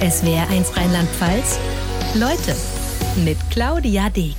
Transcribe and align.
SWR1 0.00 0.76
Rheinland-Pfalz. 0.76 1.58
Leute 2.16 2.54
mit 3.24 3.38
Claudia 3.50 4.10
Deek. 4.10 4.36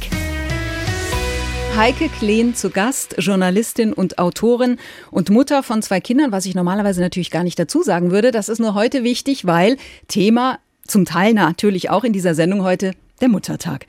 Heike 1.76 2.10
Kleen 2.10 2.54
zu 2.54 2.69
Gast, 2.69 3.16
Journalistin 3.17 3.92
und 3.92 4.20
Autorin 4.20 4.78
und 5.09 5.32
Mutter 5.32 5.64
von 5.64 5.82
zwei 5.82 6.00
Kindern, 6.00 6.32
was 6.32 6.46
ich 6.46 6.54
normalerweise 6.54 7.01
natürlich 7.01 7.32
gar 7.32 7.43
nicht 7.43 7.58
dazu 7.58 7.82
sagen 7.82 8.12
würde. 8.12 8.30
Das 8.30 8.50
ist 8.50 8.59
nur 8.59 8.75
heute 8.75 9.04
wichtig, 9.04 9.48
weil 9.48 9.78
Thema 10.07 10.60
zum 10.86 11.06
Teil 11.06 11.34
natürlich 11.34 11.89
auch 11.89 12.04
in 12.04 12.14
dieser 12.14 12.36
Sendung 12.36 12.62
heute 12.62 12.92
der 13.20 13.30
Muttertag. 13.30 13.88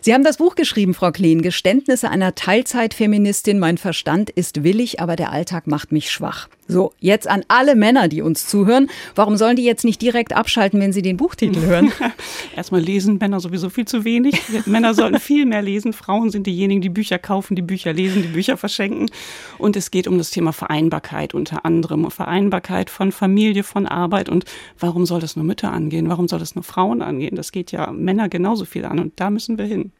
Sie 0.00 0.14
haben 0.14 0.22
das 0.22 0.36
Buch 0.36 0.54
geschrieben, 0.54 0.94
Frau 0.94 1.10
Kleen, 1.10 1.42
Geständnisse 1.42 2.10
einer 2.10 2.36
Teilzeitfeministin. 2.36 3.58
Mein 3.58 3.76
Verstand 3.76 4.30
ist 4.30 4.62
willig, 4.62 5.00
aber 5.00 5.16
der 5.16 5.32
Alltag 5.32 5.66
macht 5.66 5.90
mich 5.90 6.12
schwach. 6.12 6.48
So, 6.70 6.92
jetzt 7.00 7.26
an 7.26 7.44
alle 7.48 7.74
Männer, 7.74 8.08
die 8.08 8.20
uns 8.20 8.46
zuhören. 8.46 8.90
Warum 9.14 9.38
sollen 9.38 9.56
die 9.56 9.64
jetzt 9.64 9.86
nicht 9.86 10.02
direkt 10.02 10.34
abschalten, 10.34 10.78
wenn 10.80 10.92
sie 10.92 11.00
den 11.00 11.16
Buchtitel 11.16 11.62
hören? 11.62 11.90
Erstmal 12.56 12.82
lesen 12.82 13.16
Männer 13.18 13.40
sowieso 13.40 13.70
viel 13.70 13.86
zu 13.86 14.04
wenig. 14.04 14.38
Männer 14.66 14.92
sollten 14.92 15.18
viel 15.18 15.46
mehr 15.46 15.62
lesen. 15.62 15.94
Frauen 15.94 16.28
sind 16.28 16.46
diejenigen, 16.46 16.82
die 16.82 16.90
Bücher 16.90 17.18
kaufen, 17.18 17.56
die 17.56 17.62
Bücher 17.62 17.94
lesen, 17.94 18.20
die 18.20 18.28
Bücher 18.28 18.58
verschenken. 18.58 19.10
Und 19.56 19.76
es 19.76 19.90
geht 19.90 20.06
um 20.06 20.18
das 20.18 20.28
Thema 20.28 20.52
Vereinbarkeit 20.52 21.32
unter 21.32 21.64
anderem. 21.64 22.10
Vereinbarkeit 22.10 22.90
von 22.90 23.12
Familie, 23.12 23.62
von 23.64 23.86
Arbeit. 23.86 24.28
Und 24.28 24.44
warum 24.78 25.06
soll 25.06 25.20
das 25.20 25.36
nur 25.36 25.46
Mütter 25.46 25.72
angehen? 25.72 26.10
Warum 26.10 26.28
soll 26.28 26.38
das 26.38 26.54
nur 26.54 26.64
Frauen 26.64 27.00
angehen? 27.00 27.34
Das 27.34 27.50
geht 27.50 27.72
ja 27.72 27.90
Männer 27.92 28.28
genauso 28.28 28.66
viel 28.66 28.84
an. 28.84 28.98
Und 28.98 29.14
da 29.16 29.30
müssen 29.30 29.56
wir 29.56 29.64
hin. 29.64 29.90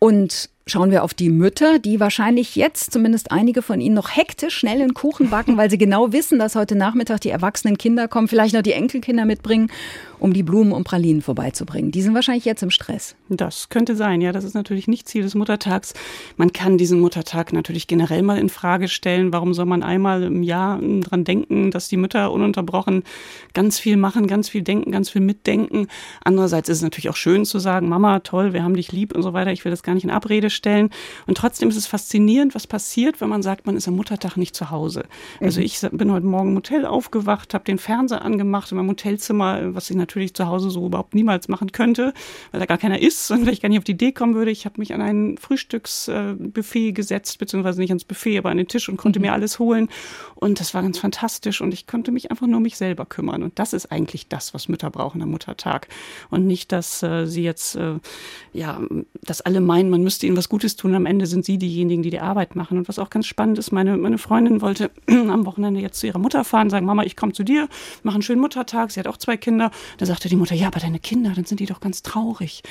Und 0.00 0.50
schauen 0.68 0.90
wir 0.90 1.04
auf 1.04 1.14
die 1.14 1.30
Mütter, 1.30 1.78
die 1.78 2.00
wahrscheinlich 2.00 2.56
jetzt 2.56 2.92
zumindest 2.92 3.30
einige 3.30 3.62
von 3.62 3.80
ihnen 3.80 3.94
noch 3.94 4.16
hektisch 4.16 4.56
schnell 4.56 4.82
einen 4.82 4.94
Kuchen 4.94 5.30
backen, 5.30 5.56
weil 5.56 5.70
sie 5.70 5.78
genau 5.78 6.12
wissen, 6.12 6.40
dass 6.40 6.56
heute 6.56 6.74
Nachmittag 6.74 7.20
die 7.20 7.30
erwachsenen 7.30 7.78
Kinder 7.78 8.08
kommen, 8.08 8.26
vielleicht 8.26 8.52
noch 8.52 8.62
die 8.62 8.72
Enkelkinder 8.72 9.26
mitbringen 9.26 9.70
um 10.18 10.32
die 10.32 10.42
Blumen 10.42 10.72
und 10.72 10.84
Pralinen 10.84 11.22
vorbeizubringen. 11.22 11.90
Die 11.90 12.02
sind 12.02 12.14
wahrscheinlich 12.14 12.44
jetzt 12.44 12.62
im 12.62 12.70
Stress. 12.70 13.16
Das 13.28 13.68
könnte 13.68 13.96
sein, 13.96 14.20
ja. 14.20 14.32
Das 14.32 14.44
ist 14.44 14.54
natürlich 14.54 14.88
nicht 14.88 15.08
Ziel 15.08 15.22
des 15.22 15.34
Muttertags. 15.34 15.94
Man 16.36 16.52
kann 16.52 16.78
diesen 16.78 17.00
Muttertag 17.00 17.52
natürlich 17.52 17.86
generell 17.86 18.22
mal 18.22 18.38
in 18.38 18.48
Frage 18.48 18.88
stellen. 18.88 19.32
Warum 19.32 19.54
soll 19.54 19.66
man 19.66 19.82
einmal 19.82 20.22
im 20.22 20.42
Jahr 20.42 20.80
dran 20.80 21.24
denken, 21.24 21.70
dass 21.70 21.88
die 21.88 21.96
Mütter 21.96 22.32
ununterbrochen 22.32 23.04
ganz 23.54 23.78
viel 23.78 23.96
machen, 23.96 24.26
ganz 24.26 24.48
viel 24.48 24.62
denken, 24.62 24.92
ganz 24.92 25.10
viel 25.10 25.20
mitdenken? 25.20 25.88
Andererseits 26.24 26.68
ist 26.68 26.78
es 26.78 26.82
natürlich 26.82 27.10
auch 27.10 27.16
schön 27.16 27.44
zu 27.44 27.58
sagen, 27.58 27.88
Mama, 27.88 28.20
toll, 28.20 28.52
wir 28.52 28.62
haben 28.62 28.76
dich 28.76 28.92
lieb 28.92 29.14
und 29.14 29.22
so 29.22 29.32
weiter. 29.32 29.52
Ich 29.52 29.64
will 29.64 29.70
das 29.70 29.82
gar 29.82 29.94
nicht 29.94 30.04
in 30.04 30.10
Abrede 30.10 30.50
stellen. 30.50 30.90
Und 31.26 31.36
trotzdem 31.36 31.68
ist 31.68 31.76
es 31.76 31.86
faszinierend, 31.86 32.54
was 32.54 32.66
passiert, 32.66 33.20
wenn 33.20 33.28
man 33.28 33.42
sagt, 33.42 33.66
man 33.66 33.76
ist 33.76 33.88
am 33.88 33.96
Muttertag 33.96 34.36
nicht 34.36 34.54
zu 34.54 34.70
Hause. 34.70 35.04
Also 35.40 35.60
mhm. 35.60 35.66
ich 35.66 35.80
bin 35.92 36.10
heute 36.10 36.26
Morgen 36.26 36.50
im 36.50 36.56
Hotel 36.56 36.86
aufgewacht, 36.86 37.54
habe 37.54 37.64
den 37.64 37.78
Fernseher 37.78 38.22
angemacht 38.22 38.70
in 38.70 38.78
meinem 38.78 38.90
Hotelzimmer, 38.90 39.74
was 39.74 39.90
ich 39.90 39.96
natürlich 39.96 40.05
zu 40.06 40.46
Hause 40.46 40.70
so 40.70 40.86
überhaupt 40.86 41.14
niemals 41.14 41.48
machen 41.48 41.72
könnte, 41.72 42.12
weil 42.50 42.60
da 42.60 42.66
gar 42.66 42.78
keiner 42.78 43.00
ist 43.00 43.30
und 43.30 43.46
weil 43.46 43.52
ich 43.52 43.60
gar 43.60 43.68
nicht 43.68 43.78
auf 43.78 43.84
die 43.84 43.92
Idee 43.92 44.12
kommen 44.12 44.34
würde. 44.34 44.50
Ich 44.50 44.64
habe 44.64 44.78
mich 44.78 44.94
an 44.94 45.00
ein 45.00 45.38
Frühstücksbuffet 45.38 46.92
gesetzt, 46.92 47.38
beziehungsweise 47.38 47.80
nicht 47.80 47.90
ans 47.90 48.04
Buffet, 48.04 48.38
aber 48.38 48.50
an 48.50 48.56
den 48.56 48.68
Tisch 48.68 48.88
und 48.88 48.96
konnte 48.96 49.18
mhm. 49.18 49.26
mir 49.26 49.32
alles 49.32 49.58
holen. 49.58 49.88
Und 50.34 50.60
das 50.60 50.74
war 50.74 50.82
ganz 50.82 50.98
fantastisch 50.98 51.60
und 51.60 51.72
ich 51.72 51.86
konnte 51.86 52.12
mich 52.12 52.30
einfach 52.30 52.46
nur 52.46 52.58
um 52.58 52.62
mich 52.62 52.76
selber 52.76 53.06
kümmern. 53.06 53.42
Und 53.42 53.58
das 53.58 53.72
ist 53.72 53.92
eigentlich 53.92 54.28
das, 54.28 54.54
was 54.54 54.68
Mütter 54.68 54.90
brauchen 54.90 55.22
am 55.22 55.30
Muttertag. 55.30 55.88
Und 56.30 56.46
nicht, 56.46 56.72
dass 56.72 57.02
äh, 57.02 57.26
sie 57.26 57.42
jetzt, 57.42 57.76
äh, 57.76 57.94
ja, 58.52 58.80
dass 59.22 59.40
alle 59.40 59.60
meinen, 59.60 59.90
man 59.90 60.02
müsste 60.02 60.26
ihnen 60.26 60.36
was 60.36 60.48
Gutes 60.48 60.76
tun. 60.76 60.94
Am 60.94 61.06
Ende 61.06 61.26
sind 61.26 61.44
sie 61.44 61.58
diejenigen, 61.58 62.02
die 62.02 62.10
die 62.10 62.20
Arbeit 62.20 62.56
machen. 62.56 62.78
Und 62.78 62.88
was 62.88 62.98
auch 62.98 63.10
ganz 63.10 63.26
spannend 63.26 63.58
ist, 63.58 63.72
meine, 63.72 63.96
meine 63.96 64.18
Freundin 64.18 64.60
wollte 64.60 64.90
am 65.08 65.46
Wochenende 65.46 65.80
jetzt 65.80 66.00
zu 66.00 66.06
ihrer 66.06 66.18
Mutter 66.18 66.44
fahren, 66.44 66.70
sagen, 66.70 66.86
Mama, 66.86 67.04
ich 67.04 67.16
komme 67.16 67.32
zu 67.32 67.44
dir, 67.44 67.68
mache 68.02 68.16
einen 68.16 68.22
schönen 68.22 68.40
Muttertag. 68.40 68.90
Sie 68.90 69.00
hat 69.00 69.06
auch 69.06 69.16
zwei 69.16 69.36
Kinder. 69.36 69.70
Da 69.98 70.06
sagte 70.06 70.28
die 70.28 70.36
Mutter, 70.36 70.54
ja, 70.54 70.66
aber 70.68 70.80
deine 70.80 70.98
Kinder, 70.98 71.32
dann 71.34 71.44
sind 71.44 71.60
die 71.60 71.66
doch 71.66 71.80
ganz 71.80 72.02
traurig. 72.02 72.62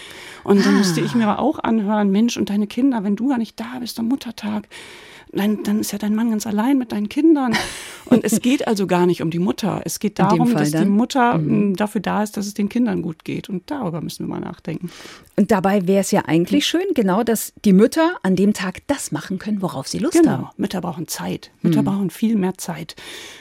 Und 0.43 0.65
dann 0.65 0.75
ah. 0.75 0.77
musste 0.77 1.01
ich 1.01 1.15
mir 1.15 1.27
aber 1.27 1.39
auch 1.39 1.59
anhören, 1.59 2.11
Mensch, 2.11 2.37
und 2.37 2.49
deine 2.49 2.67
Kinder, 2.67 3.03
wenn 3.03 3.15
du 3.15 3.31
ja 3.31 3.37
nicht 3.37 3.59
da 3.59 3.79
bist 3.79 3.99
am 3.99 4.07
Muttertag, 4.07 4.67
nein, 5.31 5.59
dann 5.63 5.79
ist 5.79 5.91
ja 5.91 5.97
dein 5.97 6.15
Mann 6.15 6.29
ganz 6.29 6.47
allein 6.47 6.77
mit 6.77 6.91
deinen 6.91 7.09
Kindern. 7.09 7.55
Und 8.05 8.23
es 8.23 8.39
geht 8.41 8.67
also 8.67 8.87
gar 8.87 9.05
nicht 9.05 9.21
um 9.21 9.31
die 9.31 9.39
Mutter. 9.39 9.81
Es 9.83 9.99
geht 9.99 10.19
darum, 10.19 10.53
dass 10.53 10.71
dann? 10.71 10.83
die 10.83 10.89
Mutter 10.89 11.37
mhm. 11.37 11.71
Mm, 11.71 11.75
dafür 11.75 12.01
da 12.01 12.23
ist, 12.23 12.37
dass 12.37 12.45
es 12.45 12.53
den 12.53 12.69
Kindern 12.69 13.01
gut 13.01 13.25
geht. 13.25 13.49
Und 13.49 13.69
darüber 13.71 14.01
müssen 14.01 14.27
wir 14.27 14.35
mal 14.35 14.41
nachdenken. 14.41 14.91
Und 15.35 15.51
dabei 15.51 15.87
wäre 15.87 16.01
es 16.01 16.11
ja 16.11 16.23
eigentlich 16.25 16.65
schön, 16.65 16.85
genau, 16.93 17.23
dass 17.23 17.53
die 17.65 17.73
Mütter 17.73 18.15
an 18.23 18.35
dem 18.35 18.53
Tag 18.53 18.85
das 18.87 19.11
machen 19.11 19.39
können, 19.39 19.61
worauf 19.61 19.87
sie 19.87 19.97
Lust 19.97 20.13
genau. 20.13 20.31
haben. 20.31 20.49
Mütter 20.57 20.81
brauchen 20.81 21.07
Zeit. 21.07 21.51
Mütter 21.61 21.81
mhm. 21.81 21.85
brauchen 21.85 22.09
viel 22.09 22.35
mehr 22.35 22.57
Zeit. 22.57 22.95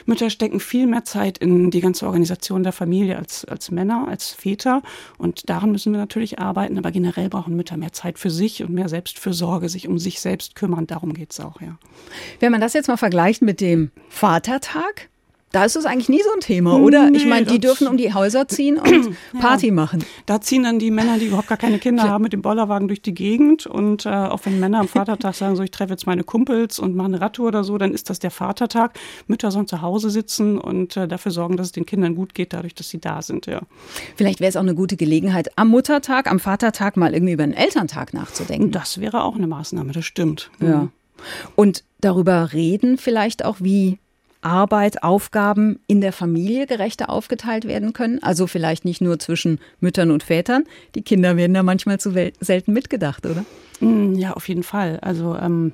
Mütter 0.05 0.29
stecken 0.29 0.59
viel 0.59 0.87
mehr 0.87 1.05
Zeit 1.05 1.37
in 1.37 1.71
die 1.71 1.81
ganze 1.81 2.05
Organisation 2.05 2.63
der 2.63 2.73
Familie 2.73 3.17
als, 3.17 3.45
als 3.45 3.71
Männer, 3.71 4.07
als 4.07 4.31
Väter. 4.31 4.81
Und 5.17 5.49
daran 5.49 5.71
müssen 5.71 5.93
wir 5.93 5.99
natürlich 5.99 6.39
arbeiten. 6.39 6.77
Aber 6.77 6.91
generell 6.91 7.29
brauchen 7.29 7.55
Mütter 7.55 7.77
mehr 7.77 7.93
Zeit 7.93 8.19
für 8.19 8.31
sich 8.31 8.63
und 8.63 8.73
mehr 8.73 8.89
Selbstfürsorge, 8.89 9.69
sich 9.69 9.87
um 9.87 9.99
sich 9.99 10.19
selbst 10.19 10.55
kümmern. 10.55 10.87
Darum 10.87 11.13
geht 11.13 11.31
es 11.31 11.39
auch, 11.39 11.61
ja. 11.61 11.74
Wenn 12.39 12.51
man 12.51 12.61
das 12.61 12.73
jetzt 12.73 12.87
mal 12.87 12.97
vergleicht 12.97 13.41
mit 13.41 13.61
dem 13.61 13.91
Vatertag, 14.09 15.09
da 15.55 15.63
ist 15.63 15.77
es 15.77 15.85
eigentlich 15.85 16.09
nie 16.09 16.21
so 16.21 16.33
ein 16.33 16.41
Thema, 16.41 16.77
oder? 16.77 17.09
Nee, 17.09 17.19
ich 17.19 17.25
meine, 17.25 17.45
die 17.45 17.59
dürfen 17.59 17.87
um 17.87 17.95
die 17.95 18.13
Häuser 18.13 18.45
ziehen 18.45 18.77
und 18.77 19.15
Party 19.39 19.71
machen. 19.71 20.03
Da 20.25 20.41
ziehen 20.41 20.63
dann 20.63 20.79
die 20.79 20.91
Männer, 20.91 21.17
die 21.17 21.27
überhaupt 21.27 21.47
gar 21.47 21.57
keine 21.57 21.79
Kinder 21.79 22.03
haben, 22.09 22.23
mit 22.23 22.33
dem 22.33 22.41
Bollerwagen 22.41 22.89
durch 22.89 23.01
die 23.01 23.13
Gegend. 23.13 23.65
Und 23.65 24.05
äh, 24.05 24.09
auch 24.09 24.41
wenn 24.43 24.59
Männer 24.59 24.81
am 24.81 24.87
Vatertag 24.89 25.33
sagen, 25.33 25.55
so 25.55 25.63
ich 25.63 25.71
treffe 25.71 25.93
jetzt 25.93 26.07
meine 26.07 26.25
Kumpels 26.25 26.77
und 26.77 26.93
mache 26.93 27.07
eine 27.07 27.21
Radtour 27.21 27.47
oder 27.47 27.63
so, 27.63 27.77
dann 27.77 27.93
ist 27.93 28.09
das 28.09 28.19
der 28.19 28.31
Vatertag. 28.31 28.99
Mütter 29.27 29.49
sollen 29.49 29.65
zu 29.65 29.81
Hause 29.81 30.09
sitzen 30.09 30.57
und 30.57 30.97
äh, 30.97 31.07
dafür 31.07 31.31
sorgen, 31.31 31.55
dass 31.55 31.67
es 31.67 31.71
den 31.71 31.85
Kindern 31.85 32.15
gut 32.15 32.35
geht, 32.35 32.51
dadurch, 32.51 32.75
dass 32.75 32.89
sie 32.89 32.99
da 32.99 33.21
sind, 33.21 33.45
ja. 33.45 33.61
Vielleicht 34.17 34.41
wäre 34.41 34.49
es 34.49 34.57
auch 34.57 34.61
eine 34.61 34.75
gute 34.75 34.97
Gelegenheit, 34.97 35.57
am 35.57 35.69
Muttertag, 35.69 36.29
am 36.29 36.41
Vatertag 36.41 36.97
mal 36.97 37.13
irgendwie 37.13 37.31
über 37.31 37.47
den 37.47 37.53
Elterntag 37.53 38.13
nachzudenken. 38.13 38.71
Das 38.71 38.99
wäre 38.99 39.23
auch 39.23 39.35
eine 39.35 39.47
Maßnahme, 39.47 39.93
das 39.93 40.03
stimmt. 40.03 40.51
Ja. 40.59 40.89
Und 41.55 41.83
darüber 42.01 42.53
reden 42.53 42.97
vielleicht 42.97 43.45
auch, 43.45 43.57
wie 43.59 43.99
Arbeit, 44.41 45.01
Aufgaben 45.01 45.79
in 45.87 46.01
der 46.01 46.13
Familie 46.13 46.67
gerechter 46.67 47.09
aufgeteilt 47.09 47.65
werden 47.65 47.93
können. 47.93 48.21
Also 48.21 48.45
vielleicht 48.45 48.85
nicht 48.85 49.01
nur 49.01 49.17
zwischen 49.17 49.59
Müttern 49.79 50.11
und 50.11 50.21
Vätern. 50.21 50.65
Die 50.93 51.01
Kinder 51.01 51.35
werden 51.35 51.55
da 51.55 51.63
manchmal 51.63 51.99
zu 51.99 52.11
selten 52.39 52.71
mitgedacht, 52.71 53.25
oder? 53.25 53.43
Mm, 53.81 54.13
ja, 54.15 54.33
auf 54.33 54.47
jeden 54.47 54.63
Fall. 54.63 54.99
Also 55.01 55.35
ähm, 55.35 55.73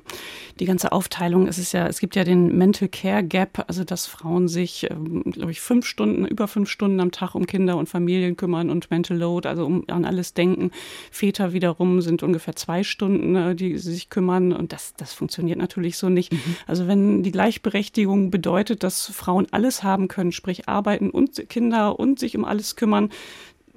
die 0.58 0.64
ganze 0.64 0.92
Aufteilung, 0.92 1.46
es 1.46 1.58
ist 1.58 1.72
ja, 1.72 1.86
es 1.86 2.00
gibt 2.00 2.16
ja 2.16 2.24
den 2.24 2.56
Mental 2.56 2.88
Care 2.88 3.22
Gap, 3.22 3.64
also 3.68 3.84
dass 3.84 4.06
Frauen 4.06 4.48
sich, 4.48 4.90
ähm, 4.90 5.22
glaube 5.24 5.52
ich, 5.52 5.60
fünf 5.60 5.86
Stunden, 5.86 6.26
über 6.26 6.48
fünf 6.48 6.68
Stunden 6.68 7.00
am 7.00 7.12
Tag 7.12 7.34
um 7.34 7.46
Kinder 7.46 7.76
und 7.76 7.88
Familien 7.88 8.36
kümmern 8.36 8.70
und 8.70 8.90
Mental 8.90 9.16
Load, 9.16 9.48
also 9.48 9.64
um 9.64 9.84
an 9.88 10.04
alles 10.04 10.34
denken. 10.34 10.70
Väter 11.10 11.52
wiederum 11.52 12.00
sind 12.00 12.22
ungefähr 12.22 12.56
zwei 12.56 12.82
Stunden, 12.82 13.36
äh, 13.36 13.54
die 13.54 13.78
sich 13.78 14.10
kümmern 14.10 14.52
und 14.52 14.72
das, 14.72 14.94
das 14.96 15.12
funktioniert 15.12 15.58
natürlich 15.58 15.96
so 15.96 16.08
nicht. 16.08 16.32
Mhm. 16.32 16.56
Also 16.66 16.88
wenn 16.88 17.22
die 17.22 17.32
Gleichberechtigung 17.32 18.30
bedeutet, 18.30 18.82
dass 18.82 19.06
Frauen 19.06 19.46
alles 19.52 19.82
haben 19.82 20.08
können, 20.08 20.32
sprich 20.32 20.68
arbeiten 20.68 21.10
und 21.10 21.48
Kinder 21.48 21.98
und 21.98 22.18
sich 22.18 22.36
um 22.36 22.44
alles 22.44 22.76
kümmern, 22.76 23.10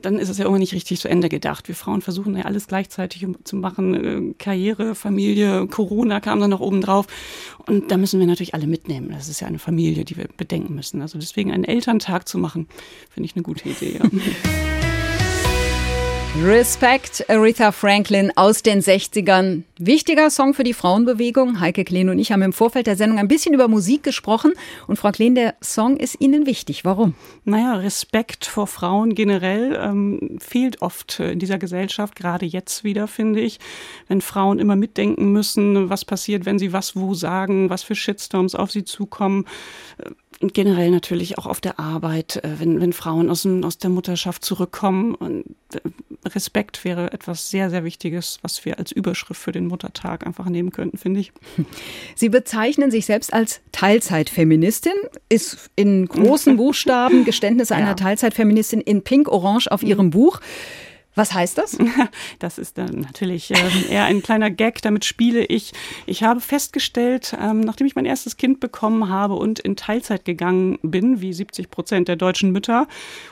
dann 0.01 0.19
ist 0.19 0.29
es 0.29 0.37
ja 0.37 0.43
irgendwann 0.43 0.61
nicht 0.61 0.73
richtig 0.73 0.99
zu 0.99 1.07
Ende 1.07 1.29
gedacht. 1.29 1.67
Wir 1.67 1.75
Frauen 1.75 2.01
versuchen 2.01 2.37
ja 2.37 2.45
alles 2.45 2.67
gleichzeitig 2.67 3.25
zu 3.43 3.55
machen. 3.55 3.93
Äh, 3.93 4.33
Karriere, 4.37 4.95
Familie, 4.95 5.67
Corona 5.67 6.19
kam 6.19 6.39
dann 6.39 6.49
noch 6.49 6.59
oben 6.59 6.81
drauf. 6.81 7.07
Und 7.65 7.91
da 7.91 7.97
müssen 7.97 8.19
wir 8.19 8.27
natürlich 8.27 8.53
alle 8.53 8.67
mitnehmen. 8.67 9.09
Das 9.11 9.29
ist 9.29 9.39
ja 9.39 9.47
eine 9.47 9.59
Familie, 9.59 10.05
die 10.05 10.17
wir 10.17 10.27
bedenken 10.37 10.75
müssen. 10.75 11.01
Also 11.01 11.17
deswegen 11.17 11.51
einen 11.51 11.63
Elterntag 11.63 12.27
zu 12.27 12.37
machen, 12.37 12.67
finde 13.09 13.25
ich 13.25 13.35
eine 13.35 13.43
gute 13.43 13.69
Idee. 13.69 13.99
Ja. 13.99 14.09
Respect, 16.43 17.29
Aretha 17.29 17.71
Franklin 17.71 18.29
aus 18.35 18.61
den 18.61 18.81
60ern. 18.81 19.63
Wichtiger 19.79 20.29
Song 20.29 20.53
für 20.53 20.65
die 20.65 20.73
Frauenbewegung. 20.73 21.61
Heike 21.61 21.85
Kleen 21.85 22.09
und 22.09 22.19
ich 22.19 22.33
haben 22.33 22.41
im 22.41 22.51
Vorfeld 22.51 22.87
der 22.87 22.97
Sendung 22.97 23.19
ein 23.19 23.29
bisschen 23.29 23.53
über 23.53 23.69
Musik 23.69 24.03
gesprochen. 24.03 24.51
Und 24.85 24.97
Frau 24.97 25.11
Kleen, 25.11 25.33
der 25.35 25.55
Song 25.61 25.95
ist 25.95 26.19
Ihnen 26.19 26.45
wichtig. 26.45 26.83
Warum? 26.83 27.15
Naja, 27.45 27.75
Respekt 27.75 28.45
vor 28.45 28.67
Frauen 28.67 29.15
generell 29.15 29.79
ähm, 29.81 30.37
fehlt 30.41 30.81
oft 30.81 31.21
in 31.21 31.39
dieser 31.39 31.57
Gesellschaft, 31.57 32.17
gerade 32.17 32.45
jetzt 32.45 32.83
wieder, 32.83 33.07
finde 33.07 33.39
ich. 33.39 33.59
Wenn 34.09 34.19
Frauen 34.19 34.59
immer 34.59 34.75
mitdenken 34.75 35.31
müssen, 35.31 35.89
was 35.89 36.03
passiert, 36.03 36.45
wenn 36.45 36.59
sie 36.59 36.73
was 36.73 36.97
wo 36.97 37.13
sagen, 37.13 37.69
was 37.69 37.83
für 37.83 37.95
Shitstorms 37.95 38.55
auf 38.55 38.71
sie 38.71 38.83
zukommen 38.83 39.45
und 40.41 40.53
generell 40.53 40.91
natürlich 40.91 41.37
auch 41.37 41.45
auf 41.45 41.61
der 41.61 41.79
Arbeit, 41.79 42.37
äh, 42.43 42.59
wenn, 42.59 42.81
wenn 42.81 42.93
Frauen 42.93 43.29
aus, 43.29 43.45
aus 43.45 43.77
der 43.77 43.89
Mutterschaft 43.89 44.43
zurückkommen. 44.43 45.15
Und 45.15 45.45
äh, 45.73 46.24
Respekt 46.25 46.83
wäre 46.83 47.13
etwas 47.13 47.49
sehr, 47.49 47.69
sehr 47.69 47.83
Wichtiges, 47.83 48.39
was 48.41 48.65
wir 48.65 48.79
als 48.79 48.91
Überschrift 48.91 49.41
für 49.41 49.51
den 49.51 49.67
Muttertag 49.67 50.25
einfach 50.25 50.47
nehmen 50.47 50.71
könnten, 50.71 50.97
finde 50.97 51.19
ich. 51.19 51.31
Sie 52.15 52.29
bezeichnen 52.29 52.91
sich 52.91 53.05
selbst 53.05 53.33
als 53.33 53.61
Teilzeitfeministin, 53.71 54.93
ist 55.29 55.69
in 55.75 56.07
großen 56.07 56.57
Buchstaben 56.57 57.25
Geständnisse 57.25 57.75
einer 57.75 57.89
ja. 57.89 57.93
Teilzeitfeministin 57.93 58.81
in 58.81 59.03
Pink-Orange 59.03 59.71
auf 59.71 59.83
Ihrem 59.83 60.09
Buch. 60.09 60.39
Was 61.15 61.33
heißt 61.33 61.57
das? 61.57 61.77
Das 62.39 62.57
ist 62.57 62.77
dann 62.77 63.01
natürlich 63.01 63.51
äh, 63.51 63.89
eher 63.89 64.05
ein 64.05 64.21
kleiner 64.21 64.49
Gag, 64.49 64.81
damit 64.81 65.05
spiele 65.05 65.45
ich. 65.45 65.71
Ich 66.05 66.23
habe 66.23 66.41
festgestellt, 66.41 67.35
ähm, 67.41 67.61
nachdem 67.61 67.87
ich 67.87 67.95
mein 67.95 68.05
erstes 68.05 68.37
Kind 68.37 68.59
bekommen 68.59 69.09
habe 69.09 69.35
und 69.35 69.59
in 69.59 69.75
Teilzeit 69.75 70.25
gegangen 70.25 70.77
bin, 70.81 71.21
wie 71.21 71.31
70 71.31 71.71
Prozent 71.71 72.07
der 72.07 72.17
deutschen 72.17 72.51
Mütter, 72.51 72.87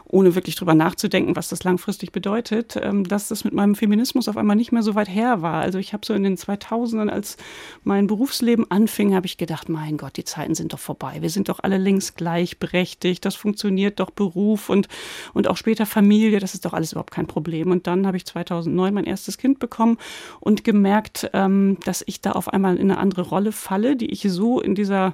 ohne 0.06 0.36
wirklich 0.36 0.56
drüber 0.56 0.74
nachzudenken, 0.74 1.36
was 1.36 1.50
das 1.50 1.64
langfristig 1.64 2.12
bedeutet, 2.12 2.78
ähm, 2.82 3.06
dass 3.08 3.28
das 3.28 3.44
mit 3.44 3.54
meinem 3.54 3.76
Feminismus 3.76 4.30
auf 4.30 4.38
einmal 4.38 4.56
nicht 4.56 4.72
mehr 4.72 4.84
so 4.84 4.96
weit 4.96 5.10
her 5.10 5.42
war. 5.42 5.62
Also 5.62 5.80
ich 5.80 5.94
habe 5.94 6.06
so 6.06 6.14
in 6.14 6.24
den 6.24 6.38
2000ern, 6.38 7.10
als 7.10 7.38
mein 7.84 8.08
Berufsleben 8.08 8.70
anfing, 8.72 9.14
habe 9.14 9.26
ich 9.26 9.38
gedacht, 9.38 9.70
mein 9.70 9.98
Gott, 9.98 10.16
die 10.18 10.24
Zeiten 10.24 10.56
sind 10.56 10.72
doch 10.72 10.80
vorbei. 10.80 11.18
Wir 11.20 11.30
sind 11.30 11.50
doch 11.50 11.60
alle 11.62 11.78
links 11.78 12.16
gleichberechtigt. 12.16 13.26
Das 13.26 13.36
funktioniert 13.36 14.00
doch 14.00 14.12
Beruf 14.12 14.70
und, 14.70 14.88
und 15.34 15.48
auch 15.48 15.58
später 15.58 15.86
Familie. 15.86 16.40
Das 16.40 16.54
ist 16.54 16.66
doch 16.66 16.74
alles 16.74 16.94
überhaupt 16.94 17.12
kein 17.12 17.28
Problem. 17.28 17.73
Und 17.74 17.88
dann 17.88 18.08
habe 18.08 18.16
ich 18.16 18.26
2009 18.26 18.94
mein 18.94 19.04
erstes 19.04 19.38
Kind 19.38 19.60
bekommen 19.60 19.98
und 20.40 20.64
gemerkt, 20.64 21.30
ähm, 21.34 21.78
dass 21.84 22.04
ich 22.06 22.22
da 22.22 22.32
auf 22.32 22.48
einmal 22.48 22.78
in 22.78 22.90
eine 22.90 23.00
andere 23.00 23.24
Rolle 23.24 23.52
falle, 23.52 23.98
die 23.98 24.12
ich 24.12 24.22
so 24.30 24.62
in 24.62 24.76
dieser, 24.76 25.14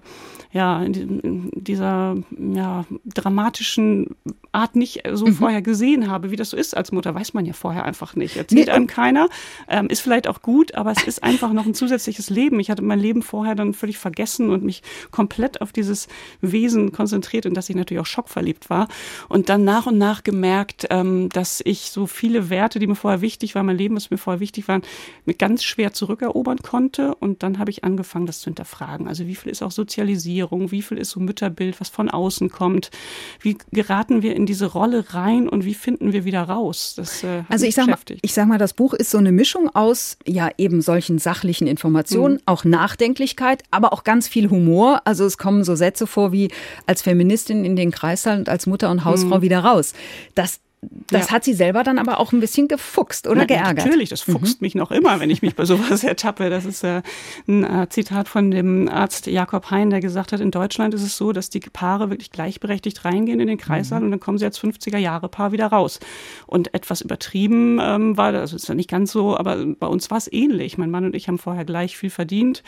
ja, 0.52 0.84
in 0.84 1.52
dieser 1.56 2.16
ja, 2.38 2.86
dramatischen 3.06 4.16
Art 4.52 4.76
nicht 4.76 5.04
so 5.14 5.28
mhm. 5.28 5.34
vorher 5.34 5.62
gesehen 5.62 6.10
habe, 6.10 6.32
wie 6.32 6.36
das 6.36 6.52
so 6.52 6.58
ist 6.58 6.76
als 6.76 6.92
Mutter, 6.92 7.14
weiß 7.14 7.34
man 7.34 7.46
ja 7.46 7.54
vorher 7.54 7.86
einfach 7.86 8.16
nicht. 8.16 8.38
Erzählt 8.38 8.68
nee, 8.68 8.72
einem 8.72 8.88
keiner, 8.88 9.30
ähm, 9.68 9.88
ist 9.88 10.02
vielleicht 10.02 10.28
auch 10.28 10.42
gut, 10.42 10.76
aber 10.76 10.92
es 10.92 11.04
ist 11.04 11.24
einfach 11.24 11.54
noch 11.54 11.66
ein 11.66 11.74
zusätzliches 11.74 12.30
Leben. 12.30 12.60
Ich 12.60 12.70
hatte 12.70 12.82
mein 12.82 13.00
Leben 13.00 13.22
vorher 13.22 13.56
dann 13.56 13.74
völlig 13.74 13.98
vergessen 13.98 14.50
und 14.50 14.64
mich 14.64 14.82
komplett 15.12 15.62
auf 15.62 15.72
dieses 15.72 16.08
Wesen 16.42 16.92
konzentriert, 16.92 17.46
in 17.46 17.54
das 17.54 17.70
ich 17.70 17.76
natürlich 17.76 18.02
auch 18.02 18.08
schockverliebt 18.08 18.70
war. 18.70 18.88
Und 19.28 19.50
dann 19.50 19.64
nach 19.64 19.86
und 19.86 19.98
nach 19.98 20.24
gemerkt, 20.24 20.88
ähm, 20.90 21.30
dass 21.30 21.62
ich 21.64 21.92
so 21.92 22.08
viele 22.08 22.49
Werte, 22.50 22.80
die 22.80 22.88
mir 22.88 22.96
vorher 22.96 23.22
wichtig 23.22 23.56
waren, 23.56 23.66
mein 23.66 23.78
Leben, 23.78 23.96
was 23.96 24.12
mir 24.12 24.18
vorher 24.18 24.40
wichtig 24.40 24.68
waren, 24.68 24.81
mir 25.25 25.34
ganz 25.34 25.63
schwer 25.63 25.94
zurückerobern 25.94 26.60
konnte. 26.60 27.16
Und 27.16 27.44
dann 27.44 27.60
habe 27.60 27.72
ich 27.72 27.84
angefangen, 27.84 28.25
das 28.25 28.40
zu 28.42 28.46
hinterfragen. 28.46 29.07
Also 29.07 29.28
wie 29.28 29.36
viel 29.36 29.51
ist 29.51 29.62
auch 29.62 29.72
Sozialisierung, 29.72 30.72
wie 30.72 30.81
viel 30.81 30.98
ist 30.98 31.12
so 31.12 31.19
Mütterbild, 31.19 31.80
was 31.80 31.90
von 31.90 32.10
außen 32.10 32.50
kommt, 32.50 32.92
wie 33.42 33.57
geraten 33.72 34.22
wir 34.22 34.36
in 34.36 34.46
diese 34.46 34.66
Rolle 34.68 35.13
rein 35.13 35.50
und 35.50 35.66
wie 35.66 35.74
finden 35.74 36.13
wir 36.13 36.25
wieder 36.25 36.44
raus? 36.44 36.94
Das, 36.96 37.24
äh, 37.24 37.44
also 37.50 37.66
ich 37.66 37.75
sag, 37.75 37.88
mal, 37.88 37.98
ich 38.22 38.34
sag 38.34 38.48
mal, 38.48 38.57
das 38.57 38.74
Buch 38.74 38.94
ist 38.94 39.12
so 39.12 39.18
eine 39.18 39.31
Mischung 39.31 39.69
aus 39.75 40.18
ja 40.25 40.50
eben 40.57 40.81
solchen 40.81 41.19
sachlichen 41.19 41.68
Informationen, 41.68 42.36
mhm. 42.36 42.42
auch 42.45 42.63
Nachdenklichkeit, 42.63 43.63
aber 43.72 43.94
auch 43.94 44.04
ganz 44.04 44.28
viel 44.28 44.50
Humor. 44.50 45.02
Also 45.06 45.25
es 45.25 45.38
kommen 45.38 45.63
so 45.63 45.75
Sätze 45.75 46.07
vor 46.07 46.31
wie 46.31 46.50
als 46.86 47.02
Feministin 47.02 47.66
in 47.66 47.75
den 47.75 47.92
Kreissaal 47.92 48.38
und 48.40 48.50
als 48.50 48.66
Mutter 48.68 48.90
und 48.90 49.06
Hausfrau 49.06 49.38
mhm. 49.38 49.42
wieder 49.42 49.60
raus. 49.60 49.94
Das 50.36 50.60
das 50.81 51.28
ja. 51.28 51.31
hat 51.34 51.44
sie 51.44 51.54
selber 51.54 51.84
dann 51.84 52.00
aber 52.00 52.20
auch 52.20 52.31
ein 52.31 52.40
bisschen 52.40 52.70
gefuchst 52.70 53.28
oder 53.28 53.42
Na, 53.42 53.46
geärgert. 53.46 53.86
Natürlich, 53.86 54.10
das 54.10 54.22
fuchst 54.22 54.62
mhm. 54.62 54.66
mich 54.66 54.76
noch 54.76 54.92
immer, 54.92 55.20
wenn 55.20 55.30
ich 55.30 55.42
mich 55.42 55.56
bei 55.56 55.66
sowas 55.66 56.04
ertappe. 56.06 56.50
Das 56.50 56.64
ist 56.64 56.84
äh, 56.84 57.02
ein 57.48 57.64
äh, 57.66 57.90
Zitat 57.90 58.30
von 58.30 58.50
dem 58.50 58.88
Arzt 58.88 59.28
Jakob 59.28 59.72
Hein, 59.72 59.90
der 59.90 60.00
gesagt 60.00 60.31
hat, 60.31 60.40
in 60.40 60.52
Deutschland 60.52 60.94
ist 60.94 61.02
es 61.02 61.18
so, 61.18 61.34
dass 61.34 61.50
die 61.50 61.60
Paare 61.60 62.10
wirklich 62.10 62.31
gleichberechtigt 62.31 63.04
reingehen 63.04 63.42
in 63.42 63.48
den 63.48 63.58
Kreissaal 63.58 64.00
mhm. 64.00 64.06
und 64.06 64.12
dann 64.12 64.20
kommen 64.22 64.38
sie 64.38 64.46
als 64.46 64.60
50er-Jahre-Paar 64.62 65.52
wieder 65.52 65.68
raus. 65.68 66.00
Und 66.48 66.74
etwas 66.74 67.02
übertrieben 67.02 67.80
ähm, 67.81 68.16
war 68.16 68.31
das, 68.31 68.54
ist 68.54 68.70
ja 68.70 68.76
nicht 68.76 68.90
ganz 68.90 69.12
so, 69.12 69.36
aber 69.36 69.66
bei 69.66 69.88
uns 69.88 70.10
war 70.12 70.18
es 70.18 70.31
ähnlich. 70.31 70.78
Mein 70.78 70.92
Mann 70.92 71.04
und 71.04 71.16
ich 71.16 71.28
haben 71.28 71.40
vorher 71.40 71.66
gleich 71.66 71.98
viel 71.98 72.10
verdient. 72.10 72.64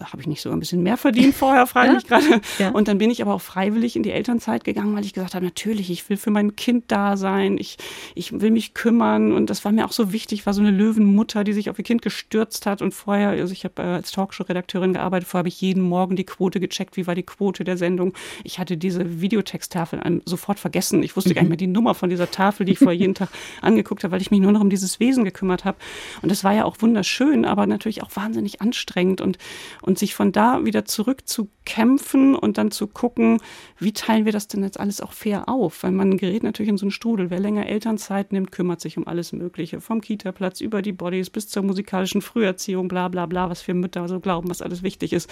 Habe 0.00 0.22
ich 0.22 0.26
nicht 0.26 0.40
so 0.40 0.50
ein 0.50 0.60
bisschen 0.60 0.82
mehr 0.82 0.96
verdient 0.96 1.34
vorher, 1.34 1.66
frage 1.66 1.88
ja? 1.88 1.94
mich 1.94 2.06
gerade. 2.06 2.40
Ja. 2.58 2.70
Und 2.70 2.88
dann 2.88 2.96
bin 2.96 3.10
ich 3.10 3.20
aber 3.20 3.34
auch 3.34 3.42
freiwillig 3.42 3.96
in 3.96 4.02
die 4.02 4.12
Elternzeit 4.12 4.64
gegangen, 4.64 4.96
weil 4.96 5.04
ich 5.04 5.12
gesagt 5.12 5.34
habe, 5.34 5.44
natürlich, 5.44 5.90
ich 5.90 6.08
will 6.08 6.16
für 6.16 6.30
mein 6.30 6.56
Kind 6.56 6.84
da 6.88 7.18
sein 7.18 7.49
sein, 7.50 7.58
ich, 7.58 7.76
ich 8.14 8.40
will 8.40 8.50
mich 8.50 8.74
kümmern 8.74 9.32
und 9.32 9.50
das 9.50 9.64
war 9.64 9.72
mir 9.72 9.84
auch 9.84 9.92
so 9.92 10.12
wichtig, 10.12 10.46
war 10.46 10.54
so 10.54 10.60
eine 10.60 10.70
Löwenmutter, 10.70 11.44
die 11.44 11.52
sich 11.52 11.70
auf 11.70 11.78
ihr 11.78 11.84
Kind 11.84 12.02
gestürzt 12.02 12.66
hat 12.66 12.82
und 12.82 12.92
vorher, 12.92 13.30
also 13.30 13.52
ich 13.52 13.64
habe 13.64 13.82
äh, 13.82 13.86
als 13.86 14.12
Talkshow-Redakteurin 14.12 14.94
gearbeitet, 14.94 15.28
vorher 15.28 15.40
habe 15.40 15.48
ich 15.48 15.60
jeden 15.60 15.82
Morgen 15.82 16.16
die 16.16 16.24
Quote 16.24 16.60
gecheckt, 16.60 16.96
wie 16.96 17.06
war 17.06 17.14
die 17.14 17.22
Quote 17.22 17.64
der 17.64 17.76
Sendung. 17.76 18.14
Ich 18.44 18.58
hatte 18.58 18.76
diese 18.76 19.20
Videotexttafel 19.20 20.00
sofort 20.24 20.58
vergessen. 20.58 21.02
Ich 21.02 21.16
wusste 21.16 21.34
gar 21.34 21.42
nicht 21.42 21.50
mehr 21.50 21.56
die 21.56 21.66
Nummer 21.66 21.94
von 21.94 22.10
dieser 22.10 22.30
Tafel, 22.30 22.66
die 22.66 22.72
ich 22.72 22.78
vor 22.78 22.92
jeden 22.92 23.14
Tag 23.20 23.30
angeguckt 23.62 24.04
habe, 24.04 24.12
weil 24.12 24.20
ich 24.20 24.30
mich 24.30 24.40
nur 24.40 24.52
noch 24.52 24.60
um 24.60 24.70
dieses 24.70 25.00
Wesen 25.00 25.24
gekümmert 25.24 25.64
habe. 25.64 25.78
Und 26.22 26.30
das 26.30 26.44
war 26.44 26.52
ja 26.52 26.64
auch 26.64 26.76
wunderschön, 26.80 27.44
aber 27.44 27.66
natürlich 27.66 28.02
auch 28.02 28.10
wahnsinnig 28.14 28.60
anstrengend 28.60 29.20
und, 29.20 29.38
und 29.82 29.98
sich 29.98 30.14
von 30.14 30.32
da 30.32 30.64
wieder 30.64 30.84
zurückzukämpfen 30.84 32.34
und 32.34 32.58
dann 32.58 32.70
zu 32.70 32.86
gucken, 32.86 33.40
wie 33.78 33.92
teilen 33.92 34.24
wir 34.24 34.32
das 34.32 34.48
denn 34.48 34.62
jetzt 34.62 34.78
alles 34.78 35.00
auch 35.00 35.12
fair 35.12 35.48
auf? 35.48 35.82
Weil 35.82 35.92
man 35.92 36.16
gerät 36.16 36.42
natürlich 36.42 36.70
in 36.70 36.78
so 36.78 36.84
einen 36.84 36.90
Strudel. 36.90 37.30
Wer 37.30 37.39
länger 37.40 37.66
Elternzeit 37.66 38.32
nimmt, 38.32 38.52
kümmert 38.52 38.80
sich 38.80 38.96
um 38.96 39.06
alles 39.06 39.32
Mögliche. 39.32 39.80
Vom 39.80 40.00
Kita-Platz 40.00 40.60
über 40.60 40.82
die 40.82 40.92
Bodies 40.92 41.30
bis 41.30 41.48
zur 41.48 41.62
musikalischen 41.62 42.22
Früherziehung, 42.22 42.88
bla 42.88 43.08
bla 43.08 43.26
bla, 43.26 43.50
was 43.50 43.66
wir 43.66 43.74
Mütter 43.74 44.06
so 44.08 44.20
glauben, 44.20 44.48
was 44.48 44.62
alles 44.62 44.82
wichtig 44.82 45.12
ist. 45.12 45.30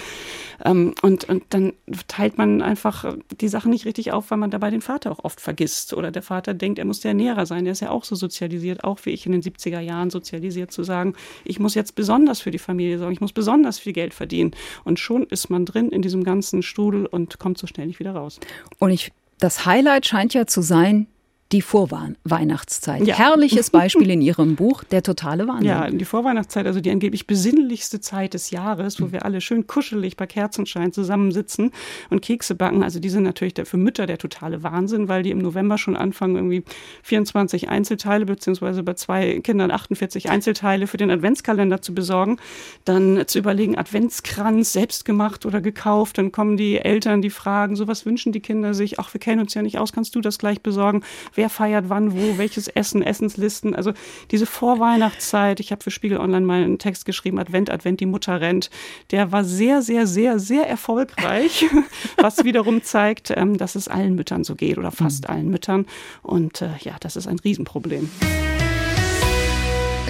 Ähm, 0.65 0.95
und, 1.03 1.29
und 1.29 1.45
dann 1.51 1.73
teilt 2.09 2.39
man 2.39 2.63
einfach 2.63 3.17
die 3.41 3.49
Sachen 3.49 3.71
nicht 3.71 3.85
richtig 3.87 4.13
auf, 4.13 4.31
weil 4.31 4.39
man 4.39 4.51
dabei 4.51 4.71
den 4.71 4.81
Vater 4.81 5.13
auch 5.13 5.25
oft 5.25 5.41
vergisst. 5.41 5.95
Oder 5.95 6.11
der 6.11 6.23
Vater 6.23 6.55
denkt, 6.55 6.79
er 6.79 6.85
muss 6.85 7.01
der 7.01 7.11
Ernährer 7.11 7.47
sein. 7.47 7.65
Der 7.65 7.73
ist 7.73 7.81
ja 7.81 7.91
auch 7.91 8.05
so 8.05 8.17
sozialisiert, 8.17 8.85
auch 8.85 8.99
wie 9.05 9.11
ich 9.11 9.27
in 9.27 9.33
den 9.33 9.43
70er 9.43 9.81
Jahren 9.81 10.11
sozialisiert, 10.11 10.73
zu 10.73 10.83
sagen, 10.83 11.15
ich 11.45 11.61
muss 11.61 11.75
jetzt 11.75 11.95
besonders 11.95 12.41
für 12.41 12.51
die 12.51 12.59
Familie 12.59 12.99
sorgen, 12.99 13.13
ich 13.13 13.21
muss 13.21 13.33
besonders 13.33 13.79
viel 13.79 13.93
Geld 13.93 14.15
verdienen. 14.15 14.53
Und 14.85 14.99
schon 14.99 15.25
ist 15.25 15.51
man 15.51 15.65
drin 15.65 15.91
in 15.91 16.03
diesem 16.03 16.25
ganzen 16.25 16.63
Strudel 16.63 17.07
und 17.07 17.39
kommt 17.39 17.59
so 17.59 17.67
schnell 17.67 17.87
nicht 17.87 18.01
wieder 18.01 18.13
raus. 18.13 18.41
Und 18.79 18.91
ich, 18.91 19.13
das 19.39 19.67
Highlight 19.67 20.07
scheint 20.07 20.35
ja 20.35 20.47
zu 20.47 20.63
sein, 20.63 21.07
die 21.53 21.63
Vorweihnachtszeit. 21.63 23.07
Ja. 23.07 23.17
Herrliches 23.17 23.71
Beispiel 23.79 24.11
in 24.11 24.21
Ihrem 24.21 24.55
Buch, 24.55 24.85
der 24.85 25.03
totale 25.03 25.49
Wahnsinn. 25.49 25.67
Ja, 25.67 25.91
die 25.91 26.05
Vorweihnachtszeit, 26.05 26.67
also 26.67 26.81
die 26.81 26.91
angeblich 26.91 27.27
besinnlichste 27.27 28.01
Zeit 28.01 28.35
des 28.35 28.51
Jahres, 28.51 29.01
wo 29.01 29.07
mhm. 29.07 29.13
wir 29.13 29.25
alle 29.25 29.41
schön 29.41 29.67
kuschelig 29.67 30.17
bei 30.17 30.27
Kerzenschein 30.27 30.93
zusammensitzen 30.93 31.71
und 32.11 32.21
Kekse 32.21 32.55
backen. 32.55 32.83
Also 32.83 33.01
die 33.01 33.09
sind 33.09 33.23
natürlich 33.23 33.55
für 33.65 33.79
Mütter 33.79 34.07
der 34.07 34.19
totale 34.19 34.63
Wahnsinn, 34.63 35.09
weil 35.09 35.23
die 35.23 35.31
im 35.31 35.39
November 35.39 35.79
schon 35.79 35.97
anfangen, 35.97 36.37
irgendwie 36.37 36.65
24 37.03 37.71
Einzelteile 37.71 38.27
beziehungsweise 38.27 38.83
bei 38.83 38.93
zwei 38.95 39.41
Kindern 39.41 39.71
48 39.71 40.29
Einzelteile 40.29 40.87
für 40.87 40.99
den 40.99 41.11
Adventskalender 41.11 41.81
zu 41.81 41.95
besorgen. 41.95 42.39
Dann 42.85 43.25
zu 43.27 43.39
überlegen, 43.39 43.79
Adventskranz 43.79 44.75
selbst 44.75 45.07
gemacht 45.07 45.47
oder 45.47 45.63
gekauft. 45.63 46.19
Dann 46.19 46.31
kommen 46.31 46.59
die 46.59 46.77
Eltern, 46.77 47.23
die 47.23 47.31
fragen, 47.31 47.75
so 47.75 47.89
was 47.89 48.05
wünschen 48.05 48.33
die 48.33 48.41
Kinder 48.41 48.75
sich? 48.75 48.99
Ach, 48.99 49.15
wir 49.15 49.21
kennen 49.21 49.41
uns 49.41 49.55
ja 49.55 49.63
nicht 49.63 49.79
aus, 49.79 49.95
kannst 49.95 50.15
du 50.15 50.21
das 50.21 50.39
gleich 50.39 50.61
besorgen? 50.61 51.03
Wer 51.39 51.49
feiert 51.49 51.89
wann 51.89 52.13
wo, 52.13 52.37
welches 52.37 52.69
Essen, 52.69 53.01
Essenslisten. 53.01 53.75
Also 53.75 53.93
diese 54.31 54.45
Vorweihnachtszeit, 54.45 55.61
ich 55.61 55.71
habe 55.71 55.83
für 55.83 55.93
Spiegel 55.93 56.19
Online 56.19 56.45
mal 56.45 56.63
einen 56.63 56.79
Text 56.79 57.07
geschrieben, 57.07 57.39
Advent, 57.39 57.71
Advent, 57.71 58.01
die 58.01 58.07
Mutter 58.07 58.41
rennt. 58.41 58.69
Der 59.13 59.33
war 59.33 59.45
sehr, 59.45 59.81
sehr, 59.81 60.07
sehr, 60.07 60.41
sehr 60.41 60.69
erfolgreich, 60.69 61.65
was 62.17 62.45
wiederum 62.45 62.83
zeigt, 62.83 63.33
ähm, 63.35 63.57
dass 63.57 63.77
es 63.77 63.89
allen 63.89 64.17
Müttern 64.17 64.43
so 64.45 64.57
geht 64.57 64.77
oder 64.77 64.91
fast 64.91 65.25
mhm. 65.25 65.31
allen 65.31 65.49
Müttern. 65.49 65.87
Und 66.23 66.61
äh, 66.61 66.71
ja, 66.81 66.97
das 67.01 67.15
ist 67.15 67.29
ein 67.29 67.39
Riesenproblem. 67.39 68.11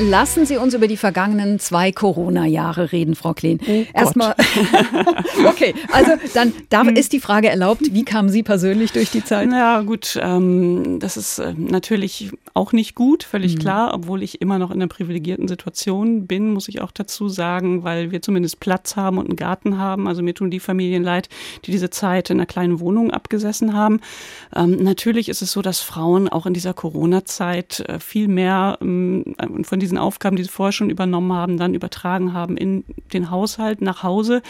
Lassen 0.00 0.46
Sie 0.46 0.56
uns 0.56 0.74
über 0.74 0.86
die 0.86 0.96
vergangenen 0.96 1.58
zwei 1.58 1.92
Corona-Jahre 1.92 2.92
reden, 2.92 3.14
Frau 3.14 3.34
Kleen. 3.34 3.60
Oh 3.66 3.84
Erstmal. 3.92 4.34
okay, 5.46 5.74
also 5.92 6.12
dann 6.34 6.52
da 6.68 6.84
hm. 6.84 6.96
ist 6.96 7.12
die 7.12 7.20
Frage 7.20 7.48
erlaubt, 7.48 7.82
wie 7.92 8.04
kamen 8.04 8.28
Sie 8.28 8.42
persönlich 8.42 8.92
durch 8.92 9.10
die 9.10 9.24
Zeit? 9.24 9.50
Ja, 9.50 9.80
gut, 9.82 10.18
ähm, 10.20 10.98
das 11.00 11.16
ist 11.16 11.38
äh, 11.38 11.54
natürlich 11.56 12.30
auch 12.54 12.72
nicht 12.72 12.94
gut, 12.94 13.22
völlig 13.22 13.54
mhm. 13.54 13.58
klar, 13.60 13.94
obwohl 13.94 14.22
ich 14.22 14.40
immer 14.40 14.58
noch 14.58 14.70
in 14.70 14.76
einer 14.76 14.88
privilegierten 14.88 15.48
Situation 15.48 16.26
bin, 16.26 16.52
muss 16.52 16.68
ich 16.68 16.80
auch 16.80 16.90
dazu 16.90 17.28
sagen, 17.28 17.84
weil 17.84 18.10
wir 18.10 18.20
zumindest 18.20 18.60
Platz 18.60 18.96
haben 18.96 19.18
und 19.18 19.26
einen 19.26 19.36
Garten 19.36 19.78
haben. 19.78 20.08
Also 20.08 20.22
mir 20.22 20.34
tun 20.34 20.50
die 20.50 20.60
Familien 20.60 21.02
leid, 21.02 21.28
die 21.64 21.70
diese 21.70 21.90
Zeit 21.90 22.30
in 22.30 22.38
einer 22.38 22.46
kleinen 22.46 22.80
Wohnung 22.80 23.10
abgesessen 23.10 23.74
haben. 23.74 24.00
Ähm, 24.54 24.82
natürlich 24.82 25.28
ist 25.28 25.42
es 25.42 25.52
so, 25.52 25.62
dass 25.62 25.80
Frauen 25.80 26.28
auch 26.28 26.46
in 26.46 26.54
dieser 26.54 26.74
Corona-Zeit 26.74 27.80
äh, 27.80 28.00
viel 28.00 28.28
mehr 28.28 28.78
ähm, 28.80 29.34
von 29.62 29.78
diesen 29.78 29.87
diesen 29.88 29.98
Aufgaben, 29.98 30.36
die 30.36 30.44
sie 30.44 30.50
vorher 30.50 30.72
schon 30.72 30.90
übernommen 30.90 31.32
haben, 31.32 31.56
dann 31.56 31.74
übertragen 31.74 32.34
haben 32.34 32.56
in 32.56 32.84
den 33.12 33.30
Haushalt 33.30 33.80
nach 33.80 34.02
Hause 34.02 34.42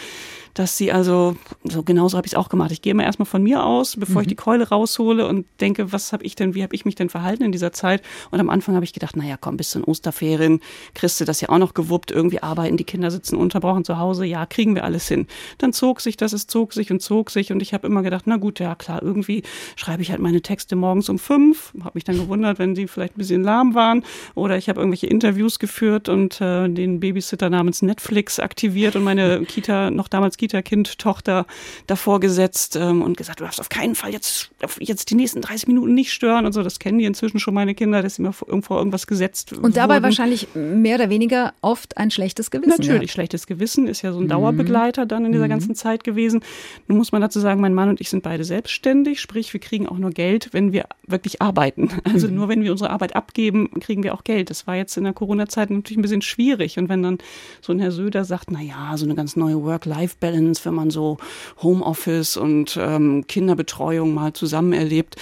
dass 0.59 0.75
sie 0.75 0.91
also, 0.91 1.37
so 1.63 1.83
genauso 1.83 2.17
habe 2.17 2.27
ich 2.27 2.33
es 2.33 2.37
auch 2.37 2.49
gemacht. 2.49 2.73
Ich 2.73 2.81
gehe 2.81 2.91
immer 2.91 3.05
erstmal 3.05 3.25
von 3.25 3.41
mir 3.41 3.63
aus, 3.63 3.95
bevor 3.95 4.15
mhm. 4.15 4.21
ich 4.23 4.27
die 4.27 4.35
Keule 4.35 4.67
raushole 4.67 5.25
und 5.25 5.45
denke, 5.61 5.93
was 5.93 6.11
habe 6.11 6.25
ich 6.25 6.35
denn, 6.35 6.53
wie 6.53 6.63
habe 6.63 6.75
ich 6.75 6.83
mich 6.83 6.95
denn 6.95 7.09
verhalten 7.09 7.43
in 7.43 7.53
dieser 7.53 7.71
Zeit? 7.71 8.01
Und 8.29 8.41
am 8.41 8.49
Anfang 8.49 8.75
habe 8.75 8.83
ich 8.83 8.91
gedacht, 8.91 9.15
naja, 9.15 9.37
komm, 9.39 9.55
bis 9.55 9.69
zu 9.69 9.79
den 9.79 9.85
Osterferien 9.85 10.59
kriegst 10.95 11.21
du 11.21 11.23
das 11.23 11.39
ja 11.39 11.47
auch 11.47 11.59
noch 11.59 11.73
gewuppt, 11.73 12.11
irgendwie 12.11 12.43
arbeiten, 12.43 12.75
die 12.75 12.83
Kinder 12.83 13.09
sitzen 13.09 13.37
unterbrochen 13.37 13.85
zu 13.85 13.99
Hause, 13.99 14.25
ja, 14.25 14.45
kriegen 14.45 14.75
wir 14.75 14.83
alles 14.83 15.07
hin. 15.07 15.27
Dann 15.59 15.71
zog 15.71 16.01
sich 16.01 16.17
das, 16.17 16.33
es 16.33 16.45
zog 16.45 16.73
sich 16.73 16.91
und 16.91 17.01
zog 17.01 17.29
sich 17.29 17.53
und 17.53 17.61
ich 17.61 17.73
habe 17.73 17.87
immer 17.87 18.03
gedacht, 18.03 18.25
na 18.27 18.35
gut, 18.35 18.59
ja 18.59 18.75
klar, 18.75 19.01
irgendwie 19.01 19.43
schreibe 19.77 20.01
ich 20.01 20.11
halt 20.11 20.19
meine 20.19 20.41
Texte 20.41 20.75
morgens 20.75 21.07
um 21.07 21.19
fünf, 21.19 21.71
habe 21.85 21.91
mich 21.93 22.03
dann 22.03 22.17
gewundert, 22.17 22.59
wenn 22.59 22.75
sie 22.75 22.87
vielleicht 22.87 23.15
ein 23.15 23.19
bisschen 23.19 23.43
lahm 23.43 23.75
waren 23.75 24.03
oder 24.35 24.57
ich 24.57 24.67
habe 24.67 24.81
irgendwelche 24.81 25.07
Interviews 25.07 25.57
geführt 25.57 26.09
und 26.09 26.41
äh, 26.41 26.67
den 26.67 26.99
Babysitter 26.99 27.49
namens 27.49 27.81
Netflix 27.81 28.41
aktiviert 28.41 28.97
und 28.97 29.05
meine 29.05 29.45
Kita, 29.45 29.89
noch 29.89 30.09
damals 30.09 30.35
Kita 30.35 30.48
Kita-Kind, 30.49 30.97
Tochter 30.97 31.45
davor 31.87 32.19
gesetzt 32.19 32.75
ähm, 32.75 33.01
und 33.01 33.17
gesagt, 33.17 33.39
du 33.39 33.43
darfst 33.43 33.61
auf 33.61 33.69
keinen 33.69 33.95
Fall 33.95 34.11
jetzt, 34.11 34.49
jetzt 34.79 35.09
die 35.09 35.15
nächsten 35.15 35.41
30 35.41 35.67
Minuten 35.67 35.93
nicht 35.93 36.11
stören 36.11 36.45
und 36.45 36.53
so. 36.53 36.63
Das 36.63 36.79
kennen 36.79 36.99
die 36.99 37.05
inzwischen 37.05 37.39
schon 37.39 37.53
meine 37.53 37.75
Kinder, 37.75 38.01
dass 38.01 38.19
immer 38.19 38.33
irgendwo 38.47 38.75
irgendwas 38.75 39.07
gesetzt 39.07 39.53
Und 39.53 39.77
dabei 39.77 39.95
wurden. 39.95 40.03
wahrscheinlich 40.03 40.47
mehr 40.55 40.95
oder 40.95 41.09
weniger 41.09 41.53
oft 41.61 41.97
ein 41.97 42.11
schlechtes 42.11 42.51
Gewissen. 42.51 42.69
Natürlich, 42.69 43.09
ja. 43.09 43.13
schlechtes 43.13 43.47
Gewissen 43.47 43.87
ist 43.87 44.01
ja 44.01 44.11
so 44.11 44.19
ein 44.19 44.25
mhm. 44.25 44.29
Dauerbegleiter 44.29 45.05
dann 45.05 45.25
in 45.25 45.31
dieser 45.31 45.45
mhm. 45.45 45.51
ganzen 45.51 45.75
Zeit 45.75 46.03
gewesen. 46.03 46.41
Nun 46.87 46.97
muss 46.97 47.11
man 47.11 47.21
dazu 47.21 47.39
sagen, 47.39 47.61
mein 47.61 47.73
Mann 47.73 47.89
und 47.89 48.01
ich 48.01 48.09
sind 48.09 48.23
beide 48.23 48.43
selbstständig, 48.43 49.21
sprich, 49.21 49.53
wir 49.53 49.59
kriegen 49.59 49.87
auch 49.87 49.97
nur 49.97 50.11
Geld, 50.11 50.49
wenn 50.51 50.73
wir 50.73 50.85
wirklich 51.07 51.41
arbeiten. 51.41 51.89
Also 52.09 52.27
mhm. 52.27 52.35
nur 52.35 52.49
wenn 52.49 52.63
wir 52.63 52.71
unsere 52.71 52.89
Arbeit 52.89 53.15
abgeben, 53.15 53.69
kriegen 53.79 54.03
wir 54.03 54.13
auch 54.13 54.23
Geld. 54.23 54.49
Das 54.49 54.65
war 54.65 54.75
jetzt 54.75 54.97
in 54.97 55.03
der 55.03 55.13
Corona-Zeit 55.13 55.69
natürlich 55.69 55.97
ein 55.97 56.01
bisschen 56.01 56.21
schwierig. 56.21 56.79
Und 56.79 56.89
wenn 56.89 57.03
dann 57.03 57.17
so 57.61 57.71
ein 57.71 57.79
Herr 57.79 57.91
Söder 57.91 58.25
sagt, 58.25 58.51
na 58.51 58.61
ja, 58.61 58.97
so 58.97 59.05
eine 59.05 59.15
ganz 59.15 59.35
neue 59.35 59.61
Work-Life-Balance, 59.63 60.28
wenn 60.65 60.73
man 60.73 60.91
so 60.91 61.17
Homeoffice 61.61 62.37
und 62.37 62.77
ähm, 62.79 63.25
Kinderbetreuung 63.27 64.13
mal 64.13 64.33
zusammen 64.33 64.73
erlebt, 64.73 65.15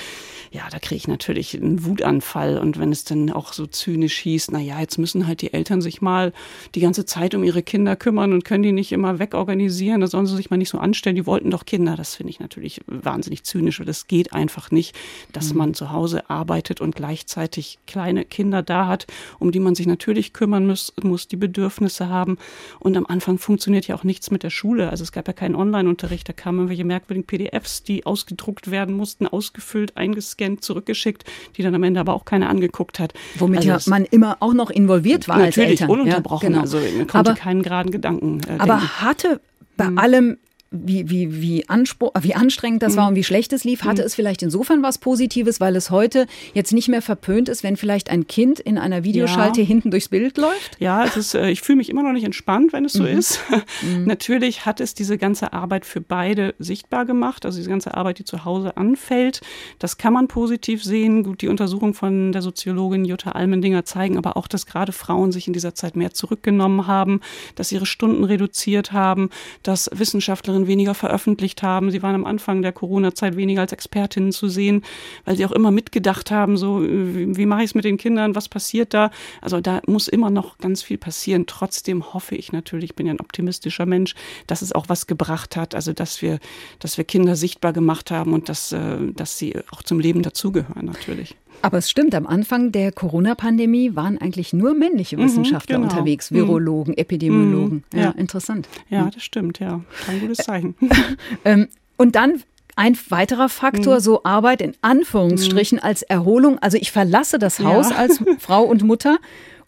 ja, 0.51 0.63
da 0.71 0.79
kriege 0.79 0.95
ich 0.95 1.07
natürlich 1.07 1.55
einen 1.55 1.85
Wutanfall. 1.85 2.57
Und 2.57 2.79
wenn 2.79 2.91
es 2.91 3.03
dann 3.03 3.31
auch 3.31 3.53
so 3.53 3.67
zynisch 3.67 4.17
hieß, 4.19 4.51
na 4.51 4.59
ja, 4.59 4.79
jetzt 4.79 4.97
müssen 4.97 5.27
halt 5.27 5.41
die 5.41 5.53
Eltern 5.53 5.81
sich 5.81 6.01
mal 6.01 6.33
die 6.75 6.79
ganze 6.79 7.05
Zeit 7.05 7.35
um 7.35 7.43
ihre 7.43 7.63
Kinder 7.63 7.95
kümmern 7.95 8.33
und 8.33 8.45
können 8.45 8.63
die 8.63 8.71
nicht 8.71 8.91
immer 8.91 9.19
wegorganisieren, 9.19 10.01
da 10.01 10.07
sollen 10.07 10.25
sie 10.25 10.35
sich 10.35 10.49
mal 10.49 10.57
nicht 10.57 10.69
so 10.69 10.79
anstellen, 10.79 11.15
die 11.15 11.25
wollten 11.25 11.51
doch 11.51 11.65
Kinder. 11.65 11.95
Das 11.95 12.15
finde 12.15 12.31
ich 12.31 12.39
natürlich 12.39 12.81
wahnsinnig 12.87 13.43
zynisch, 13.43 13.79
weil 13.79 13.85
das 13.85 14.07
geht 14.07 14.33
einfach 14.33 14.71
nicht, 14.71 14.95
dass 15.33 15.51
mhm. 15.51 15.57
man 15.57 15.73
zu 15.73 15.91
Hause 15.91 16.29
arbeitet 16.29 16.81
und 16.81 16.95
gleichzeitig 16.95 17.79
kleine 17.85 18.23
Kinder 18.25 18.61
da 18.61 18.87
hat, 18.87 19.07
um 19.39 19.51
die 19.51 19.59
man 19.59 19.75
sich 19.75 19.87
natürlich 19.87 20.33
kümmern 20.33 20.65
muss, 20.65 20.93
muss 21.01 21.27
die 21.27 21.35
Bedürfnisse 21.35 22.09
haben. 22.09 22.37
Und 22.79 22.95
am 22.95 23.05
Anfang 23.05 23.37
funktioniert 23.37 23.87
ja 23.87 23.95
auch 23.95 24.03
nichts 24.03 24.31
mit 24.31 24.43
der 24.43 24.49
Schule. 24.49 24.89
Also 24.89 25.03
es 25.03 25.11
gab 25.11 25.27
ja 25.27 25.33
keinen 25.33 25.55
Online-Unterricht, 25.55 26.29
da 26.29 26.33
kamen 26.33 26.59
irgendwelche 26.59 26.85
merkwürdigen 26.85 27.27
PDFs, 27.27 27.83
die 27.83 28.05
ausgedruckt 28.05 28.71
werden 28.71 28.95
mussten, 28.95 29.27
ausgefüllt, 29.27 29.97
eingescannt 29.97 30.36
eingescannt, 30.37 30.63
zurückgeschickt, 30.63 31.23
die 31.55 31.63
dann 31.63 31.75
am 31.75 31.83
Ende 31.83 31.99
aber 31.99 32.13
auch 32.13 32.25
keiner 32.25 32.49
angeguckt 32.49 32.99
hat. 32.99 33.13
Womit 33.37 33.69
also 33.69 33.69
ja 33.69 33.79
man 33.87 34.05
immer 34.05 34.37
auch 34.39 34.53
noch 34.53 34.69
involviert 34.69 35.27
war 35.27 35.37
natürlich, 35.37 35.57
als 35.57 35.81
Eltern. 35.81 35.89
ununterbrochen. 35.89 36.45
Ja, 36.45 36.49
genau. 36.49 36.61
Also 36.61 36.77
man 36.77 37.07
konnte 37.07 37.31
aber, 37.31 37.33
keinen 37.33 37.63
geraden 37.63 37.91
Gedanken 37.91 38.41
äh, 38.47 38.59
Aber 38.59 39.01
hatte 39.01 39.41
bei 39.75 39.89
mhm. 39.89 39.97
allem 39.97 40.37
wie, 40.71 41.09
wie, 41.09 41.41
wie, 41.41 41.69
Anspruch, 41.69 42.11
wie 42.21 42.35
anstrengend 42.35 42.83
das 42.83 42.93
mhm. 42.93 42.97
war 42.97 43.07
und 43.09 43.15
wie 43.15 43.23
schlecht 43.23 43.53
es 43.53 43.63
lief, 43.63 43.83
hatte 43.83 44.01
mhm. 44.01 44.07
es 44.07 44.15
vielleicht 44.15 44.41
insofern 44.43 44.83
was 44.83 44.97
Positives, 44.97 45.59
weil 45.61 45.75
es 45.75 45.91
heute 45.91 46.27
jetzt 46.53 46.73
nicht 46.73 46.89
mehr 46.89 47.01
verpönt 47.01 47.47
ist, 47.47 47.63
wenn 47.63 47.77
vielleicht 47.77 48.09
ein 48.09 48.27
Kind 48.27 48.59
in 48.59 48.77
einer 48.77 49.03
Videoschalte 49.03 49.61
ja. 49.61 49.67
hinten 49.67 49.91
durchs 49.91 50.09
Bild 50.09 50.37
läuft? 50.37 50.77
Ja, 50.79 51.05
es 51.05 51.15
ist, 51.15 51.35
äh, 51.35 51.49
ich 51.49 51.61
fühle 51.61 51.77
mich 51.77 51.89
immer 51.89 52.03
noch 52.03 52.11
nicht 52.11 52.25
entspannt, 52.25 52.73
wenn 52.73 52.85
es 52.85 52.93
so 52.93 53.03
mhm. 53.03 53.17
ist. 53.17 53.39
Mhm. 53.81 54.03
Natürlich 54.05 54.65
hat 54.65 54.81
es 54.81 54.93
diese 54.93 55.17
ganze 55.17 55.53
Arbeit 55.53 55.85
für 55.85 56.01
beide 56.01 56.53
sichtbar 56.59 57.05
gemacht, 57.05 57.45
also 57.45 57.57
diese 57.57 57.69
ganze 57.69 57.93
Arbeit, 57.93 58.19
die 58.19 58.25
zu 58.25 58.43
Hause 58.43 58.75
anfällt. 58.75 59.41
Das 59.79 59.97
kann 59.97 60.13
man 60.13 60.27
positiv 60.27 60.83
sehen. 60.83 61.23
Gut, 61.23 61.41
die 61.41 61.47
Untersuchungen 61.47 61.93
von 61.93 62.31
der 62.31 62.41
Soziologin 62.41 63.05
Jutta 63.05 63.31
Almendinger 63.31 63.85
zeigen 63.85 64.17
aber 64.17 64.35
auch, 64.35 64.47
dass 64.47 64.65
gerade 64.65 64.91
Frauen 64.91 65.31
sich 65.31 65.47
in 65.47 65.53
dieser 65.53 65.75
Zeit 65.75 65.95
mehr 65.95 66.11
zurückgenommen 66.11 66.87
haben, 66.87 67.21
dass 67.55 67.71
ihre 67.71 67.85
Stunden 67.85 68.23
reduziert 68.25 68.91
haben, 68.91 69.29
dass 69.63 69.89
Wissenschaftlerinnen 69.93 70.56
Wissenschaftlerinnen 70.57 70.67
weniger 70.67 70.93
veröffentlicht 70.93 71.63
haben. 71.63 71.91
Sie 71.91 72.01
waren 72.01 72.15
am 72.15 72.25
Anfang 72.25 72.61
der 72.61 72.71
Corona-Zeit 72.71 73.35
weniger 73.35 73.61
als 73.61 73.71
Expertinnen 73.71 74.31
zu 74.31 74.47
sehen, 74.47 74.83
weil 75.25 75.37
sie 75.37 75.45
auch 75.45 75.51
immer 75.51 75.71
mitgedacht 75.71 76.31
haben, 76.31 76.57
so 76.57 76.81
wie, 76.81 77.35
wie 77.35 77.45
mache 77.45 77.61
ich 77.61 77.71
es 77.71 77.75
mit 77.75 77.85
den 77.85 77.97
Kindern, 77.97 78.35
was 78.35 78.49
passiert 78.49 78.93
da? 78.93 79.11
Also 79.41 79.61
da 79.61 79.81
muss 79.87 80.07
immer 80.07 80.29
noch 80.29 80.57
ganz 80.57 80.81
viel 80.81 80.97
passieren. 80.97 81.45
Trotzdem 81.47 82.13
hoffe 82.13 82.35
ich 82.35 82.51
natürlich, 82.51 82.91
ich 82.91 82.95
bin 82.95 83.07
ja 83.07 83.13
ein 83.13 83.19
optimistischer 83.19 83.85
Mensch, 83.85 84.15
dass 84.47 84.61
es 84.61 84.71
auch 84.73 84.89
was 84.89 85.07
gebracht 85.07 85.55
hat, 85.55 85.75
also 85.75 85.93
dass 85.93 86.21
wir, 86.21 86.39
dass 86.79 86.97
wir 86.97 87.03
Kinder 87.03 87.35
sichtbar 87.35 87.73
gemacht 87.73 88.11
haben 88.11 88.33
und 88.33 88.49
dass, 88.49 88.71
äh, 88.71 88.97
dass 89.13 89.37
sie 89.37 89.55
auch 89.71 89.83
zum 89.83 89.99
Leben 89.99 90.21
dazugehören 90.21 90.85
natürlich. 90.85 91.35
Aber 91.61 91.79
es 91.79 91.89
stimmt, 91.89 92.15
am 92.15 92.27
Anfang 92.27 92.71
der 92.71 92.91
Corona-Pandemie 92.91 93.95
waren 93.95 94.17
eigentlich 94.17 94.53
nur 94.53 94.73
männliche 94.73 95.17
mhm, 95.17 95.23
Wissenschaftler 95.23 95.79
mhm, 95.79 95.83
genau. 95.83 95.93
unterwegs, 95.93 96.31
Virologen, 96.31 96.93
mhm. 96.93 96.97
Epidemiologen. 96.97 97.83
Ja, 97.93 97.99
ja, 97.99 98.09
interessant. 98.11 98.67
Ja, 98.89 99.05
mhm. 99.05 99.11
das 99.11 99.23
stimmt, 99.23 99.59
ja. 99.59 99.81
Kein 100.05 100.21
gutes 100.21 100.37
Zeichen. 100.37 100.75
ähm, 101.45 101.67
und 101.97 102.15
dann 102.15 102.43
ein 102.75 102.95
weiterer 103.09 103.49
Faktor, 103.49 103.95
mhm. 103.95 103.99
so 103.99 104.23
Arbeit 104.23 104.61
in 104.61 104.73
Anführungsstrichen 104.81 105.79
als 105.79 106.03
Erholung. 106.03 106.59
Also 106.59 106.77
ich 106.77 106.91
verlasse 106.91 107.39
das 107.39 107.59
Haus 107.59 107.89
ja. 107.89 107.95
als 107.95 108.23
Frau 108.39 108.63
und 108.63 108.83
Mutter 108.83 109.17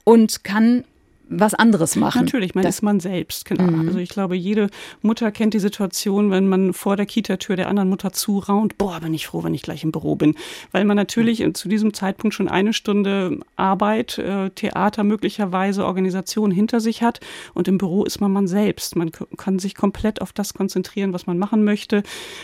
und 0.03 0.43
kann 0.43 0.83
was 1.29 1.53
anderes 1.53 1.95
machen. 1.95 2.25
Natürlich, 2.25 2.55
man 2.55 2.63
das 2.63 2.77
ist 2.77 2.81
man 2.81 2.99
selbst, 2.99 3.45
genau. 3.45 3.63
Mhm. 3.63 3.87
Also 3.87 3.99
ich 3.99 4.09
glaube, 4.09 4.35
jede 4.35 4.69
Mutter 5.01 5.31
kennt 5.31 5.53
die 5.53 5.59
Situation, 5.59 6.31
wenn 6.31 6.47
man 6.47 6.73
vor 6.73 6.97
der 6.97 7.05
Kitatür 7.05 7.55
der 7.55 7.67
anderen 7.69 7.89
Mutter 7.89 8.11
zuraunt, 8.11 8.77
boah, 8.77 8.99
bin 8.99 9.13
ich 9.13 9.27
froh, 9.27 9.43
wenn 9.43 9.53
ich 9.53 9.61
gleich 9.61 9.83
im 9.83 9.91
Büro 9.91 10.15
bin. 10.15 10.35
Weil 10.71 10.85
man 10.85 10.97
natürlich 10.97 11.39
mhm. 11.39 11.53
zu 11.53 11.69
diesem 11.69 11.93
Zeitpunkt 11.93 12.33
schon 12.33 12.49
eine 12.49 12.73
Stunde 12.73 13.39
Arbeit, 13.55 14.17
äh, 14.17 14.49
Theater 14.49 15.03
möglicherweise, 15.03 15.85
Organisation 15.85 16.49
hinter 16.49 16.79
sich 16.79 17.03
hat 17.03 17.19
und 17.53 17.67
im 17.67 17.77
Büro 17.77 18.03
ist 18.05 18.19
man 18.19 18.31
man 18.31 18.47
selbst. 18.47 18.95
Man 18.95 19.11
kann 19.37 19.59
sich 19.59 19.75
komplett 19.75 20.21
auf 20.21 20.33
das 20.33 20.55
konzentrieren, 20.55 21.13
was 21.13 21.27
man 21.27 21.37
machen 21.37 21.63
möchte. 21.63 22.01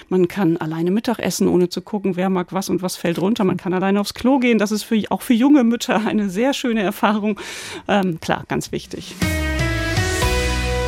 Man 0.10 0.28
kann 0.28 0.58
alleine 0.58 0.92
Mittag 0.92 1.18
essen, 1.20 1.48
ohne 1.48 1.70
zu 1.70 1.82
gucken, 1.82 2.18
wer 2.18 2.30
mag 2.30 2.54
was 2.54 2.70
und 2.70 2.84
was 2.84 2.98
fällt 2.98 3.20
runter. 3.20 3.44
Man 3.44 3.58
kann 3.58 3.74
alleine 3.74 4.00
aufs 4.00 4.14
Klo 4.14 4.38
gehen. 4.38 4.60
Das 4.60 4.72
ist 4.72 4.84
für, 4.84 5.02
auch 5.10 5.24
für 5.24 5.34
junge 5.34 5.64
Mütter 5.64 6.06
eine 6.06 6.30
sehr 6.30 6.54
schöne 6.54 6.84
Erfahrung. 6.84 7.40
Ähm, 7.88 8.20
klar, 8.20 8.44
ganz 8.48 8.72
wichtig 8.72 8.75
wichtig. 8.76 9.16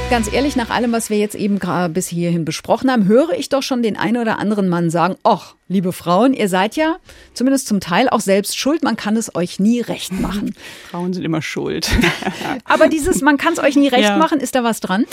Ganz 0.09 0.31
ehrlich, 0.31 0.55
nach 0.55 0.69
allem, 0.69 0.91
was 0.91 1.09
wir 1.09 1.17
jetzt 1.17 1.35
eben 1.35 1.57
gerade 1.57 1.93
bis 1.93 2.07
hierhin 2.07 2.45
besprochen 2.45 2.91
haben, 2.91 3.07
höre 3.07 3.31
ich 3.31 3.49
doch 3.49 3.63
schon 3.63 3.81
den 3.81 3.97
einen 3.97 4.17
oder 4.17 4.39
anderen 4.39 4.67
Mann 4.69 4.89
sagen, 4.89 5.15
ach, 5.23 5.55
liebe 5.69 5.93
Frauen, 5.93 6.33
ihr 6.33 6.49
seid 6.49 6.75
ja 6.75 6.97
zumindest 7.33 7.67
zum 7.67 7.79
Teil 7.79 8.09
auch 8.09 8.19
selbst 8.19 8.57
schuld, 8.57 8.83
man 8.83 8.97
kann 8.97 9.15
es 9.15 9.35
euch 9.35 9.59
nie 9.59 9.79
recht 9.81 10.13
machen. 10.13 10.53
Frauen 10.91 11.13
sind 11.13 11.23
immer 11.23 11.41
schuld. 11.41 11.89
Aber 12.65 12.87
dieses, 12.89 13.21
man 13.21 13.37
kann 13.37 13.53
es 13.53 13.59
euch 13.59 13.75
nie 13.75 13.87
recht 13.87 14.03
ja. 14.09 14.17
machen, 14.17 14.39
ist 14.39 14.55
da 14.55 14.63
was 14.63 14.79
dran? 14.81 15.05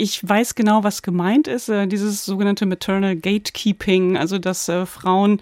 ich 0.00 0.26
weiß 0.26 0.54
genau, 0.54 0.82
was 0.82 1.02
gemeint 1.02 1.46
ist, 1.46 1.68
äh, 1.68 1.86
dieses 1.86 2.24
sogenannte 2.24 2.64
Maternal 2.64 3.16
Gatekeeping, 3.16 4.16
also 4.16 4.38
dass 4.38 4.66
äh, 4.68 4.86
Frauen 4.86 5.40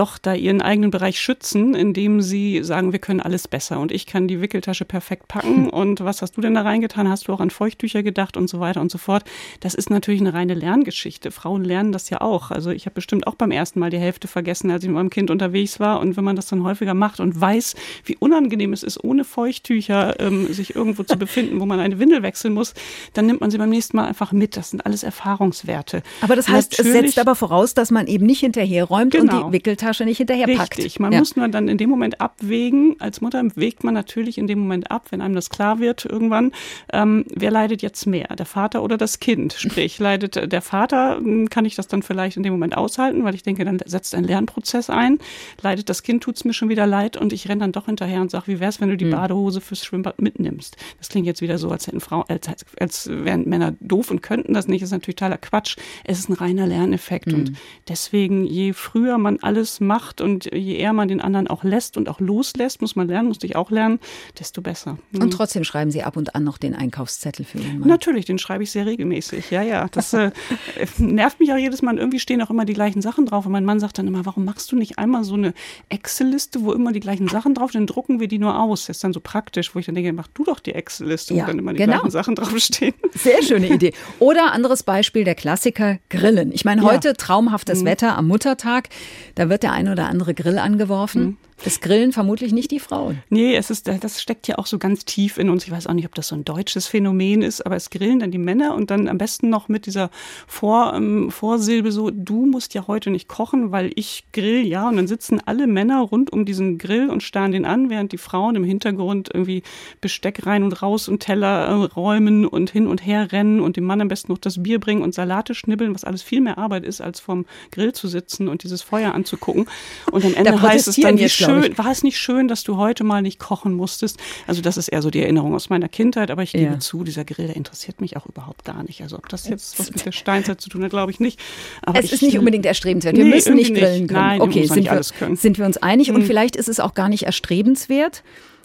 doch 0.00 0.16
da 0.16 0.32
ihren 0.32 0.62
eigenen 0.62 0.90
Bereich 0.90 1.20
schützen, 1.20 1.74
indem 1.74 2.22
sie 2.22 2.64
sagen, 2.64 2.92
wir 2.92 3.00
können 3.00 3.20
alles 3.20 3.46
besser 3.46 3.78
und 3.78 3.92
ich 3.92 4.06
kann 4.06 4.28
die 4.28 4.40
Wickeltasche 4.40 4.86
perfekt 4.86 5.28
packen 5.28 5.68
und 5.68 6.02
was 6.02 6.22
hast 6.22 6.38
du 6.38 6.40
denn 6.40 6.54
da 6.54 6.62
reingetan? 6.62 7.06
Hast 7.06 7.28
du 7.28 7.34
auch 7.34 7.40
an 7.40 7.50
Feuchttücher 7.50 8.02
gedacht 8.02 8.38
und 8.38 8.48
so 8.48 8.60
weiter 8.60 8.80
und 8.80 8.90
so 8.90 8.96
fort? 8.96 9.24
Das 9.60 9.74
ist 9.74 9.90
natürlich 9.90 10.22
eine 10.22 10.32
reine 10.32 10.54
Lerngeschichte. 10.54 11.30
Frauen 11.30 11.64
lernen 11.64 11.92
das 11.92 12.08
ja 12.08 12.22
auch. 12.22 12.50
Also 12.50 12.70
ich 12.70 12.86
habe 12.86 12.94
bestimmt 12.94 13.26
auch 13.26 13.34
beim 13.34 13.50
ersten 13.50 13.78
Mal 13.78 13.90
die 13.90 13.98
Hälfte 13.98 14.26
vergessen, 14.26 14.70
als 14.70 14.84
ich 14.84 14.88
mit 14.88 14.96
meinem 14.96 15.10
Kind 15.10 15.30
unterwegs 15.30 15.80
war 15.80 16.00
und 16.00 16.16
wenn 16.16 16.24
man 16.24 16.34
das 16.34 16.46
dann 16.46 16.64
häufiger 16.64 16.94
macht 16.94 17.20
und 17.20 17.38
weiß, 17.38 17.74
wie 18.06 18.16
unangenehm 18.16 18.72
es 18.72 18.82
ist, 18.82 19.04
ohne 19.04 19.24
Feuchttücher 19.24 20.18
ähm, 20.18 20.50
sich 20.50 20.74
irgendwo 20.74 21.02
zu 21.02 21.18
befinden, 21.18 21.60
wo 21.60 21.66
man 21.66 21.78
eine 21.78 21.98
Windel 21.98 22.22
wechseln 22.22 22.54
muss, 22.54 22.72
dann 23.12 23.26
nimmt 23.26 23.42
man 23.42 23.50
sie 23.50 23.58
beim 23.58 23.68
nächsten 23.68 23.98
Mal 23.98 24.06
einfach 24.06 24.32
mit. 24.32 24.56
Das 24.56 24.70
sind 24.70 24.86
alles 24.86 25.02
Erfahrungswerte. 25.02 26.02
Aber 26.22 26.36
das 26.36 26.48
heißt, 26.48 26.78
Natürlich, 26.78 26.96
es 26.96 27.02
setzt 27.02 27.18
aber 27.18 27.34
voraus, 27.34 27.74
dass 27.74 27.90
man 27.90 28.06
eben 28.06 28.24
nicht 28.24 28.40
hinterherräumt 28.40 29.12
genau. 29.12 29.22
und 29.22 29.28
die 29.28 29.36
genau. 29.36 29.50
Wickeltasche 29.90 30.04
nicht 30.04 30.18
hinterherpackt. 30.18 30.78
Richtig, 30.78 31.00
man 31.00 31.12
ja. 31.12 31.18
muss 31.18 31.36
nur 31.36 31.48
dann 31.48 31.68
in 31.68 31.78
dem 31.78 31.90
Moment 31.90 32.20
abwägen. 32.20 32.96
Als 32.98 33.20
Mutter 33.20 33.42
wägt 33.54 33.84
man 33.84 33.94
natürlich 33.94 34.38
in 34.38 34.46
dem 34.46 34.60
Moment 34.60 34.90
ab, 34.90 35.06
wenn 35.10 35.20
einem 35.20 35.34
das 35.34 35.50
klar 35.50 35.80
wird 35.80 36.04
irgendwann, 36.04 36.52
ähm, 36.92 37.24
wer 37.34 37.50
leidet 37.50 37.82
jetzt 37.82 38.06
mehr, 38.06 38.28
der 38.36 38.46
Vater 38.46 38.82
oder 38.82 38.96
das 38.96 39.20
Kind? 39.20 39.54
Sprich, 39.54 39.98
leidet 39.98 40.52
der 40.52 40.62
Vater, 40.62 41.16
hm, 41.18 41.50
kann 41.50 41.64
ich 41.64 41.74
das 41.74 41.88
dann 41.88 42.02
vielleicht 42.02 42.36
in 42.36 42.42
dem 42.42 42.52
Moment 42.52 42.76
aushalten, 42.76 43.24
weil 43.24 43.34
ich 43.34 43.42
denke, 43.42 43.64
dann 43.64 43.78
setzt 43.84 44.14
ein 44.14 44.24
Lernprozess 44.24 44.90
ein. 44.90 45.18
Leidet 45.60 45.88
das 45.88 46.02
Kind, 46.02 46.22
tut 46.22 46.36
es 46.36 46.44
mir 46.44 46.52
schon 46.52 46.68
wieder 46.68 46.86
leid 46.86 47.16
und 47.16 47.32
ich 47.32 47.48
renne 47.48 47.60
dann 47.60 47.72
doch 47.72 47.86
hinterher 47.86 48.20
und 48.20 48.30
sage, 48.30 48.46
wie 48.46 48.60
wäre 48.60 48.70
es, 48.70 48.80
wenn 48.80 48.88
du 48.88 48.96
die 48.96 49.06
hm. 49.06 49.12
Badehose 49.12 49.60
fürs 49.60 49.84
Schwimmbad 49.84 50.20
mitnimmst? 50.20 50.76
Das 50.98 51.08
klingt 51.08 51.26
jetzt 51.26 51.42
wieder 51.42 51.58
so, 51.58 51.70
als 51.70 51.86
hätten 51.86 52.00
Frauen, 52.00 52.24
als, 52.28 52.48
als 52.78 53.08
wären 53.10 53.48
Männer 53.48 53.74
doof 53.80 54.10
und 54.10 54.22
könnten 54.22 54.54
das 54.54 54.68
nicht. 54.68 54.82
Das 54.82 54.88
ist 54.88 54.92
natürlich 54.92 55.16
totaler 55.16 55.38
Quatsch. 55.38 55.76
Es 56.04 56.18
ist 56.18 56.28
ein 56.28 56.34
reiner 56.34 56.66
Lerneffekt. 56.66 57.28
Mhm. 57.28 57.34
Und 57.34 57.52
deswegen, 57.88 58.44
je 58.44 58.72
früher 58.72 59.18
man 59.18 59.38
alles 59.40 59.79
macht 59.80 60.20
und 60.20 60.46
je 60.52 60.76
eher 60.76 60.92
man 60.92 61.08
den 61.08 61.20
anderen 61.20 61.48
auch 61.48 61.64
lässt 61.64 61.96
und 61.96 62.08
auch 62.08 62.20
loslässt, 62.20 62.80
muss 62.80 62.96
man 62.96 63.08
lernen, 63.08 63.28
musste 63.28 63.46
ich 63.46 63.56
auch 63.56 63.70
lernen, 63.70 63.98
desto 64.38 64.62
besser. 64.62 64.98
Mhm. 65.12 65.22
Und 65.22 65.30
trotzdem 65.32 65.64
schreiben 65.64 65.90
Sie 65.90 66.02
ab 66.02 66.16
und 66.16 66.34
an 66.34 66.44
noch 66.44 66.58
den 66.58 66.74
Einkaufszettel 66.74 67.44
für 67.44 67.58
Ihren 67.58 67.80
Mann? 67.80 67.88
Natürlich, 67.88 68.24
den 68.24 68.38
schreibe 68.38 68.64
ich 68.64 68.70
sehr 68.70 68.86
regelmäßig. 68.86 69.50
Ja, 69.50 69.62
ja. 69.62 69.88
Das 69.90 70.12
äh, 70.12 70.30
nervt 70.98 71.40
mich 71.40 71.52
auch 71.52 71.56
jedes 71.56 71.82
Mal. 71.82 71.98
Irgendwie 71.98 72.20
stehen 72.20 72.42
auch 72.42 72.50
immer 72.50 72.64
die 72.64 72.74
gleichen 72.74 73.02
Sachen 73.02 73.26
drauf. 73.26 73.46
Und 73.46 73.52
mein 73.52 73.64
Mann 73.64 73.80
sagt 73.80 73.98
dann 73.98 74.06
immer, 74.06 74.26
warum 74.26 74.44
machst 74.44 74.70
du 74.72 74.76
nicht 74.76 74.98
einmal 74.98 75.24
so 75.24 75.34
eine 75.34 75.54
Excel-Liste, 75.88 76.62
wo 76.62 76.72
immer 76.72 76.92
die 76.92 77.00
gleichen 77.00 77.28
Sachen 77.28 77.54
drauf 77.54 77.72
sind? 77.72 77.80
Dann 77.80 77.94
drucken 77.94 78.20
wir 78.20 78.28
die 78.28 78.38
nur 78.38 78.58
aus. 78.58 78.86
Das 78.86 78.96
ist 78.96 79.04
dann 79.04 79.12
so 79.12 79.20
praktisch, 79.20 79.74
wo 79.74 79.78
ich 79.78 79.86
dann 79.86 79.94
denke, 79.94 80.12
mach 80.12 80.28
du 80.28 80.44
doch 80.44 80.60
die 80.60 80.72
Excel-Liste, 80.72 81.34
ja, 81.34 81.44
wo 81.44 81.46
dann 81.48 81.58
immer 81.58 81.72
die 81.72 81.78
genau. 81.78 81.94
gleichen 81.94 82.10
Sachen 82.10 82.34
draufstehen. 82.34 82.94
Sehr 83.14 83.42
schöne 83.42 83.68
Idee. 83.74 83.92
Oder 84.18 84.52
anderes 84.52 84.82
Beispiel, 84.82 85.24
der 85.24 85.34
Klassiker 85.34 85.98
Grillen. 86.08 86.52
Ich 86.52 86.64
meine, 86.64 86.82
heute 86.82 87.08
ja. 87.08 87.14
traumhaftes 87.14 87.82
mhm. 87.82 87.86
Wetter 87.86 88.16
am 88.16 88.28
Muttertag. 88.28 88.88
Da 89.34 89.48
wird 89.48 89.59
der 89.62 89.72
ein 89.72 89.88
oder 89.88 90.08
andere 90.08 90.34
Grill 90.34 90.58
angeworfen. 90.58 91.22
Mhm. 91.22 91.36
Das 91.62 91.80
grillen 91.80 92.12
vermutlich 92.12 92.52
nicht 92.52 92.70
die 92.70 92.80
Frauen. 92.80 93.22
Nee, 93.28 93.54
es 93.54 93.70
ist, 93.70 93.86
das 93.86 94.22
steckt 94.22 94.48
ja 94.48 94.56
auch 94.58 94.66
so 94.66 94.78
ganz 94.78 95.04
tief 95.04 95.36
in 95.36 95.50
uns. 95.50 95.64
Ich 95.64 95.70
weiß 95.70 95.86
auch 95.86 95.92
nicht, 95.92 96.06
ob 96.06 96.14
das 96.14 96.28
so 96.28 96.34
ein 96.34 96.44
deutsches 96.44 96.86
Phänomen 96.86 97.42
ist, 97.42 97.66
aber 97.66 97.76
es 97.76 97.90
grillen 97.90 98.20
dann 98.20 98.30
die 98.30 98.38
Männer 98.38 98.74
und 98.74 98.90
dann 98.90 99.08
am 99.08 99.18
besten 99.18 99.50
noch 99.50 99.68
mit 99.68 99.86
dieser 99.86 100.10
Vor, 100.46 100.94
ähm, 100.94 101.30
Vorsilbe 101.30 101.92
so, 101.92 102.10
du 102.10 102.46
musst 102.46 102.72
ja 102.72 102.86
heute 102.86 103.10
nicht 103.10 103.28
kochen, 103.28 103.72
weil 103.72 103.92
ich 103.94 104.24
grill, 104.32 104.66
ja. 104.66 104.88
Und 104.88 104.96
dann 104.96 105.06
sitzen 105.06 105.40
alle 105.44 105.66
Männer 105.66 106.00
rund 106.00 106.32
um 106.32 106.44
diesen 106.46 106.78
Grill 106.78 107.10
und 107.10 107.22
starren 107.22 107.52
den 107.52 107.66
an, 107.66 107.90
während 107.90 108.12
die 108.12 108.18
Frauen 108.18 108.56
im 108.56 108.64
Hintergrund 108.64 109.28
irgendwie 109.32 109.62
Besteck 110.00 110.46
rein 110.46 110.62
und 110.62 110.80
raus 110.80 111.08
und 111.08 111.20
Teller 111.20 111.66
äh, 111.66 111.72
räumen 111.94 112.46
und 112.46 112.70
hin 112.70 112.86
und 112.86 113.04
her 113.04 113.32
rennen 113.32 113.60
und 113.60 113.76
dem 113.76 113.84
Mann 113.84 114.00
am 114.00 114.08
besten 114.08 114.32
noch 114.32 114.38
das 114.38 114.62
Bier 114.62 114.80
bringen 114.80 115.02
und 115.02 115.14
Salate 115.14 115.54
schnibbeln, 115.54 115.94
was 115.94 116.04
alles 116.04 116.22
viel 116.22 116.40
mehr 116.40 116.56
Arbeit 116.56 116.84
ist, 116.84 117.02
als 117.02 117.20
vom 117.20 117.44
Grill 117.70 117.92
zu 117.92 118.08
sitzen 118.08 118.48
und 118.48 118.62
dieses 118.62 118.80
Feuer 118.80 119.12
anzugucken. 119.12 119.66
Und 120.10 120.24
am 120.24 120.34
Ende 120.34 120.60
heißt 120.60 120.88
es 120.88 120.96
dann, 120.96 121.18
wie 121.18 121.28
schön, 121.28 121.49
war 121.78 121.90
es 121.90 122.02
nicht 122.02 122.18
schön, 122.18 122.48
dass 122.48 122.64
du 122.64 122.76
heute 122.76 123.04
mal 123.04 123.22
nicht 123.22 123.38
kochen 123.38 123.74
musstest? 123.74 124.18
Also 124.46 124.62
das 124.62 124.76
ist 124.76 124.88
eher 124.88 125.02
so 125.02 125.10
die 125.10 125.20
Erinnerung 125.20 125.54
aus 125.54 125.70
meiner 125.70 125.88
Kindheit, 125.88 126.30
aber 126.30 126.42
ich 126.42 126.52
gebe 126.52 126.72
ja. 126.72 126.78
zu, 126.80 127.04
dieser 127.04 127.24
Grill, 127.24 127.46
der 127.46 127.56
interessiert 127.56 128.00
mich 128.00 128.16
auch 128.16 128.26
überhaupt 128.26 128.64
gar 128.64 128.82
nicht. 128.82 129.02
Also 129.02 129.16
ob 129.16 129.28
das 129.28 129.48
jetzt 129.48 129.78
was 129.78 129.90
mit 129.90 130.04
der 130.04 130.12
Steinzeit 130.12 130.60
zu 130.60 130.68
tun 130.68 130.82
hat, 130.82 130.90
glaube 130.90 131.12
ich 131.12 131.20
nicht. 131.20 131.40
Aber 131.82 131.98
es 131.98 132.06
ich, 132.06 132.12
ist 132.12 132.22
nicht 132.22 132.38
unbedingt 132.38 132.66
erstrebenswert. 132.66 133.16
Wir 133.16 133.24
nee, 133.24 133.30
müssen 133.30 133.54
nicht 133.54 133.74
grillen 133.74 134.06
können. 134.06 134.20
Nein, 134.20 134.40
okay, 134.40 134.66
sind 134.66 134.84
wir, 134.84 135.36
sind 135.36 135.58
wir 135.58 135.66
uns 135.66 135.76
einig 135.78 136.08
hm. 136.08 136.16
und 136.16 136.24
vielleicht 136.24 136.56
ist 136.56 136.68
es 136.68 136.80
auch 136.80 136.94
gar 136.94 137.08
nicht 137.08 137.24
erstrebenswert. 137.24 138.22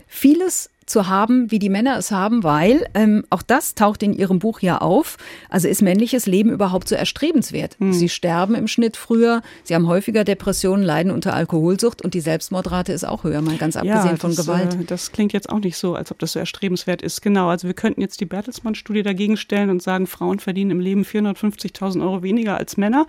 Vieles 0.07 0.69
zu 0.85 1.07
haben, 1.07 1.49
wie 1.49 1.57
die 1.57 1.69
Männer 1.69 1.97
es 1.97 2.11
haben, 2.11 2.43
weil 2.43 2.87
ähm, 2.93 3.23
auch 3.31 3.41
das 3.41 3.73
taucht 3.73 4.03
in 4.03 4.13
ihrem 4.13 4.37
Buch 4.37 4.59
ja 4.59 4.77
auf. 4.77 5.17
Also 5.49 5.67
ist 5.67 5.81
männliches 5.81 6.27
Leben 6.27 6.51
überhaupt 6.51 6.87
so 6.87 6.95
erstrebenswert? 6.95 7.77
Hm. 7.79 7.91
Sie 7.91 8.07
sterben 8.07 8.53
im 8.53 8.67
Schnitt 8.67 8.95
früher, 8.95 9.41
sie 9.63 9.73
haben 9.73 9.87
häufiger 9.87 10.23
Depressionen, 10.23 10.83
leiden 10.83 11.11
unter 11.11 11.33
Alkoholsucht 11.33 12.03
und 12.03 12.13
die 12.13 12.19
Selbstmordrate 12.19 12.93
ist 12.93 13.03
auch 13.03 13.23
höher, 13.23 13.41
mal 13.41 13.57
ganz 13.57 13.75
abgesehen 13.75 14.11
ja, 14.11 14.17
von 14.17 14.35
Gewalt. 14.35 14.75
Äh, 14.75 14.83
das 14.85 15.11
klingt 15.11 15.33
jetzt 15.33 15.49
auch 15.49 15.59
nicht 15.59 15.77
so, 15.77 15.95
als 15.95 16.11
ob 16.11 16.19
das 16.19 16.33
so 16.33 16.39
erstrebenswert 16.39 17.01
ist. 17.01 17.23
Genau, 17.23 17.49
also 17.49 17.67
wir 17.67 17.73
könnten 17.73 18.01
jetzt 18.01 18.21
die 18.21 18.25
Bertelsmann-Studie 18.25 19.01
dagegen 19.01 19.37
stellen 19.37 19.71
und 19.71 19.81
sagen, 19.81 20.05
Frauen 20.05 20.39
verdienen 20.39 20.69
im 20.69 20.79
Leben 20.79 21.01
450.000 21.01 22.01
Euro 22.01 22.21
weniger 22.21 22.57
als 22.57 22.77
Männer. 22.77 23.07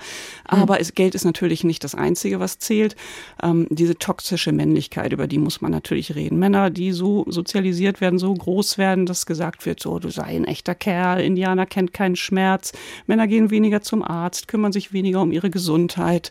Hm. 0.48 0.62
Aber 0.62 0.78
hm. 0.78 0.86
Geld 0.94 1.14
ist 1.14 1.24
natürlich 1.24 1.62
nicht 1.62 1.84
das 1.84 1.94
Einzige, 1.94 2.40
was 2.40 2.58
zählt. 2.58 2.96
Ähm, 3.42 3.66
diese 3.68 3.98
toxische 3.98 4.52
Männlichkeit, 4.52 5.12
über 5.12 5.26
die 5.26 5.38
muss 5.38 5.60
man 5.60 5.72
natürlich 5.72 6.14
reden. 6.14 6.38
Männer, 6.38 6.70
die 6.70 6.92
so 6.92 7.26
sozialisiert 7.28 7.65
sozialisiert 7.66 8.00
werden, 8.00 8.18
so 8.18 8.32
groß 8.32 8.78
werden, 8.78 9.06
dass 9.06 9.26
gesagt 9.26 9.66
wird, 9.66 9.80
so, 9.80 9.98
du 9.98 10.10
sei 10.10 10.24
ein 10.24 10.44
echter 10.44 10.74
Kerl, 10.74 11.20
Indianer 11.20 11.66
kennt 11.66 11.92
keinen 11.92 12.16
Schmerz, 12.16 12.72
Männer 13.06 13.26
gehen 13.26 13.50
weniger 13.50 13.82
zum 13.82 14.02
Arzt, 14.02 14.48
kümmern 14.48 14.72
sich 14.72 14.92
weniger 14.92 15.20
um 15.20 15.32
ihre 15.32 15.50
Gesundheit, 15.50 16.30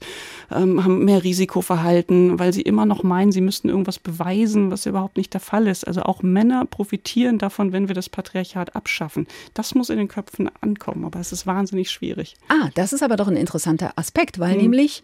ähm, 0.51 0.83
haben 0.83 1.03
mehr 1.03 1.23
Risikoverhalten, 1.23 2.39
weil 2.39 2.53
sie 2.53 2.61
immer 2.61 2.85
noch 2.85 3.03
meinen, 3.03 3.31
sie 3.31 3.41
müssten 3.41 3.69
irgendwas 3.69 3.99
beweisen, 3.99 4.71
was 4.71 4.85
überhaupt 4.85 5.17
nicht 5.17 5.33
der 5.33 5.41
Fall 5.41 5.67
ist. 5.67 5.85
Also 5.87 6.03
auch 6.03 6.23
Männer 6.23 6.65
profitieren 6.65 7.37
davon, 7.37 7.71
wenn 7.71 7.87
wir 7.87 7.95
das 7.95 8.09
Patriarchat 8.09 8.75
abschaffen. 8.75 9.27
Das 9.53 9.75
muss 9.75 9.89
in 9.89 9.97
den 9.97 10.07
Köpfen 10.07 10.49
ankommen, 10.61 11.05
aber 11.05 11.19
es 11.19 11.31
ist 11.31 11.45
wahnsinnig 11.45 11.91
schwierig. 11.91 12.35
Ah, 12.47 12.69
das 12.75 12.93
ist 12.93 13.03
aber 13.03 13.17
doch 13.17 13.27
ein 13.27 13.37
interessanter 13.37 13.93
Aspekt, 13.95 14.39
weil 14.39 14.53
hm. 14.53 14.61
nämlich 14.61 15.03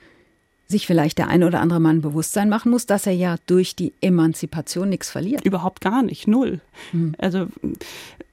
sich 0.71 0.87
vielleicht 0.87 1.17
der 1.17 1.27
eine 1.27 1.45
oder 1.45 1.59
andere 1.59 1.79
Mann 1.79 2.01
Bewusstsein 2.01 2.49
machen 2.49 2.71
muss, 2.71 2.85
dass 2.85 3.05
er 3.05 3.13
ja 3.13 3.35
durch 3.45 3.75
die 3.75 3.93
Emanzipation 4.01 4.89
nichts 4.89 5.11
verliert. 5.11 5.45
Überhaupt 5.45 5.81
gar 5.81 6.01
nicht, 6.01 6.27
null. 6.27 6.61
Hm. 6.91 7.13
Also 7.19 7.47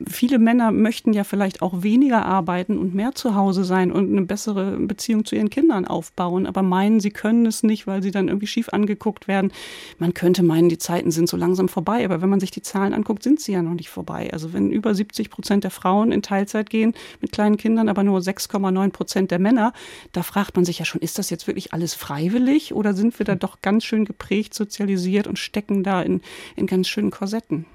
viele 0.06 0.38
Männer 0.38 0.70
möchten 0.70 1.12
ja 1.12 1.24
vielleicht 1.24 1.60
auch 1.60 1.82
weniger 1.82 2.24
arbeiten 2.24 2.78
und 2.78 2.94
mehr 2.94 3.14
zu 3.14 3.34
Hause 3.34 3.64
sein 3.64 3.90
und 3.90 4.10
eine 4.10 4.22
bessere 4.22 4.76
Beziehung 4.78 5.24
zu 5.24 5.34
ihren 5.34 5.50
Kindern 5.50 5.86
aufbauen, 5.86 6.46
aber 6.46 6.62
meinen, 6.62 7.00
sie 7.00 7.10
können 7.10 7.46
es 7.46 7.62
nicht, 7.62 7.86
weil 7.86 8.02
sie 8.02 8.10
dann 8.10 8.28
irgendwie 8.28 8.46
schief 8.46 8.68
angeguckt 8.68 9.26
werden. 9.26 9.52
Man 9.98 10.14
könnte 10.14 10.42
meinen, 10.42 10.68
die 10.68 10.78
Zeiten 10.78 11.10
sind 11.10 11.28
so 11.28 11.36
langsam 11.36 11.68
vorbei, 11.68 12.04
aber 12.04 12.22
wenn 12.22 12.28
man 12.28 12.40
sich 12.40 12.50
die 12.50 12.62
Zahlen 12.62 12.94
anguckt, 12.94 13.22
sind 13.22 13.40
sie 13.40 13.52
ja 13.52 13.62
noch 13.62 13.74
nicht 13.74 13.88
vorbei. 13.88 14.30
Also 14.32 14.52
wenn 14.52 14.70
über 14.70 14.94
70 14.94 15.30
Prozent 15.30 15.64
der 15.64 15.70
Frauen 15.70 16.12
in 16.12 16.22
Teilzeit 16.22 16.70
gehen 16.70 16.94
mit 17.20 17.32
kleinen 17.32 17.56
Kindern, 17.56 17.88
aber 17.88 18.04
nur 18.04 18.20
6,9 18.20 18.90
Prozent 18.90 19.30
der 19.30 19.38
Männer, 19.38 19.72
da 20.12 20.22
fragt 20.22 20.54
man 20.54 20.64
sich 20.64 20.78
ja 20.78 20.84
schon, 20.84 21.00
ist 21.00 21.18
das 21.18 21.30
jetzt 21.30 21.46
wirklich 21.46 21.72
alles 21.72 21.94
freiwillig 22.28 22.74
oder 22.74 22.94
sind 22.94 23.18
wir 23.18 23.26
da 23.26 23.34
doch 23.34 23.60
ganz 23.62 23.84
schön 23.84 24.04
geprägt, 24.04 24.54
sozialisiert 24.54 25.26
und 25.26 25.38
stecken 25.38 25.82
da 25.82 26.02
in, 26.02 26.20
in 26.56 26.66
ganz 26.66 26.88
schönen 26.88 27.10
Korsetten? 27.10 27.66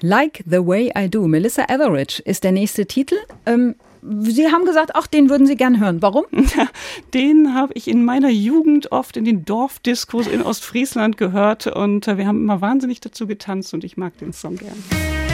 Like 0.00 0.44
the 0.46 0.64
Way 0.64 0.92
I 0.96 1.08
Do, 1.08 1.26
Melissa 1.26 1.64
Etheridge 1.68 2.22
ist 2.24 2.44
der 2.44 2.52
nächste 2.52 2.86
Titel. 2.86 3.16
Ähm, 3.46 3.74
Sie 4.00 4.46
haben 4.46 4.64
gesagt, 4.64 4.92
ach, 4.94 5.08
den 5.08 5.28
würden 5.28 5.48
Sie 5.48 5.56
gern 5.56 5.80
hören. 5.80 6.00
Warum? 6.02 6.24
Den 7.14 7.52
habe 7.52 7.72
ich 7.74 7.88
in 7.88 8.04
meiner 8.04 8.30
Jugend 8.30 8.92
oft 8.92 9.16
in 9.16 9.24
den 9.24 9.44
Dorfdiskos 9.44 10.28
in 10.28 10.40
Ostfriesland 10.40 11.16
gehört 11.16 11.66
und 11.66 12.06
äh, 12.06 12.16
wir 12.16 12.28
haben 12.28 12.40
immer 12.40 12.60
wahnsinnig 12.60 13.00
dazu 13.00 13.26
getanzt 13.26 13.74
und 13.74 13.82
ich 13.82 13.96
mag 13.96 14.16
den 14.18 14.32
Song 14.32 14.56
gern. 14.56 15.27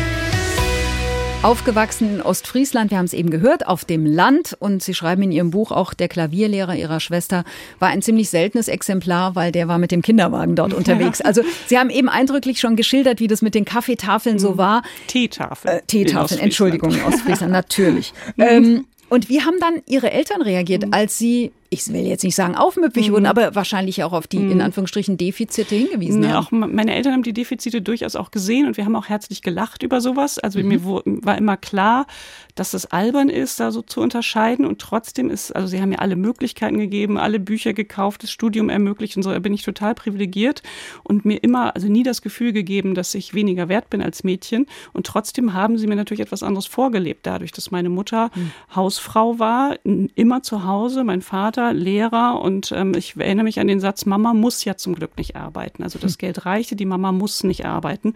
Aufgewachsen 1.45 2.15
in 2.15 2.23
Ostfriesland, 2.23 2.91
wir 2.91 2.97
haben 2.97 3.05
es 3.05 3.13
eben 3.13 3.29
gehört, 3.29 3.67
auf 3.67 3.85
dem 3.85 4.07
Land. 4.07 4.57
Und 4.59 4.83
Sie 4.83 4.95
schreiben 4.95 5.23
in 5.25 5.31
Ihrem 5.31 5.51
Buch 5.51 5.73
auch, 5.73 5.93
der 5.93 6.09
Klavierlehrer 6.09 6.75
Ihrer 6.75 7.01
Schwester 7.01 7.45
war 7.79 7.89
ein 7.89 8.01
ziemlich 8.01 8.31
seltenes 8.31 8.67
Exemplar, 8.67 9.35
weil 9.37 9.53
der 9.53 9.69
war 9.69 9.77
mit 9.77 9.91
dem 9.91 10.01
Kinderwagen 10.01 10.57
dort 10.57 10.73
unterwegs. 10.75 11.21
Also 11.21 11.43
Sie 11.67 11.79
haben 11.79 11.91
eben 11.91 12.09
eindrücklich 12.09 12.61
schon 12.61 12.77
geschildert, 12.77 13.21
wie 13.21 13.27
das 13.27 13.43
mit 13.43 13.55
den 13.55 13.67
Kaffeetafeln 13.67 14.39
so 14.39 14.53
mhm. 14.53 14.59
war. 14.59 14.83
Teetafeln. 15.07 15.77
Äh, 15.77 15.83
Teetafeln, 15.87 16.41
Entschuldigung, 16.41 16.93
in 16.95 17.03
Ostfriesland, 17.03 17.53
natürlich. 17.53 18.15
ähm, 18.39 18.87
und 19.11 19.29
wie 19.29 19.43
haben 19.43 19.61
dann 19.61 19.83
Ihre 19.87 20.13
Eltern 20.13 20.41
reagiert, 20.41 20.87
mhm. 20.87 20.95
als 20.95 21.19
Sie 21.19 21.53
ich 21.75 21.93
will 21.93 22.07
jetzt 22.07 22.23
nicht 22.25 22.37
sagen 22.37 22.55
aufmüpfig 22.55 23.09
mhm. 23.09 23.13
wurden, 23.13 23.27
aber 23.27 23.55
wahrscheinlich 23.55 24.03
auch 24.05 24.13
auf 24.13 24.27
die 24.27 24.39
mhm. 24.39 24.53
in 24.53 24.61
Anführungsstrichen 24.61 25.17
Defizite 25.17 25.75
hingewiesen 25.75 26.21
nee, 26.21 26.29
haben. 26.29 26.47
Auch 26.47 26.51
meine 26.51 26.95
Eltern 26.95 27.13
haben 27.13 27.23
die 27.23 27.33
Defizite 27.33 27.83
durchaus 27.83 28.15
auch 28.17 28.31
gesehen 28.31 28.67
und 28.67 28.77
wir 28.77 28.85
haben 28.85 28.97
auch 28.97 29.09
herzlich 29.09 29.43
gelacht 29.43 29.83
über 29.83 30.01
sowas. 30.01 30.39
Also 30.39 30.61
mhm. 30.61 30.69
mir 30.69 30.85
war 30.85 31.37
immer 31.37 31.57
klar, 31.57 32.07
dass 32.55 32.75
es 32.75 32.87
albern 32.87 33.29
ist, 33.29 33.59
da 33.59 33.73
so 33.73 33.83
zu 33.83 34.01
unterscheiden 34.01 34.65
und 34.65 34.81
trotzdem 34.81 35.31
ist, 35.31 35.51
also 35.55 35.67
sie 35.67 35.81
haben 35.81 35.89
mir 35.89 36.01
alle 36.01 36.17
Möglichkeiten 36.17 36.79
gegeben, 36.79 37.19
alle 37.19 37.41
Bücher 37.41 37.73
gekauft, 37.73 38.23
das 38.23 38.31
Studium 38.31 38.69
ermöglicht 38.69 39.17
und 39.17 39.25
so, 39.25 39.33
da 39.33 39.39
bin 39.41 39.53
ich 39.53 39.63
total 39.63 39.95
privilegiert 39.95 40.63
und 41.03 41.25
mir 41.25 41.43
immer, 41.43 41.75
also 41.75 41.89
nie 41.89 42.05
das 42.05 42.23
Gefühl 42.23 42.53
gegeben, 42.53 42.95
dass 42.95 43.15
ich 43.15 43.35
weniger 43.35 43.69
wert 43.69 43.91
bin 43.91 44.01
als 44.01 44.23
Mädchen 44.23 44.67
und 44.93 45.07
trotzdem 45.07 45.53
haben 45.53 45.79
sie 45.79 45.89
mir 45.89 45.97
natürlich 45.97 46.21
etwas 46.21 46.43
anderes 46.45 46.67
vorgelebt, 46.67 47.27
dadurch, 47.27 47.51
dass 47.51 47.73
meine 47.73 47.89
Mutter 47.89 48.31
mhm. 48.35 48.53
Hausfrau 48.75 49.39
war, 49.39 49.77
immer 49.83 50.43
zu 50.43 50.65
Hause, 50.65 51.03
mein 51.03 51.23
Vater 51.23 51.64
Vater 51.65 51.75
Lehrer 51.75 52.41
und 52.43 52.73
ähm, 52.73 52.95
ich 52.95 53.17
erinnere 53.17 53.45
mich 53.45 53.61
an 53.61 53.67
den 53.67 53.81
Satz, 53.81 54.05
Mama 54.05 54.35
muss 54.35 54.65
ja 54.65 54.77
zum 54.77 54.95
Glück 54.95 55.17
nicht 55.17 55.37
arbeiten. 55.37 55.83
Also 55.83 55.99
das 55.99 56.13
hm. 56.13 56.19
Geld 56.19 56.47
reichte, 56.47 56.77
die 56.77 56.85
Mama 56.85 57.13
muss 57.13 57.45
nicht 57.45 57.65
arbeiten, 57.65 58.15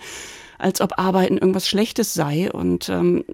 als 0.59 0.81
ob 0.81 0.99
Arbeiten 0.99 1.39
irgendwas 1.39 1.67
Schlechtes 1.67 2.15
sei. 2.15 2.51
Und 2.53 2.89
ähm, 2.89 3.25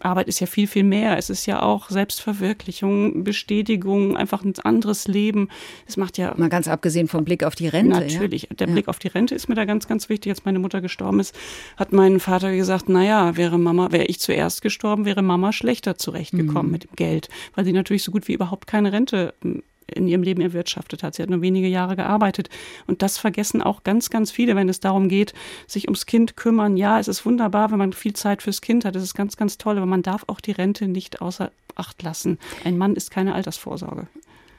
Arbeit 0.00 0.28
ist 0.28 0.40
ja 0.40 0.46
viel, 0.46 0.66
viel 0.66 0.84
mehr. 0.84 1.16
Es 1.18 1.30
ist 1.30 1.46
ja 1.46 1.62
auch 1.62 1.90
Selbstverwirklichung, 1.90 3.24
Bestätigung, 3.24 4.16
einfach 4.16 4.44
ein 4.44 4.54
anderes 4.62 5.08
Leben. 5.08 5.48
Es 5.86 5.96
macht 5.96 6.18
ja. 6.18 6.34
Mal 6.36 6.48
ganz 6.48 6.68
abgesehen 6.68 7.08
vom 7.08 7.24
Blick 7.24 7.44
auf 7.44 7.54
die 7.54 7.68
Rente. 7.68 8.00
Natürlich. 8.00 8.42
Ja? 8.42 8.56
Der 8.58 8.66
ja. 8.68 8.72
Blick 8.72 8.88
auf 8.88 8.98
die 8.98 9.08
Rente 9.08 9.34
ist 9.34 9.48
mir 9.48 9.54
da 9.54 9.64
ganz, 9.64 9.88
ganz 9.88 10.08
wichtig. 10.08 10.30
Als 10.30 10.44
meine 10.44 10.58
Mutter 10.58 10.80
gestorben 10.80 11.20
ist, 11.20 11.34
hat 11.76 11.92
mein 11.92 12.20
Vater 12.20 12.54
gesagt, 12.54 12.88
naja, 12.88 13.36
wäre 13.36 13.58
Mama, 13.58 13.92
wäre 13.92 14.06
ich 14.06 14.20
zuerst 14.20 14.62
gestorben, 14.62 15.04
wäre 15.04 15.22
Mama 15.22 15.52
schlechter 15.52 15.96
zurechtgekommen 15.96 16.66
mhm. 16.66 16.72
mit 16.72 16.84
dem 16.84 16.96
Geld, 16.96 17.28
weil 17.54 17.64
sie 17.64 17.72
natürlich 17.72 18.02
so 18.02 18.12
gut 18.12 18.28
wie 18.28 18.34
überhaupt 18.34 18.66
keine 18.66 18.92
Rente 18.92 19.34
hm, 19.42 19.62
in 19.94 20.08
ihrem 20.08 20.22
Leben 20.22 20.40
erwirtschaftet 20.40 21.02
hat. 21.02 21.14
Sie 21.14 21.22
hat 21.22 21.30
nur 21.30 21.42
wenige 21.42 21.68
Jahre 21.68 21.96
gearbeitet. 21.96 22.48
Und 22.86 23.02
das 23.02 23.18
vergessen 23.18 23.62
auch 23.62 23.84
ganz, 23.84 24.10
ganz 24.10 24.30
viele, 24.30 24.56
wenn 24.56 24.68
es 24.68 24.80
darum 24.80 25.08
geht, 25.08 25.32
sich 25.66 25.84
ums 25.84 26.06
Kind 26.06 26.36
kümmern. 26.36 26.76
Ja, 26.76 26.98
es 26.98 27.08
ist 27.08 27.24
wunderbar, 27.24 27.70
wenn 27.70 27.78
man 27.78 27.92
viel 27.92 28.14
Zeit 28.14 28.42
fürs 28.42 28.60
Kind 28.60 28.84
hat. 28.84 28.96
Das 28.96 29.02
ist 29.02 29.14
ganz, 29.14 29.36
ganz 29.36 29.58
toll. 29.58 29.76
Aber 29.76 29.86
man 29.86 30.02
darf 30.02 30.24
auch 30.26 30.40
die 30.40 30.52
Rente 30.52 30.88
nicht 30.88 31.20
außer 31.20 31.50
Acht 31.76 32.02
lassen. 32.02 32.38
Ein 32.64 32.78
Mann 32.78 32.96
ist 32.96 33.10
keine 33.10 33.34
Altersvorsorge. 33.34 34.08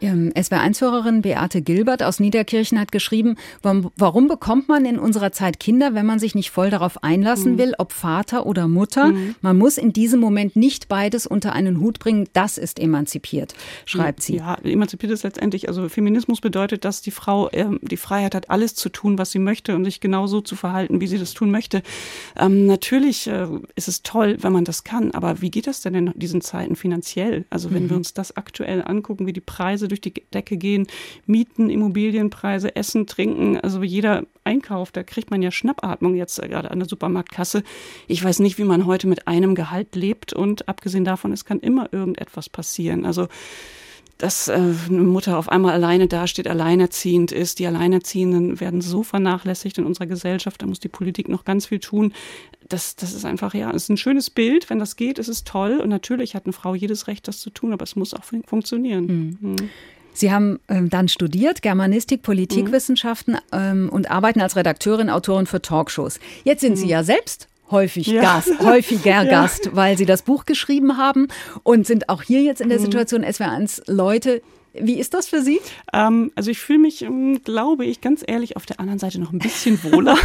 Ähm, 0.02 0.32
SWR1-Hörerin 0.36 1.22
Beate 1.22 1.62
Gilbert 1.62 2.04
aus 2.04 2.20
Niederkirchen 2.20 2.80
hat 2.80 2.92
geschrieben, 2.92 3.36
warum, 3.62 4.28
bekommt 4.28 4.68
man 4.68 4.86
in 4.86 5.00
unserer 5.00 5.32
Zeit 5.32 5.60
Kinder, 5.60 5.94
wenn 5.94 6.06
man 6.06 6.20
sich 6.20 6.36
nicht 6.36 6.52
voll 6.52 6.70
darauf 6.70 7.04
einlassen 7.04 7.54
mhm. 7.54 7.58
will, 7.58 7.74
ob 7.78 7.92
Vater 7.92 8.46
oder 8.46 8.68
Mutter? 8.68 9.08
Mhm. 9.08 9.36
Man 9.42 9.58
muss 9.58 9.78
in 9.78 9.94
diesem 9.94 10.20
Moment 10.20 10.56
nicht 10.56 10.88
beides 10.88 11.26
unter 11.26 11.54
einen 11.54 11.80
Hut 11.80 12.00
bringen. 12.00 12.28
Das 12.34 12.58
ist 12.58 12.80
emanzipiert, 12.80 13.56
schreibt 13.86 14.22
sie. 14.22 14.38
Ja, 14.38 14.56
emanzipiert 14.64 15.12
ist 15.12 15.24
letztendlich, 15.24 15.68
also 15.68 15.90
Feminismus 15.90 16.42
bedeutet, 16.42 16.86
dass 16.86 17.02
die 17.02 17.12
Frau 17.12 17.50
äh, 17.50 17.66
die 17.82 17.98
Freiheit 17.98 18.36
hat, 18.36 18.50
alles 18.50 18.76
zu 18.76 18.90
tun, 18.90 19.18
was 19.18 19.32
sie 19.32 19.40
möchte 19.40 19.76
und 19.76 19.86
sich 19.86 20.00
genauso 20.00 20.42
zu 20.42 20.56
verhalten, 20.56 21.02
wie 21.02 21.08
sie 21.08 21.18
das 21.18 21.34
tun 21.34 21.52
möchte. 21.52 21.82
Ähm, 22.36 22.66
natürlich 22.66 23.28
äh, 23.28 23.48
ist 23.76 23.88
es 23.88 24.04
toll, 24.04 24.38
wenn 24.42 24.54
man 24.54 24.66
das 24.66 24.84
kann, 24.84 25.12
aber 25.12 25.42
wie 25.42 25.52
geht 25.52 25.68
das 25.68 25.82
denn 25.82 25.96
in 25.96 26.14
diesen 26.16 26.42
Zeiten 26.42 26.76
finanziell? 26.76 27.46
Also 27.50 27.72
wenn 27.72 27.86
mhm. 27.86 27.90
wir 27.90 27.98
uns 27.98 28.14
das 28.14 28.36
aktuell 28.36 28.84
angucken, 28.86 29.26
wie 29.26 29.34
die 29.34 29.42
Preise 29.42 29.87
Preise 29.88 29.90
durch 29.90 30.02
die 30.02 30.14
Decke 30.34 30.58
gehen, 30.58 30.88
Mieten, 31.26 31.70
Immobilienpreise, 31.70 32.76
Essen, 32.76 33.08
Trinken, 33.08 33.60
also 33.60 33.84
jeder 33.84 34.24
Einkauf, 34.44 34.92
da 34.92 35.04
kriegt 35.04 35.32
man 35.32 35.42
ja 35.42 35.52
Schnappatmung 35.52 36.16
jetzt 36.16 36.42
gerade 36.42 36.72
an 36.72 36.80
der 36.80 36.88
Supermarktkasse. 36.88 37.64
Ich 38.08 38.24
weiß 38.24 38.40
nicht, 38.40 38.58
wie 38.58 38.64
man 38.64 38.86
heute 38.86 39.08
mit 39.08 39.28
einem 39.28 39.56
Gehalt 39.56 39.96
lebt 39.96 40.34
und 40.34 40.68
abgesehen 40.68 41.06
davon, 41.06 41.32
es 41.32 41.46
kann 41.46 41.60
immer 41.60 41.92
irgendetwas 41.92 42.50
passieren. 42.50 43.06
Also 43.06 43.28
dass 44.18 44.48
äh, 44.48 44.54
eine 44.54 45.02
Mutter 45.02 45.38
auf 45.38 45.50
einmal 45.50 45.74
alleine 45.74 46.08
dasteht, 46.08 46.48
alleinerziehend 46.48 47.32
ist. 47.32 47.60
Die 47.60 47.68
Alleinerziehenden 47.68 48.60
werden 48.60 48.82
so 48.82 49.04
vernachlässigt 49.04 49.78
in 49.78 49.86
unserer 49.86 50.08
Gesellschaft, 50.08 50.62
da 50.62 50.66
muss 50.66 50.80
die 50.80 50.88
Politik 50.88 51.30
noch 51.30 51.46
ganz 51.46 51.68
viel 51.68 51.80
tun. 51.80 52.14
Das, 52.68 52.96
das 52.96 53.14
ist 53.14 53.26
einfach, 53.26 53.54
ja, 53.54 53.70
es 53.70 53.84
ist 53.84 53.90
ein 53.90 53.98
schönes 53.98 54.30
Bild. 54.30 54.70
Wenn 54.70 54.80
das 54.80 54.96
geht, 54.96 55.20
ist 55.20 55.28
es 55.28 55.44
toll. 55.44 55.80
Und 55.80 55.90
natürlich 55.90 56.36
hat 56.36 56.46
eine 56.46 56.54
Frau 56.54 56.76
jedes 56.76 57.08
Recht, 57.08 57.28
das 57.28 57.40
zu 57.40 57.50
tun, 57.50 57.74
aber 57.74 57.84
es 57.84 57.96
muss 57.96 58.14
auch 58.14 58.24
fun 58.24 58.44
funktionieren. 58.46 59.38
Mhm. 59.42 59.52
Mhm. 59.52 59.70
Sie 60.14 60.32
haben 60.32 60.60
ähm, 60.68 60.90
dann 60.90 61.08
studiert, 61.08 61.62
Germanistik, 61.62 62.24
Politikwissenschaften 62.24 63.36
mhm. 63.36 63.40
ähm, 63.52 63.90
und 63.90 64.10
arbeiten 64.10 64.42
als 64.42 64.56
Redakteurin, 64.56 65.12
Autorin 65.12 65.46
für 65.46 65.62
Talkshows. 65.62 66.20
Jetzt 66.44 66.62
sind 66.62 66.76
Sie 66.76 66.86
mhm. 66.86 66.92
ja 66.92 67.04
selbst 67.04 67.48
häufig 67.72 68.08
ja. 68.08 68.22
Gast, 68.22 68.60
häufiger 68.64 69.24
ja. 69.24 69.26
Gast, 69.26 69.76
weil 69.76 69.98
sie 69.98 70.06
das 70.06 70.22
Buch 70.22 70.46
geschrieben 70.46 70.98
haben 70.98 71.28
und 71.64 71.86
sind 71.88 72.10
auch 72.10 72.22
hier 72.22 72.42
jetzt 72.42 72.62
in 72.62 72.70
der 72.70 72.80
mhm. 72.80 72.84
Situation, 72.84 73.26
SWR1 73.26 73.84
Leute, 73.92 74.42
wie 74.82 75.00
ist 75.00 75.14
das 75.14 75.28
für 75.28 75.42
Sie? 75.42 75.60
Ähm, 75.94 76.32
also 76.36 76.52
ich 76.52 76.60
fühle 76.60 76.80
mich, 76.80 77.02
ähm, 77.02 77.42
glaube 77.44 77.86
ich, 77.86 78.02
ganz 78.02 78.24
ehrlich, 78.26 78.56
auf 78.56 78.66
der 78.66 78.80
anderen 78.80 79.00
Seite 79.00 79.20
noch 79.20 79.32
ein 79.32 79.40
bisschen 79.40 79.82
wohler. 79.92 80.18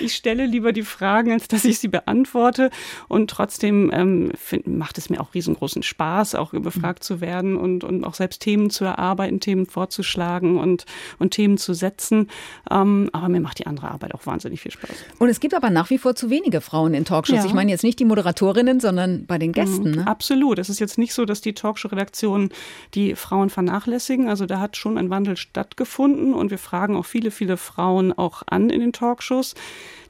ich 0.00 0.14
stelle 0.14 0.46
lieber 0.46 0.72
die 0.72 0.82
Fragen, 0.82 1.32
als 1.32 1.48
dass 1.48 1.64
ich 1.64 1.78
sie 1.78 1.88
beantworte. 1.88 2.70
Und 3.08 3.30
trotzdem 3.30 3.90
ähm, 3.92 4.32
find, 4.36 4.66
macht 4.66 4.98
es 4.98 5.10
mir 5.10 5.20
auch 5.20 5.34
riesengroßen 5.34 5.82
Spaß, 5.82 6.34
auch 6.34 6.52
befragt 6.52 7.04
zu 7.04 7.20
werden 7.20 7.56
und, 7.56 7.84
und 7.84 8.04
auch 8.04 8.14
selbst 8.14 8.42
Themen 8.42 8.70
zu 8.70 8.84
erarbeiten, 8.84 9.40
Themen 9.40 9.66
vorzuschlagen 9.66 10.58
und, 10.58 10.86
und 11.18 11.30
Themen 11.30 11.58
zu 11.58 11.74
setzen. 11.74 12.28
Ähm, 12.70 13.10
aber 13.12 13.28
mir 13.28 13.40
macht 13.40 13.58
die 13.58 13.66
andere 13.66 13.90
Arbeit 13.90 14.14
auch 14.14 14.26
wahnsinnig 14.26 14.60
viel 14.60 14.72
Spaß. 14.72 14.90
Und 15.18 15.28
es 15.28 15.40
gibt 15.40 15.54
aber 15.54 15.70
nach 15.70 15.90
wie 15.90 15.98
vor 15.98 16.14
zu 16.14 16.30
wenige 16.30 16.60
Frauen 16.60 16.94
in 16.94 17.04
Talkshows. 17.04 17.38
Ja. 17.38 17.46
Ich 17.46 17.54
meine 17.54 17.70
jetzt 17.70 17.84
nicht 17.84 17.98
die 17.98 18.04
Moderatorinnen, 18.04 18.80
sondern 18.80 19.26
bei 19.26 19.38
den 19.38 19.52
Gästen. 19.52 19.90
Mhm, 19.90 19.96
ne? 19.96 20.06
Absolut. 20.06 20.58
Es 20.58 20.68
ist 20.68 20.78
jetzt 20.78 20.98
nicht 20.98 21.12
so, 21.12 21.24
dass 21.24 21.40
die 21.40 21.54
Talkshow-Redaktionen 21.54 22.50
die 22.94 23.14
Frauen 23.14 23.50
vernachlässigen 23.50 23.85
vernachlässigen. 23.86 24.28
Also 24.28 24.46
da 24.46 24.60
hat 24.60 24.76
schon 24.76 24.98
ein 24.98 25.10
Wandel 25.10 25.36
stattgefunden 25.36 26.34
und 26.34 26.50
wir 26.50 26.58
fragen 26.58 26.96
auch 26.96 27.06
viele, 27.06 27.30
viele 27.30 27.56
Frauen 27.56 28.12
auch 28.12 28.42
an 28.46 28.70
in 28.70 28.80
den 28.80 28.92
Talkshows. 28.92 29.54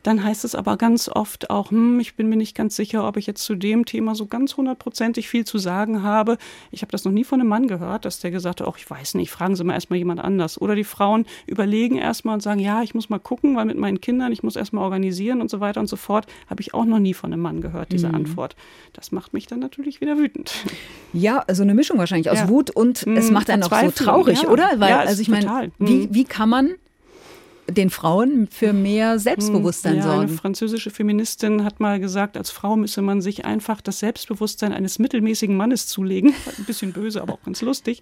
Dann 0.06 0.22
heißt 0.22 0.44
es 0.44 0.54
aber 0.54 0.76
ganz 0.76 1.08
oft 1.08 1.50
auch, 1.50 1.72
hm, 1.72 1.98
ich 1.98 2.14
bin 2.14 2.28
mir 2.28 2.36
nicht 2.36 2.54
ganz 2.54 2.76
sicher, 2.76 3.08
ob 3.08 3.16
ich 3.16 3.26
jetzt 3.26 3.42
zu 3.42 3.56
dem 3.56 3.86
Thema 3.86 4.14
so 4.14 4.26
ganz 4.26 4.56
hundertprozentig 4.56 5.28
viel 5.28 5.44
zu 5.44 5.58
sagen 5.58 6.04
habe. 6.04 6.38
Ich 6.70 6.82
habe 6.82 6.92
das 6.92 7.04
noch 7.04 7.10
nie 7.10 7.24
von 7.24 7.40
einem 7.40 7.48
Mann 7.48 7.66
gehört, 7.66 8.04
dass 8.04 8.20
der 8.20 8.30
gesagt 8.30 8.60
hat, 8.60 8.68
oh, 8.68 8.74
ich 8.76 8.88
weiß 8.88 9.14
nicht, 9.14 9.32
fragen 9.32 9.56
Sie 9.56 9.64
mal 9.64 9.74
erstmal 9.74 9.98
jemand 9.98 10.20
anders. 10.20 10.60
Oder 10.60 10.76
die 10.76 10.84
Frauen 10.84 11.26
überlegen 11.48 11.98
erstmal 11.98 12.34
und 12.34 12.40
sagen, 12.40 12.60
ja, 12.60 12.84
ich 12.84 12.94
muss 12.94 13.08
mal 13.08 13.18
gucken, 13.18 13.56
weil 13.56 13.64
mit 13.64 13.78
meinen 13.78 14.00
Kindern, 14.00 14.30
ich 14.30 14.44
muss 14.44 14.54
erstmal 14.54 14.84
organisieren 14.84 15.40
und 15.40 15.50
so 15.50 15.58
weiter 15.58 15.80
und 15.80 15.88
so 15.88 15.96
fort. 15.96 16.28
Habe 16.48 16.60
ich 16.60 16.72
auch 16.72 16.84
noch 16.84 17.00
nie 17.00 17.12
von 17.12 17.32
einem 17.32 17.42
Mann 17.42 17.60
gehört, 17.60 17.90
diese 17.90 18.06
mhm. 18.06 18.14
Antwort. 18.14 18.54
Das 18.92 19.10
macht 19.10 19.32
mich 19.32 19.48
dann 19.48 19.58
natürlich 19.58 20.00
wieder 20.00 20.18
wütend. 20.18 20.52
Ja, 21.12 21.44
so 21.50 21.64
eine 21.64 21.74
Mischung 21.74 21.98
wahrscheinlich 21.98 22.30
aus 22.30 22.38
ja. 22.38 22.48
Wut 22.48 22.70
und 22.70 23.04
mhm, 23.06 23.16
es 23.16 23.32
macht 23.32 23.50
einen 23.50 23.64
auch 23.64 23.80
so 23.80 23.90
traurig, 23.90 24.42
ja. 24.42 24.50
oder? 24.50 24.70
Weil, 24.76 24.90
ja, 24.90 25.00
also 25.00 25.20
ich 25.20 25.28
meine, 25.28 25.72
wie, 25.80 26.06
mhm. 26.06 26.14
wie 26.14 26.24
kann 26.24 26.48
man 26.48 26.74
den 27.68 27.90
Frauen 27.90 28.48
für 28.50 28.72
mehr 28.72 29.18
Selbstbewusstsein 29.18 29.96
ja, 29.96 30.02
sorgen. 30.02 30.20
Eine 30.22 30.28
französische 30.28 30.90
Feministin 30.90 31.64
hat 31.64 31.80
mal 31.80 31.98
gesagt, 31.98 32.36
als 32.36 32.50
Frau 32.50 32.76
müsse 32.76 33.02
man 33.02 33.20
sich 33.20 33.44
einfach 33.44 33.80
das 33.80 33.98
Selbstbewusstsein 33.98 34.72
eines 34.72 34.98
mittelmäßigen 34.98 35.56
Mannes 35.56 35.86
zulegen. 35.86 36.32
Ein 36.58 36.64
bisschen 36.64 36.92
böse, 36.92 37.22
aber 37.22 37.34
auch 37.34 37.42
ganz 37.42 37.62
lustig. 37.62 38.00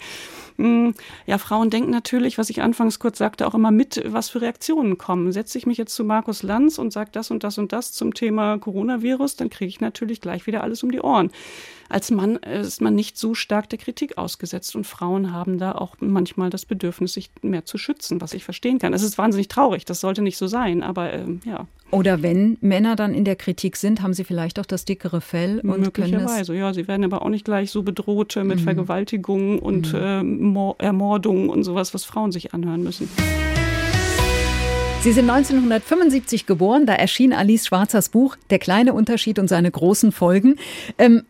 Hm, 0.57 0.95
ja, 1.27 1.39
Frauen 1.39 1.71
denken 1.71 1.91
natürlich, 1.91 2.39
was 2.39 2.51
ich 2.51 2.63
anfangs 2.63 2.99
kurz 2.99 3.19
sagte, 3.19 3.47
auch 3.47 3.55
immer 3.55 3.71
mit, 3.71 4.03
was 4.07 4.31
für 4.31 4.41
Reaktionen 4.41 4.99
kommen. 4.99 5.33
Setze 5.33 5.59
ich 5.59 5.67
mich 5.67 5.79
jetzt 5.79 5.95
zu 5.95 6.05
Markus 6.05 6.43
Lanz 6.43 6.79
und 6.79 6.93
sage 6.93 7.11
das 7.13 7.31
und 7.31 7.45
das 7.45 7.59
und 7.59 7.73
das 7.73 7.93
zum 7.93 8.15
Thema 8.15 8.59
Coronavirus, 8.59 9.37
dann 9.37 9.51
kriege 9.51 9.69
ich 9.69 9.81
natürlich 9.81 10.21
gleich 10.21 10.47
wieder 10.47 10.63
alles 10.63 10.83
um 10.83 10.93
die 10.93 11.01
Ohren 11.01 11.31
als 11.89 12.11
Mann 12.11 12.37
ist 12.37 12.81
man 12.81 12.95
nicht 12.95 13.17
so 13.19 13.35
stark 13.35 13.69
der 13.69 13.79
Kritik 13.79 14.19
ausgesetzt 14.19 14.75
und 14.77 14.87
Frauen 14.87 15.33
haben 15.33 15.59
da 15.59 15.73
auch 15.73 15.97
manchmal 16.01 16.51
das 16.51 16.65
Bedürfnis, 16.65 17.15
sich 17.15 17.31
mehr 17.43 17.65
zu 17.65 17.79
schützen, 17.79 18.21
was 18.21 18.35
ich 18.35 18.45
verstehen 18.45 18.79
kann. 18.79 18.93
Es 18.93 19.03
ist 19.03 19.19
wahnsinnig 19.19 19.49
traurig, 19.49 19.85
das 19.85 20.01
sollte 20.01 20.23
nicht 20.23 20.37
so 20.37 20.47
sein, 20.47 20.83
aber 20.83 21.13
ähm, 21.13 21.41
ja. 21.45 21.67
Oder 21.91 22.23
wenn 22.23 22.59
Männer 22.61 22.97
dann 22.97 23.15
in 23.15 23.25
der 23.25 23.37
Kritik 23.37 23.77
sind, 23.77 24.03
haben 24.03 24.15
sie 24.15 24.25
vielleicht 24.25 24.59
auch 24.59 24.67
das 24.67 24.85
dickere 24.85 25.21
Fell 25.21 25.61
und 25.61 25.81
Möglicherweise, 25.81 26.55
ja. 26.55 26.75
Sie 26.75 26.89
werden 26.89 27.05
aber 27.05 27.23
auch 27.23 27.29
nicht 27.29 27.45
gleich 27.45 27.71
so 27.71 27.83
bedroht 27.83 28.37
mit 28.37 28.59
mhm. 28.59 28.65
Vergewaltigungen 28.65 29.59
und 29.59 29.93
mhm. 29.93 30.57
äh, 30.57 30.85
Ermordungen 30.85 31.49
und 31.49 31.63
sowas, 31.63 31.95
was 31.95 32.05
Frauen 32.05 32.33
sich 32.33 32.55
anhören 32.55 32.83
müssen. 32.83 33.09
Sie 35.05 35.13
sind 35.13 35.29
1975 35.29 36.47
geboren, 36.47 36.87
da 36.87 36.95
erschien 36.95 37.35
Alice 37.35 37.67
Schwarzers 37.67 38.09
Buch 38.09 38.37
Der 38.49 38.59
kleine 38.59 38.95
Unterschied 38.95 39.39
und 39.39 39.49
seine 39.49 39.71
großen 39.71 40.13
Folgen. 40.13 40.57
Ähm, 40.97 41.25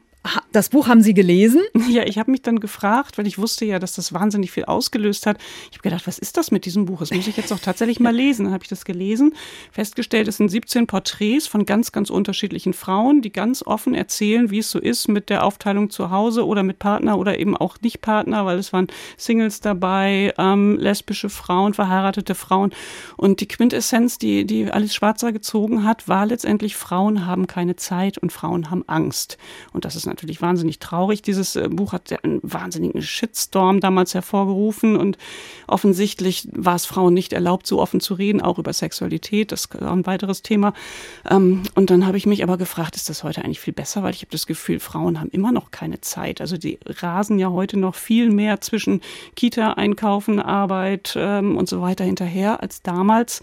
das 0.52 0.68
Buch 0.68 0.86
haben 0.88 1.02
Sie 1.02 1.14
gelesen? 1.14 1.62
Ja, 1.86 2.04
ich 2.04 2.18
habe 2.18 2.30
mich 2.30 2.42
dann 2.42 2.60
gefragt, 2.60 3.18
weil 3.18 3.26
ich 3.26 3.38
wusste 3.38 3.66
ja, 3.66 3.78
dass 3.78 3.94
das 3.94 4.12
wahnsinnig 4.12 4.50
viel 4.50 4.64
ausgelöst 4.64 5.26
hat. 5.26 5.36
Ich 5.70 5.76
habe 5.76 5.82
gedacht, 5.82 6.06
was 6.06 6.18
ist 6.18 6.36
das 6.38 6.50
mit 6.50 6.64
diesem 6.64 6.86
Buch? 6.86 7.00
Das 7.00 7.12
muss 7.12 7.26
ich 7.26 7.36
jetzt 7.36 7.52
auch 7.52 7.58
tatsächlich 7.58 8.00
mal 8.00 8.14
lesen. 8.14 8.46
Dann 8.46 8.54
habe 8.54 8.64
ich 8.64 8.70
das 8.70 8.84
gelesen, 8.84 9.34
festgestellt, 9.70 10.26
es 10.26 10.38
sind 10.38 10.48
17 10.48 10.86
Porträts 10.86 11.46
von 11.46 11.66
ganz, 11.66 11.92
ganz 11.92 12.10
unterschiedlichen 12.10 12.72
Frauen, 12.72 13.20
die 13.20 13.30
ganz 13.30 13.62
offen 13.64 13.94
erzählen, 13.94 14.50
wie 14.50 14.58
es 14.58 14.70
so 14.70 14.78
ist 14.78 15.08
mit 15.08 15.28
der 15.28 15.44
Aufteilung 15.44 15.90
zu 15.90 16.10
Hause 16.10 16.46
oder 16.46 16.62
mit 16.62 16.78
Partner 16.78 17.18
oder 17.18 17.38
eben 17.38 17.56
auch 17.56 17.76
nicht 17.82 18.00
Partner, 18.00 18.46
weil 18.46 18.58
es 18.58 18.72
waren 18.72 18.88
Singles 19.18 19.60
dabei, 19.60 20.32
ähm, 20.38 20.78
lesbische 20.78 21.28
Frauen, 21.28 21.74
verheiratete 21.74 22.34
Frauen. 22.34 22.72
Und 23.16 23.40
die 23.40 23.48
Quintessenz, 23.48 24.18
die, 24.18 24.46
die 24.46 24.70
Alice 24.70 24.94
Schwarzer 24.94 25.32
gezogen 25.32 25.84
hat, 25.84 26.08
war 26.08 26.24
letztendlich, 26.26 26.76
Frauen 26.76 27.26
haben 27.26 27.46
keine 27.46 27.76
Zeit 27.76 28.16
und 28.18 28.32
Frauen 28.32 28.70
haben 28.70 28.84
Angst. 28.88 29.38
Und 29.72 29.84
das 29.84 29.96
ist 29.96 30.06
natürlich 30.14 30.40
wahnsinnig 30.40 30.78
traurig. 30.78 31.22
Dieses 31.22 31.56
äh, 31.56 31.68
Buch 31.68 31.92
hat 31.92 32.24
einen 32.24 32.40
wahnsinnigen 32.42 33.02
Shitstorm 33.02 33.80
damals 33.80 34.14
hervorgerufen 34.14 34.96
und 34.96 35.18
offensichtlich 35.66 36.48
war 36.52 36.76
es 36.76 36.86
Frauen 36.86 37.14
nicht 37.14 37.32
erlaubt, 37.32 37.66
so 37.66 37.80
offen 37.80 38.00
zu 38.00 38.14
reden, 38.14 38.40
auch 38.40 38.58
über 38.58 38.72
Sexualität. 38.72 39.52
Das 39.52 39.66
ist 39.66 39.82
ein 39.82 40.06
weiteres 40.06 40.42
Thema. 40.42 40.72
Ähm, 41.28 41.62
und 41.74 41.90
dann 41.90 42.06
habe 42.06 42.16
ich 42.16 42.26
mich 42.26 42.42
aber 42.42 42.56
gefragt, 42.56 42.96
ist 42.96 43.08
das 43.08 43.24
heute 43.24 43.44
eigentlich 43.44 43.60
viel 43.60 43.74
besser? 43.74 44.02
Weil 44.02 44.14
ich 44.14 44.20
habe 44.20 44.30
das 44.30 44.46
Gefühl, 44.46 44.80
Frauen 44.80 45.20
haben 45.20 45.30
immer 45.30 45.52
noch 45.52 45.70
keine 45.70 46.00
Zeit. 46.00 46.40
Also 46.40 46.56
die 46.56 46.78
rasen 46.86 47.38
ja 47.38 47.50
heute 47.50 47.78
noch 47.78 47.94
viel 47.94 48.30
mehr 48.30 48.60
zwischen 48.60 49.00
Kita, 49.34 49.72
Einkaufen, 49.72 50.40
Arbeit 50.40 51.14
ähm, 51.16 51.56
und 51.56 51.68
so 51.68 51.80
weiter 51.80 52.04
hinterher 52.04 52.62
als 52.62 52.82
damals. 52.82 53.42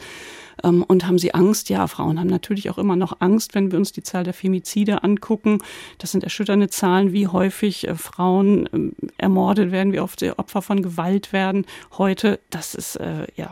Ähm, 0.63 0.83
und 0.83 1.07
haben 1.07 1.17
sie 1.17 1.33
Angst? 1.33 1.69
Ja, 1.69 1.87
Frauen 1.87 2.19
haben 2.19 2.27
natürlich 2.27 2.69
auch 2.69 2.77
immer 2.77 2.95
noch 2.95 3.17
Angst, 3.19 3.55
wenn 3.55 3.71
wir 3.71 3.79
uns 3.79 3.91
die 3.91 4.03
Zahl 4.03 4.23
der 4.23 4.33
Femizide 4.33 5.03
angucken. 5.03 5.59
Das 5.97 6.11
sind 6.11 6.23
erschütternde 6.23 6.69
Zahlen, 6.69 7.13
wie 7.13 7.27
häufig 7.27 7.87
äh, 7.87 7.95
Frauen 7.95 8.69
ähm, 8.73 8.93
ermordet 9.17 9.71
werden, 9.71 9.93
wie 9.93 9.99
oft 9.99 10.19
sie 10.19 10.37
Opfer 10.37 10.61
von 10.61 10.81
Gewalt 10.81 11.33
werden. 11.33 11.65
Heute, 11.97 12.39
das 12.49 12.75
ist, 12.75 12.95
äh, 12.97 13.27
ja, 13.35 13.51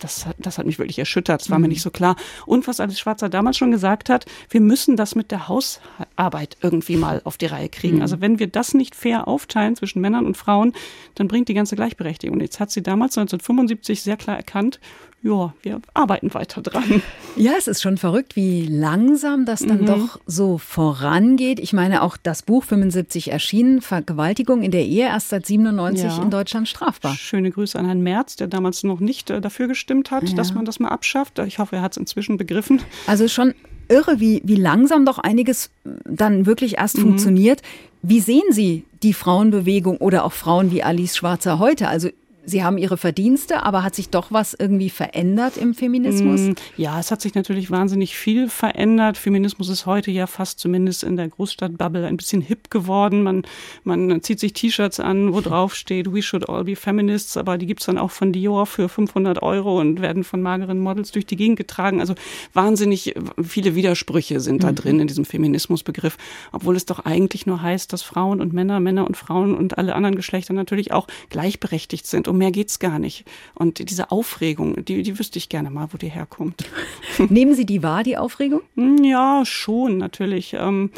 das, 0.00 0.26
das 0.38 0.58
hat 0.58 0.66
mich 0.66 0.78
wirklich 0.78 0.98
erschüttert. 0.98 1.42
Das 1.42 1.50
war 1.50 1.58
mhm. 1.58 1.62
mir 1.62 1.68
nicht 1.68 1.82
so 1.82 1.90
klar. 1.90 2.16
Und 2.46 2.66
was 2.66 2.80
Alice 2.80 2.98
Schwarzer 2.98 3.28
damals 3.28 3.56
schon 3.56 3.70
gesagt 3.70 4.08
hat, 4.08 4.26
wir 4.50 4.60
müssen 4.60 4.96
das 4.96 5.14
mit 5.14 5.30
der 5.30 5.48
Hausarbeit 5.48 6.56
irgendwie 6.62 6.96
mal 6.96 7.20
auf 7.24 7.36
die 7.36 7.46
Reihe 7.46 7.68
kriegen. 7.68 7.96
Mhm. 7.96 8.02
Also 8.02 8.20
wenn 8.20 8.38
wir 8.38 8.46
das 8.46 8.74
nicht 8.74 8.94
fair 8.94 9.28
aufteilen 9.28 9.76
zwischen 9.76 10.00
Männern 10.00 10.26
und 10.26 10.36
Frauen, 10.36 10.72
dann 11.14 11.28
bringt 11.28 11.48
die 11.48 11.54
ganze 11.54 11.76
Gleichberechtigung. 11.76 12.40
Jetzt 12.40 12.60
hat 12.60 12.70
sie 12.70 12.82
damals 12.82 13.16
1975 13.16 14.02
sehr 14.02 14.16
klar 14.16 14.36
erkannt, 14.36 14.80
ja, 15.24 15.54
wir 15.62 15.80
arbeiten 15.94 16.34
weiter 16.34 16.60
dran. 16.60 17.02
Ja, 17.36 17.54
es 17.58 17.66
ist 17.66 17.82
schon 17.82 17.96
verrückt, 17.96 18.36
wie 18.36 18.66
langsam 18.66 19.44
das 19.44 19.60
dann 19.60 19.80
mhm. 19.80 19.86
doch 19.86 20.20
so 20.26 20.58
vorangeht. 20.58 21.58
Ich 21.58 21.72
meine, 21.72 22.02
auch 22.02 22.16
das 22.16 22.42
Buch 22.42 22.62
75 22.62 23.32
erschienen, 23.32 23.80
Vergewaltigung 23.80 24.62
in 24.62 24.70
der 24.70 24.84
Ehe, 24.84 25.06
erst 25.06 25.30
seit 25.30 25.44
97 25.44 26.04
ja. 26.04 26.22
in 26.22 26.30
Deutschland 26.30 26.68
strafbar. 26.68 27.14
Schöne 27.14 27.50
Grüße 27.50 27.76
an 27.76 27.86
Herrn 27.86 28.02
Merz, 28.02 28.36
der 28.36 28.46
damals 28.46 28.84
noch 28.84 29.00
nicht 29.00 29.30
äh, 29.30 29.40
dafür 29.40 29.66
gestimmt 29.66 30.10
hat, 30.10 30.28
ja. 30.28 30.36
dass 30.36 30.54
man 30.54 30.64
das 30.64 30.78
mal 30.78 30.90
abschafft. 30.90 31.38
Ich 31.40 31.58
hoffe, 31.58 31.76
er 31.76 31.82
hat 31.82 31.92
es 31.92 31.96
inzwischen 31.96 32.36
begriffen. 32.36 32.82
Also 33.06 33.26
schon 33.26 33.54
irre, 33.88 34.20
wie, 34.20 34.42
wie 34.44 34.56
langsam 34.56 35.04
doch 35.04 35.18
einiges 35.18 35.70
dann 36.04 36.46
wirklich 36.46 36.76
erst 36.78 36.98
mhm. 36.98 37.02
funktioniert. 37.02 37.62
Wie 38.02 38.20
sehen 38.20 38.50
Sie 38.50 38.84
die 39.02 39.14
Frauenbewegung 39.14 39.96
oder 39.96 40.24
auch 40.24 40.32
Frauen 40.32 40.70
wie 40.70 40.82
Alice 40.82 41.16
Schwarzer 41.16 41.58
heute? 41.58 41.88
Also 41.88 42.10
Sie 42.46 42.62
haben 42.62 42.76
Ihre 42.76 42.96
Verdienste, 42.96 43.62
aber 43.62 43.82
hat 43.82 43.94
sich 43.94 44.10
doch 44.10 44.30
was 44.30 44.54
irgendwie 44.54 44.90
verändert 44.90 45.56
im 45.56 45.74
Feminismus? 45.74 46.40
Mm, 46.40 46.52
ja, 46.76 47.00
es 47.00 47.10
hat 47.10 47.20
sich 47.20 47.34
natürlich 47.34 47.70
wahnsinnig 47.70 48.16
viel 48.16 48.48
verändert. 48.48 49.16
Feminismus 49.16 49.68
ist 49.68 49.86
heute 49.86 50.10
ja 50.10 50.26
fast 50.26 50.58
zumindest 50.58 51.04
in 51.04 51.16
der 51.16 51.28
Großstadtbubble 51.28 52.06
ein 52.06 52.16
bisschen 52.16 52.42
hip 52.42 52.70
geworden. 52.70 53.22
Man, 53.22 53.42
man 53.84 54.20
zieht 54.22 54.40
sich 54.40 54.52
T-Shirts 54.52 55.00
an, 55.00 55.32
wo 55.32 55.40
drauf 55.44 55.74
steht, 55.74 56.12
we 56.12 56.22
should 56.22 56.48
all 56.48 56.64
be 56.64 56.76
feminists, 56.76 57.36
aber 57.36 57.56
die 57.56 57.66
gibt's 57.66 57.86
dann 57.86 57.96
auch 57.96 58.10
von 58.10 58.32
Dior 58.32 58.66
für 58.66 58.88
500 58.88 59.42
Euro 59.42 59.80
und 59.80 60.02
werden 60.02 60.24
von 60.24 60.42
mageren 60.42 60.80
Models 60.80 61.12
durch 61.12 61.26
die 61.26 61.36
Gegend 61.36 61.56
getragen. 61.56 62.00
Also 62.00 62.14
wahnsinnig 62.52 63.14
viele 63.42 63.74
Widersprüche 63.74 64.40
sind 64.40 64.64
da 64.64 64.70
mhm. 64.70 64.74
drin 64.74 65.00
in 65.00 65.06
diesem 65.06 65.24
Feminismusbegriff, 65.24 66.18
obwohl 66.52 66.76
es 66.76 66.84
doch 66.84 67.00
eigentlich 67.00 67.46
nur 67.46 67.62
heißt, 67.62 67.92
dass 67.92 68.02
Frauen 68.02 68.40
und 68.40 68.52
Männer, 68.52 68.80
Männer 68.80 69.06
und 69.06 69.16
Frauen 69.16 69.54
und 69.54 69.78
alle 69.78 69.94
anderen 69.94 70.16
Geschlechter 70.16 70.52
natürlich 70.52 70.92
auch 70.92 71.06
gleichberechtigt 71.30 72.06
sind 72.06 72.28
um 72.34 72.38
mehr 72.38 72.50
geht's 72.50 72.80
gar 72.80 72.98
nicht. 72.98 73.24
Und 73.54 73.88
diese 73.88 74.10
Aufregung, 74.10 74.84
die, 74.84 75.02
die 75.02 75.18
wüsste 75.18 75.38
ich 75.38 75.48
gerne 75.48 75.70
mal, 75.70 75.88
wo 75.92 75.96
die 75.96 76.08
herkommt. 76.08 76.64
Nehmen 77.30 77.54
Sie 77.54 77.64
die 77.64 77.82
wahr, 77.82 78.02
die 78.02 78.18
Aufregung? 78.18 78.62
Hm, 78.74 79.04
ja, 79.04 79.44
schon, 79.44 79.98
natürlich. 79.98 80.54
Ähm, 80.54 80.90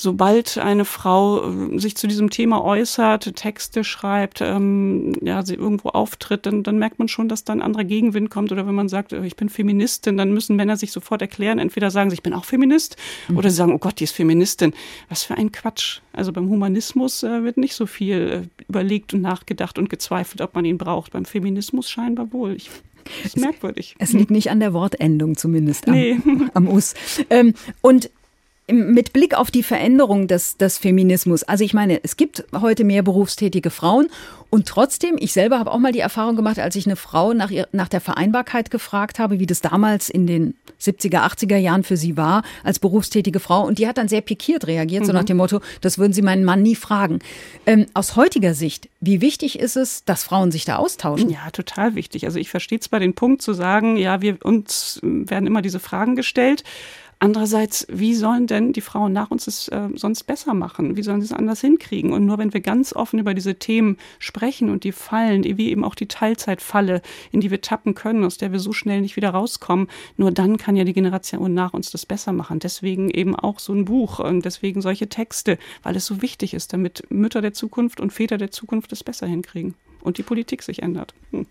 sobald 0.00 0.56
eine 0.56 0.84
Frau 0.84 1.44
äh, 1.44 1.78
sich 1.78 1.96
zu 1.96 2.06
diesem 2.06 2.30
Thema 2.30 2.64
äußert, 2.64 3.36
Texte 3.36 3.84
schreibt, 3.84 4.40
ähm, 4.40 5.12
ja, 5.20 5.44
sie 5.44 5.54
irgendwo 5.54 5.90
auftritt, 5.90 6.46
dann, 6.46 6.62
dann 6.62 6.78
merkt 6.78 6.98
man 6.98 7.08
schon, 7.08 7.28
dass 7.28 7.44
dann 7.44 7.60
anderer 7.60 7.84
Gegenwind 7.84 8.30
kommt. 8.30 8.50
Oder 8.50 8.66
wenn 8.66 8.74
man 8.74 8.88
sagt, 8.88 9.12
äh, 9.12 9.24
ich 9.26 9.36
bin 9.36 9.48
Feministin, 9.48 10.16
dann 10.16 10.32
müssen 10.32 10.56
Männer 10.56 10.76
sich 10.76 10.92
sofort 10.92 11.20
erklären. 11.20 11.58
Entweder 11.58 11.90
sagen 11.90 12.10
sie, 12.10 12.14
ich 12.14 12.22
bin 12.22 12.32
auch 12.32 12.46
Feminist, 12.46 12.96
mhm. 13.28 13.36
oder 13.36 13.50
sie 13.50 13.56
sagen, 13.56 13.74
oh 13.74 13.78
Gott, 13.78 14.00
die 14.00 14.04
ist 14.04 14.12
Feministin. 14.12 14.72
Was 15.08 15.22
für 15.22 15.34
ein 15.34 15.52
Quatsch. 15.52 16.00
Also 16.12 16.32
beim 16.32 16.48
Humanismus 16.48 17.22
äh, 17.22 17.44
wird 17.44 17.58
nicht 17.58 17.74
so 17.74 17.86
viel 17.86 18.48
äh, 18.58 18.64
überlegt 18.68 19.12
und 19.12 19.20
nachgedacht 19.20 19.78
und 19.78 19.90
gezweifelt, 19.90 20.40
ob 20.40 20.54
man 20.54 20.64
ihn 20.64 20.78
braucht. 20.78 21.12
Beim 21.12 21.26
Feminismus 21.26 21.90
scheinbar 21.90 22.32
wohl. 22.32 22.54
Ich 22.54 22.70
das 23.22 23.34
ist 23.34 23.38
merkwürdig. 23.38 23.96
Es 23.98 24.12
liegt 24.12 24.30
nicht 24.30 24.50
an 24.50 24.60
der 24.60 24.72
Wortendung 24.72 25.36
zumindest 25.36 25.88
am, 25.88 25.94
nee. 25.94 26.18
am 26.54 26.68
Us. 26.68 26.94
Ähm, 27.30 27.54
und 27.80 28.10
mit 28.72 29.12
Blick 29.12 29.36
auf 29.36 29.50
die 29.50 29.62
Veränderung 29.62 30.28
des, 30.28 30.56
des 30.56 30.78
Feminismus, 30.78 31.42
also 31.42 31.64
ich 31.64 31.74
meine, 31.74 32.02
es 32.02 32.16
gibt 32.16 32.44
heute 32.52 32.84
mehr 32.84 33.02
berufstätige 33.02 33.70
Frauen 33.70 34.08
und 34.50 34.66
trotzdem, 34.66 35.16
ich 35.18 35.32
selber 35.32 35.60
habe 35.60 35.70
auch 35.70 35.78
mal 35.78 35.92
die 35.92 36.00
Erfahrung 36.00 36.34
gemacht, 36.34 36.58
als 36.58 36.74
ich 36.74 36.84
eine 36.84 36.96
Frau 36.96 37.32
nach, 37.32 37.50
ihr, 37.50 37.68
nach 37.70 37.88
der 37.88 38.00
Vereinbarkeit 38.00 38.70
gefragt 38.72 39.20
habe, 39.20 39.38
wie 39.38 39.46
das 39.46 39.60
damals 39.60 40.10
in 40.10 40.26
den 40.26 40.54
70er, 40.80 41.20
80er 41.20 41.56
Jahren 41.56 41.84
für 41.84 41.96
sie 41.96 42.16
war, 42.16 42.42
als 42.64 42.80
berufstätige 42.80 43.38
Frau. 43.38 43.64
Und 43.64 43.78
die 43.78 43.86
hat 43.86 43.96
dann 43.96 44.08
sehr 44.08 44.22
pikiert 44.22 44.66
reagiert, 44.66 45.02
mhm. 45.02 45.06
so 45.06 45.12
nach 45.12 45.24
dem 45.24 45.36
Motto, 45.36 45.60
das 45.80 45.98
würden 45.98 46.12
sie 46.12 46.22
meinen 46.22 46.44
Mann 46.44 46.62
nie 46.62 46.74
fragen. 46.74 47.20
Ähm, 47.64 47.86
aus 47.94 48.16
heutiger 48.16 48.54
Sicht, 48.54 48.88
wie 49.00 49.20
wichtig 49.20 49.58
ist 49.60 49.76
es, 49.76 50.04
dass 50.04 50.24
Frauen 50.24 50.50
sich 50.50 50.64
da 50.64 50.76
austauschen? 50.76 51.30
Ja, 51.30 51.50
total 51.52 51.94
wichtig. 51.94 52.26
Also 52.26 52.40
ich 52.40 52.50
verstehe 52.50 52.80
zwar 52.80 52.98
den 52.98 53.14
Punkt 53.14 53.42
zu 53.42 53.52
sagen, 53.52 53.96
ja, 53.96 54.20
wir 54.20 54.44
uns 54.44 54.98
werden 55.02 55.46
immer 55.46 55.62
diese 55.62 55.78
Fragen 55.78 56.16
gestellt. 56.16 56.64
Andererseits, 57.22 57.86
wie 57.90 58.14
sollen 58.14 58.46
denn 58.46 58.72
die 58.72 58.80
Frauen 58.80 59.12
nach 59.12 59.30
uns 59.30 59.46
es 59.46 59.68
äh, 59.68 59.90
sonst 59.94 60.24
besser 60.24 60.54
machen? 60.54 60.96
Wie 60.96 61.02
sollen 61.02 61.20
sie 61.20 61.26
es 61.26 61.34
anders 61.34 61.60
hinkriegen? 61.60 62.14
Und 62.14 62.24
nur 62.24 62.38
wenn 62.38 62.54
wir 62.54 62.62
ganz 62.62 62.94
offen 62.94 63.18
über 63.18 63.34
diese 63.34 63.56
Themen 63.56 63.98
sprechen 64.18 64.70
und 64.70 64.84
die 64.84 64.92
Fallen, 64.92 65.44
wie 65.44 65.68
eben 65.68 65.84
auch 65.84 65.94
die 65.94 66.08
Teilzeitfalle, 66.08 67.02
in 67.30 67.42
die 67.42 67.50
wir 67.50 67.60
tappen 67.60 67.94
können, 67.94 68.24
aus 68.24 68.38
der 68.38 68.52
wir 68.52 68.58
so 68.58 68.72
schnell 68.72 69.02
nicht 69.02 69.16
wieder 69.16 69.30
rauskommen, 69.30 69.88
nur 70.16 70.30
dann 70.30 70.56
kann 70.56 70.76
ja 70.76 70.84
die 70.84 70.94
Generation 70.94 71.52
nach 71.52 71.74
uns 71.74 71.90
das 71.90 72.06
besser 72.06 72.32
machen. 72.32 72.58
Deswegen 72.58 73.10
eben 73.10 73.36
auch 73.36 73.58
so 73.58 73.74
ein 73.74 73.84
Buch 73.84 74.18
und 74.18 74.46
deswegen 74.46 74.80
solche 74.80 75.10
Texte, 75.10 75.58
weil 75.82 75.96
es 75.96 76.06
so 76.06 76.22
wichtig 76.22 76.54
ist, 76.54 76.72
damit 76.72 77.04
Mütter 77.10 77.42
der 77.42 77.52
Zukunft 77.52 78.00
und 78.00 78.14
Väter 78.14 78.38
der 78.38 78.50
Zukunft 78.50 78.92
es 78.92 79.04
besser 79.04 79.26
hinkriegen 79.26 79.74
und 80.00 80.16
die 80.16 80.22
Politik 80.22 80.62
sich 80.62 80.80
ändert. 80.80 81.12
Hm. 81.32 81.46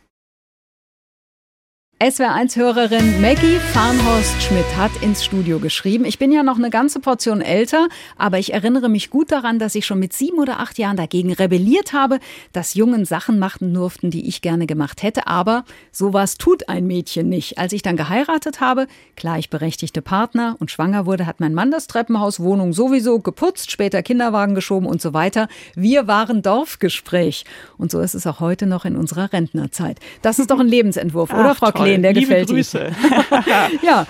SWR1-Hörerin 2.01 3.19
Maggie 3.19 3.57
Farnhorst-Schmidt 3.73 4.77
hat 4.77 4.91
ins 5.01 5.25
Studio 5.25 5.59
geschrieben. 5.59 6.05
Ich 6.05 6.17
bin 6.17 6.31
ja 6.31 6.43
noch 6.43 6.55
eine 6.55 6.69
ganze 6.69 7.01
Portion 7.01 7.41
älter, 7.41 7.89
aber 8.15 8.39
ich 8.39 8.53
erinnere 8.53 8.88
mich 8.88 9.09
gut 9.09 9.33
daran, 9.33 9.59
dass 9.59 9.75
ich 9.75 9.85
schon 9.85 9.99
mit 9.99 10.13
sieben 10.13 10.38
oder 10.39 10.62
acht 10.62 10.77
Jahren 10.77 10.95
dagegen 10.95 11.33
rebelliert 11.33 11.91
habe, 11.91 12.19
dass 12.53 12.73
Jungen 12.73 13.03
Sachen 13.03 13.38
machen 13.38 13.73
durften, 13.73 14.12
die 14.12 14.29
ich 14.29 14.41
gerne 14.41 14.65
gemacht 14.65 15.03
hätte. 15.03 15.27
Aber 15.27 15.65
sowas 15.91 16.38
tut 16.38 16.69
ein 16.69 16.88
Mädchen 16.88 17.27
nicht. 17.27 17.57
Als 17.57 17.73
ich 17.73 17.81
dann 17.81 17.97
geheiratet 17.97 18.62
habe, 18.62 18.88
gleichberechtigte 19.17 20.01
Partner 20.01 20.55
und 20.59 20.71
schwanger 20.71 21.05
wurde, 21.05 21.25
hat 21.25 21.41
mein 21.41 21.53
Mann 21.53 21.69
das 21.69 21.88
Treppenhaus, 21.88 22.39
Wohnung 22.39 22.71
sowieso 22.71 23.19
geputzt, 23.19 23.71
später 23.71 24.03
Kinderwagen 24.03 24.55
geschoben 24.55 24.88
und 24.88 25.01
so 25.01 25.13
weiter. 25.13 25.49
Wir 25.75 26.07
waren 26.07 26.43
Dorfgespräch. 26.43 27.43
Und 27.77 27.91
so 27.91 27.99
ist 27.99 28.13
es 28.13 28.25
auch 28.25 28.39
heute 28.39 28.67
noch 28.67 28.85
in 28.85 28.95
unserer 28.95 29.33
Rentnerzeit. 29.33 29.99
Das 30.21 30.39
ist 30.39 30.49
doch 30.49 30.62
ein 30.62 30.69
Lebensentwurf, 30.69 31.33
oder, 31.33 31.55
Frau 31.55 31.73
Klein? 31.73 31.88
Sehen, 31.93 32.02
der 32.02 32.13
Liebe 32.13 32.28
gefällt 32.28 32.49
Grüße. 32.49 32.91
ja, 33.82 34.08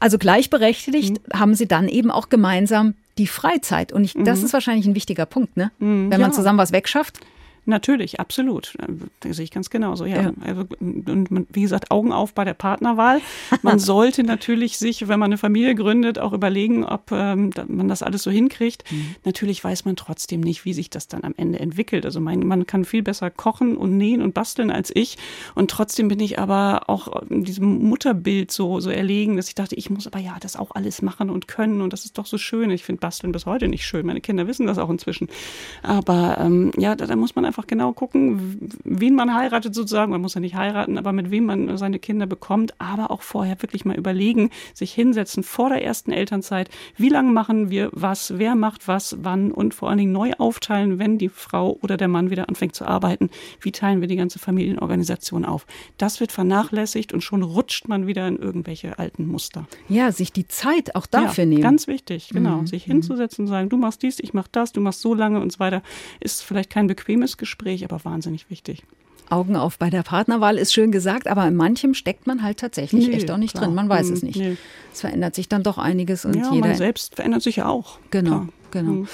also 0.00 0.18
gleichberechtigt 0.18 1.12
mhm. 1.12 1.38
haben 1.38 1.54
sie 1.54 1.66
dann 1.66 1.88
eben 1.88 2.10
auch 2.10 2.28
gemeinsam 2.28 2.94
die 3.18 3.26
Freizeit. 3.26 3.92
Und 3.92 4.04
ich, 4.04 4.14
das 4.14 4.40
mhm. 4.40 4.46
ist 4.46 4.52
wahrscheinlich 4.52 4.86
ein 4.86 4.94
wichtiger 4.94 5.26
Punkt, 5.26 5.56
ne? 5.56 5.70
Mhm, 5.78 6.10
Wenn 6.10 6.20
man 6.20 6.30
ja. 6.30 6.32
zusammen 6.32 6.58
was 6.58 6.72
wegschafft. 6.72 7.20
Natürlich, 7.68 8.18
absolut. 8.18 8.72
Das 9.20 9.36
sehe 9.36 9.44
ich 9.44 9.50
ganz 9.50 9.68
genauso. 9.68 10.06
Ja. 10.06 10.22
ja. 10.22 10.32
Also, 10.40 10.64
und 10.80 11.46
wie 11.52 11.60
gesagt, 11.60 11.90
Augen 11.90 12.12
auf 12.12 12.32
bei 12.32 12.46
der 12.46 12.54
Partnerwahl. 12.54 13.20
Man 13.60 13.78
sollte 13.78 14.24
natürlich 14.24 14.78
sich, 14.78 15.06
wenn 15.06 15.20
man 15.20 15.28
eine 15.28 15.36
Familie 15.36 15.74
gründet, 15.74 16.18
auch 16.18 16.32
überlegen, 16.32 16.82
ob 16.82 17.12
ähm, 17.12 17.50
man 17.66 17.88
das 17.88 18.02
alles 18.02 18.22
so 18.22 18.30
hinkriegt. 18.30 18.90
Mhm. 18.90 19.16
Natürlich 19.26 19.62
weiß 19.62 19.84
man 19.84 19.96
trotzdem 19.96 20.40
nicht, 20.40 20.64
wie 20.64 20.72
sich 20.72 20.88
das 20.88 21.08
dann 21.08 21.24
am 21.24 21.34
Ende 21.36 21.60
entwickelt. 21.60 22.06
Also 22.06 22.22
mein, 22.22 22.40
man 22.46 22.66
kann 22.66 22.86
viel 22.86 23.02
besser 23.02 23.30
kochen 23.30 23.76
und 23.76 23.98
nähen 23.98 24.22
und 24.22 24.32
basteln 24.32 24.70
als 24.70 24.90
ich. 24.94 25.18
Und 25.54 25.70
trotzdem 25.70 26.08
bin 26.08 26.20
ich 26.20 26.38
aber 26.38 26.88
auch 26.88 27.22
in 27.28 27.44
diesem 27.44 27.86
Mutterbild 27.86 28.50
so, 28.50 28.80
so 28.80 28.88
erlegen, 28.88 29.36
dass 29.36 29.48
ich 29.48 29.54
dachte, 29.56 29.74
ich 29.74 29.90
muss 29.90 30.06
aber 30.06 30.20
ja 30.20 30.38
das 30.40 30.56
auch 30.56 30.70
alles 30.70 31.02
machen 31.02 31.28
und 31.28 31.48
können. 31.48 31.82
Und 31.82 31.92
das 31.92 32.06
ist 32.06 32.16
doch 32.16 32.24
so 32.24 32.38
schön. 32.38 32.70
Ich 32.70 32.84
finde 32.84 33.00
Basteln 33.00 33.30
bis 33.30 33.44
heute 33.44 33.68
nicht 33.68 33.84
schön. 33.84 34.06
Meine 34.06 34.22
Kinder 34.22 34.46
wissen 34.46 34.66
das 34.66 34.78
auch 34.78 34.88
inzwischen. 34.88 35.28
Aber 35.82 36.38
ähm, 36.40 36.70
ja, 36.78 36.96
da, 36.96 37.04
da 37.04 37.14
muss 37.14 37.36
man 37.36 37.44
einfach 37.44 37.57
einfach 37.58 37.66
genau 37.66 37.92
gucken, 37.92 38.70
wen 38.84 39.14
man 39.14 39.34
heiratet 39.34 39.74
sozusagen. 39.74 40.12
Man 40.12 40.20
muss 40.20 40.34
ja 40.34 40.40
nicht 40.40 40.54
heiraten, 40.54 40.96
aber 40.96 41.12
mit 41.12 41.30
wem 41.32 41.46
man 41.46 41.76
seine 41.76 41.98
Kinder 41.98 42.26
bekommt. 42.26 42.80
Aber 42.80 43.10
auch 43.10 43.22
vorher 43.22 43.60
wirklich 43.60 43.84
mal 43.84 43.96
überlegen, 43.96 44.50
sich 44.74 44.92
hinsetzen 44.92 45.42
vor 45.42 45.68
der 45.68 45.84
ersten 45.84 46.12
Elternzeit. 46.12 46.70
Wie 46.96 47.08
lange 47.08 47.32
machen 47.32 47.70
wir 47.70 47.90
was? 47.92 48.38
Wer 48.38 48.54
macht 48.54 48.86
was? 48.86 49.16
Wann? 49.20 49.50
Und 49.50 49.74
vor 49.74 49.88
allen 49.88 49.98
Dingen 49.98 50.12
neu 50.12 50.32
aufteilen, 50.38 51.00
wenn 51.00 51.18
die 51.18 51.28
Frau 51.28 51.78
oder 51.82 51.96
der 51.96 52.08
Mann 52.08 52.30
wieder 52.30 52.48
anfängt 52.48 52.76
zu 52.76 52.86
arbeiten. 52.86 53.30
Wie 53.60 53.72
teilen 53.72 54.00
wir 54.00 54.08
die 54.08 54.16
ganze 54.16 54.38
Familienorganisation 54.38 55.44
auf? 55.44 55.66
Das 55.96 56.20
wird 56.20 56.30
vernachlässigt 56.30 57.12
und 57.12 57.22
schon 57.22 57.42
rutscht 57.42 57.88
man 57.88 58.06
wieder 58.06 58.28
in 58.28 58.36
irgendwelche 58.36 58.98
alten 59.00 59.26
Muster. 59.26 59.66
Ja, 59.88 60.12
sich 60.12 60.32
die 60.32 60.46
Zeit 60.46 60.94
auch 60.94 61.06
dafür 61.06 61.44
ja, 61.44 61.50
nehmen. 61.50 61.62
Ganz 61.62 61.88
wichtig, 61.88 62.28
genau. 62.28 62.58
Mhm. 62.58 62.66
Sich 62.68 62.84
hinzusetzen 62.84 63.46
und 63.46 63.48
sagen, 63.48 63.68
du 63.68 63.76
machst 63.76 64.02
dies, 64.02 64.20
ich 64.20 64.32
mach 64.32 64.46
das, 64.46 64.72
du 64.72 64.80
machst 64.80 65.00
so 65.00 65.14
lange 65.14 65.40
und 65.40 65.50
so 65.50 65.58
weiter, 65.58 65.82
ist 66.20 66.42
vielleicht 66.42 66.70
kein 66.70 66.86
bequemes 66.86 67.37
Gespräch 67.38 67.84
aber 67.84 68.04
wahnsinnig 68.04 68.50
wichtig. 68.50 68.82
Augen 69.30 69.56
auf 69.56 69.78
bei 69.78 69.90
der 69.90 70.02
Partnerwahl 70.02 70.56
ist 70.56 70.72
schön 70.72 70.90
gesagt, 70.90 71.28
aber 71.28 71.46
in 71.46 71.54
manchem 71.54 71.94
steckt 71.94 72.26
man 72.26 72.42
halt 72.42 72.58
tatsächlich 72.58 73.08
nee, 73.08 73.14
echt 73.14 73.30
auch 73.30 73.36
nicht 73.36 73.52
klar. 73.52 73.64
drin. 73.64 73.74
Man 73.74 73.88
weiß 73.88 74.08
es 74.10 74.22
hm, 74.22 74.28
nicht. 74.28 74.38
Nee. 74.38 74.56
Es 74.92 75.00
verändert 75.00 75.34
sich 75.34 75.48
dann 75.48 75.62
doch 75.62 75.76
einiges 75.76 76.24
und 76.24 76.34
ja, 76.34 76.50
jeder. 76.52 76.68
Man 76.68 76.76
selbst 76.76 77.16
verändert 77.16 77.42
sich 77.42 77.56
ja 77.56 77.68
auch. 77.68 77.98
Genau, 78.10 78.30
klar. 78.30 78.48
genau. 78.70 78.90
Mhm. 78.92 79.08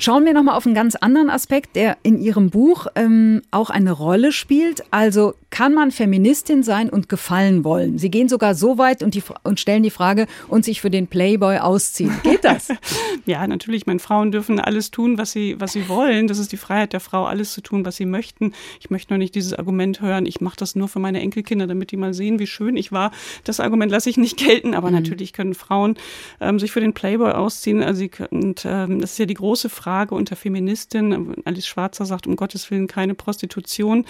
Schauen 0.00 0.24
wir 0.24 0.32
nochmal 0.32 0.54
auf 0.54 0.64
einen 0.64 0.76
ganz 0.76 0.94
anderen 0.94 1.28
Aspekt, 1.28 1.74
der 1.74 1.96
in 2.04 2.20
Ihrem 2.20 2.50
Buch 2.50 2.86
ähm, 2.94 3.42
auch 3.50 3.68
eine 3.68 3.90
Rolle 3.90 4.30
spielt. 4.30 4.84
Also 4.92 5.34
kann 5.50 5.74
man 5.74 5.90
Feministin 5.90 6.62
sein 6.62 6.88
und 6.88 7.08
gefallen 7.08 7.64
wollen? 7.64 7.98
Sie 7.98 8.08
gehen 8.08 8.28
sogar 8.28 8.54
so 8.54 8.78
weit 8.78 9.02
und, 9.02 9.14
die, 9.14 9.24
und 9.42 9.58
stellen 9.58 9.82
die 9.82 9.90
Frage 9.90 10.28
und 10.46 10.64
sich 10.64 10.80
für 10.80 10.90
den 10.90 11.08
Playboy 11.08 11.58
ausziehen. 11.58 12.12
Geht 12.22 12.44
das? 12.44 12.68
ja, 13.26 13.44
natürlich. 13.44 13.86
Meine 13.86 13.98
Frauen 13.98 14.30
dürfen 14.30 14.60
alles 14.60 14.92
tun, 14.92 15.18
was 15.18 15.32
sie, 15.32 15.56
was 15.58 15.72
sie 15.72 15.88
wollen. 15.88 16.28
Das 16.28 16.38
ist 16.38 16.52
die 16.52 16.58
Freiheit 16.58 16.92
der 16.92 17.00
Frau, 17.00 17.24
alles 17.24 17.52
zu 17.52 17.60
tun, 17.60 17.84
was 17.84 17.96
sie 17.96 18.06
möchten. 18.06 18.52
Ich 18.78 18.90
möchte 18.90 19.12
nur 19.12 19.18
nicht 19.18 19.34
dieses 19.34 19.52
Argument 19.52 20.00
hören, 20.00 20.26
ich 20.26 20.40
mache 20.40 20.56
das 20.58 20.76
nur 20.76 20.86
für 20.86 21.00
meine 21.00 21.20
Enkelkinder, 21.20 21.66
damit 21.66 21.90
die 21.90 21.96
mal 21.96 22.14
sehen, 22.14 22.38
wie 22.38 22.46
schön 22.46 22.76
ich 22.76 22.92
war. 22.92 23.10
Das 23.42 23.58
Argument 23.58 23.90
lasse 23.90 24.10
ich 24.10 24.16
nicht 24.16 24.36
gelten. 24.46 24.74
Aber 24.74 24.90
mhm. 24.90 24.94
natürlich 24.94 25.32
können 25.32 25.54
Frauen 25.54 25.96
ähm, 26.40 26.60
sich 26.60 26.70
für 26.70 26.80
den 26.80 26.92
Playboy 26.92 27.32
ausziehen. 27.32 27.82
Also 27.82 27.98
sie, 27.98 28.12
und 28.30 28.64
ähm, 28.64 29.00
das 29.00 29.12
ist 29.12 29.18
ja 29.18 29.26
die 29.26 29.34
große 29.34 29.68
Frage 29.68 29.87
Frage 29.88 30.14
unter 30.14 30.36
Feministinnen. 30.36 31.34
Alice 31.46 31.66
Schwarzer 31.66 32.04
sagt, 32.04 32.26
um 32.26 32.36
Gottes 32.36 32.70
Willen 32.70 32.88
keine 32.88 33.14
Prostitution. 33.14 34.04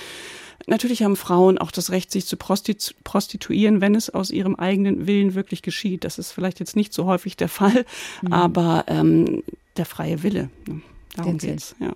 Natürlich 0.66 1.04
haben 1.04 1.14
Frauen 1.14 1.56
auch 1.56 1.70
das 1.70 1.92
Recht, 1.92 2.10
sich 2.10 2.26
zu 2.26 2.36
prostituieren, 2.36 3.80
wenn 3.80 3.94
es 3.94 4.10
aus 4.10 4.32
ihrem 4.32 4.56
eigenen 4.56 5.06
Willen 5.06 5.36
wirklich 5.36 5.62
geschieht. 5.62 6.02
Das 6.02 6.18
ist 6.18 6.32
vielleicht 6.32 6.58
jetzt 6.58 6.74
nicht 6.74 6.92
so 6.92 7.04
häufig 7.04 7.36
der 7.36 7.48
Fall, 7.48 7.86
mhm. 8.22 8.32
aber 8.32 8.86
ähm, 8.88 9.44
der 9.76 9.86
freie 9.86 10.24
Wille. 10.24 10.50
Ne? 10.66 10.80
Darum 11.14 11.38
geht 11.38 11.58
es. 11.58 11.76
Ja. 11.78 11.92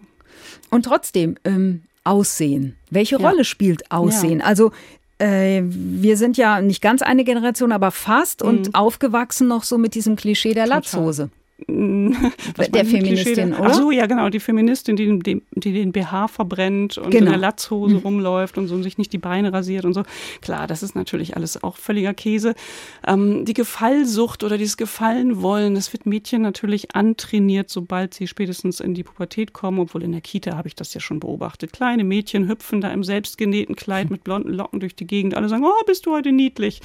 Und 0.70 0.84
trotzdem, 0.84 1.36
ähm, 1.42 1.82
Aussehen. 2.04 2.76
Welche 2.88 3.18
ja. 3.18 3.28
Rolle 3.28 3.44
spielt 3.44 3.90
Aussehen? 3.90 4.38
Ja. 4.38 4.44
Also 4.44 4.70
äh, 5.18 5.62
wir 5.64 6.16
sind 6.16 6.36
ja 6.36 6.60
nicht 6.60 6.82
ganz 6.82 7.02
eine 7.02 7.24
Generation, 7.24 7.72
aber 7.72 7.90
fast 7.90 8.42
mhm. 8.42 8.48
und 8.48 8.74
aufgewachsen 8.76 9.48
noch 9.48 9.64
so 9.64 9.76
mit 9.76 9.96
diesem 9.96 10.14
Klischee 10.14 10.54
der 10.54 10.66
Total. 10.66 11.30
Latzhose. 11.66 12.70
der 12.70 12.84
Feministin, 12.84 13.54
oder? 13.54 13.70
Ach 13.70 13.74
so, 13.74 13.90
ja, 13.90 14.06
genau, 14.06 14.28
die 14.28 14.40
Feministin, 14.40 14.96
die, 14.96 15.18
die, 15.18 15.42
die 15.52 15.72
den 15.72 15.92
BH 15.92 16.28
verbrennt 16.28 16.98
und 16.98 17.10
genau. 17.10 17.26
in 17.26 17.30
der 17.30 17.38
Latzhose 17.38 17.96
mhm. 17.96 18.00
rumläuft 18.00 18.58
und 18.58 18.68
so 18.68 18.82
sich 18.82 18.98
nicht 18.98 19.12
die 19.12 19.18
Beine 19.18 19.52
rasiert 19.52 19.84
und 19.84 19.94
so. 19.94 20.02
Klar, 20.40 20.66
das 20.66 20.82
ist 20.82 20.94
natürlich 20.94 21.36
alles 21.36 21.62
auch 21.62 21.76
völliger 21.76 22.14
Käse. 22.14 22.54
Ähm, 23.06 23.44
die 23.44 23.54
Gefallsucht 23.54 24.44
oder 24.44 24.58
dieses 24.58 24.76
Gefallenwollen, 24.76 25.74
das 25.74 25.92
wird 25.92 26.06
Mädchen 26.06 26.42
natürlich 26.42 26.94
antrainiert, 26.94 27.70
sobald 27.70 28.14
sie 28.14 28.26
spätestens 28.26 28.80
in 28.80 28.94
die 28.94 29.04
Pubertät 29.04 29.52
kommen, 29.52 29.78
obwohl 29.78 30.02
in 30.02 30.12
der 30.12 30.20
Kita 30.20 30.56
habe 30.56 30.68
ich 30.68 30.74
das 30.74 30.94
ja 30.94 31.00
schon 31.00 31.20
beobachtet. 31.20 31.72
Kleine 31.72 32.04
Mädchen 32.04 32.48
hüpfen 32.48 32.80
da 32.80 32.88
im 32.90 33.04
selbstgenähten 33.04 33.76
Kleid 33.76 34.10
mit 34.10 34.24
blonden 34.24 34.52
Locken 34.52 34.80
durch 34.80 34.94
die 34.94 35.06
Gegend. 35.06 35.34
Alle 35.34 35.48
sagen, 35.48 35.64
oh, 35.64 35.84
bist 35.86 36.06
du 36.06 36.12
heute 36.12 36.32
niedlich. 36.32 36.80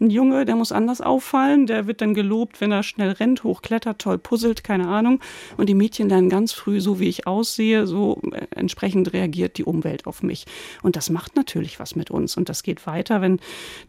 Ein 0.00 0.10
Junge, 0.10 0.44
der 0.44 0.56
muss 0.56 0.72
anders 0.72 1.00
auffallen, 1.00 1.66
der 1.66 1.86
wird 1.86 2.00
dann 2.00 2.14
gelobt, 2.14 2.60
wenn 2.60 2.72
er 2.72 2.82
schnell 2.82 3.10
rennt, 3.12 3.44
hochklettert, 3.44 3.98
toll 4.08 4.18
puzzelt, 4.18 4.64
keine 4.64 4.88
Ahnung. 4.88 5.20
Und 5.58 5.68
die 5.68 5.74
Mädchen 5.74 6.08
lernen 6.08 6.30
ganz 6.30 6.52
früh, 6.52 6.80
so 6.80 6.98
wie 6.98 7.08
ich 7.08 7.26
aussehe, 7.26 7.86
so 7.86 8.20
äh, 8.32 8.46
entsprechend 8.54 9.12
reagiert 9.12 9.58
die 9.58 9.64
Umwelt 9.64 10.06
auf 10.06 10.22
mich. 10.22 10.46
Und 10.82 10.96
das 10.96 11.10
macht 11.10 11.36
natürlich 11.36 11.78
was 11.78 11.94
mit 11.94 12.10
uns. 12.10 12.36
Und 12.36 12.48
das 12.48 12.62
geht 12.62 12.86
weiter, 12.86 13.20
wenn 13.20 13.38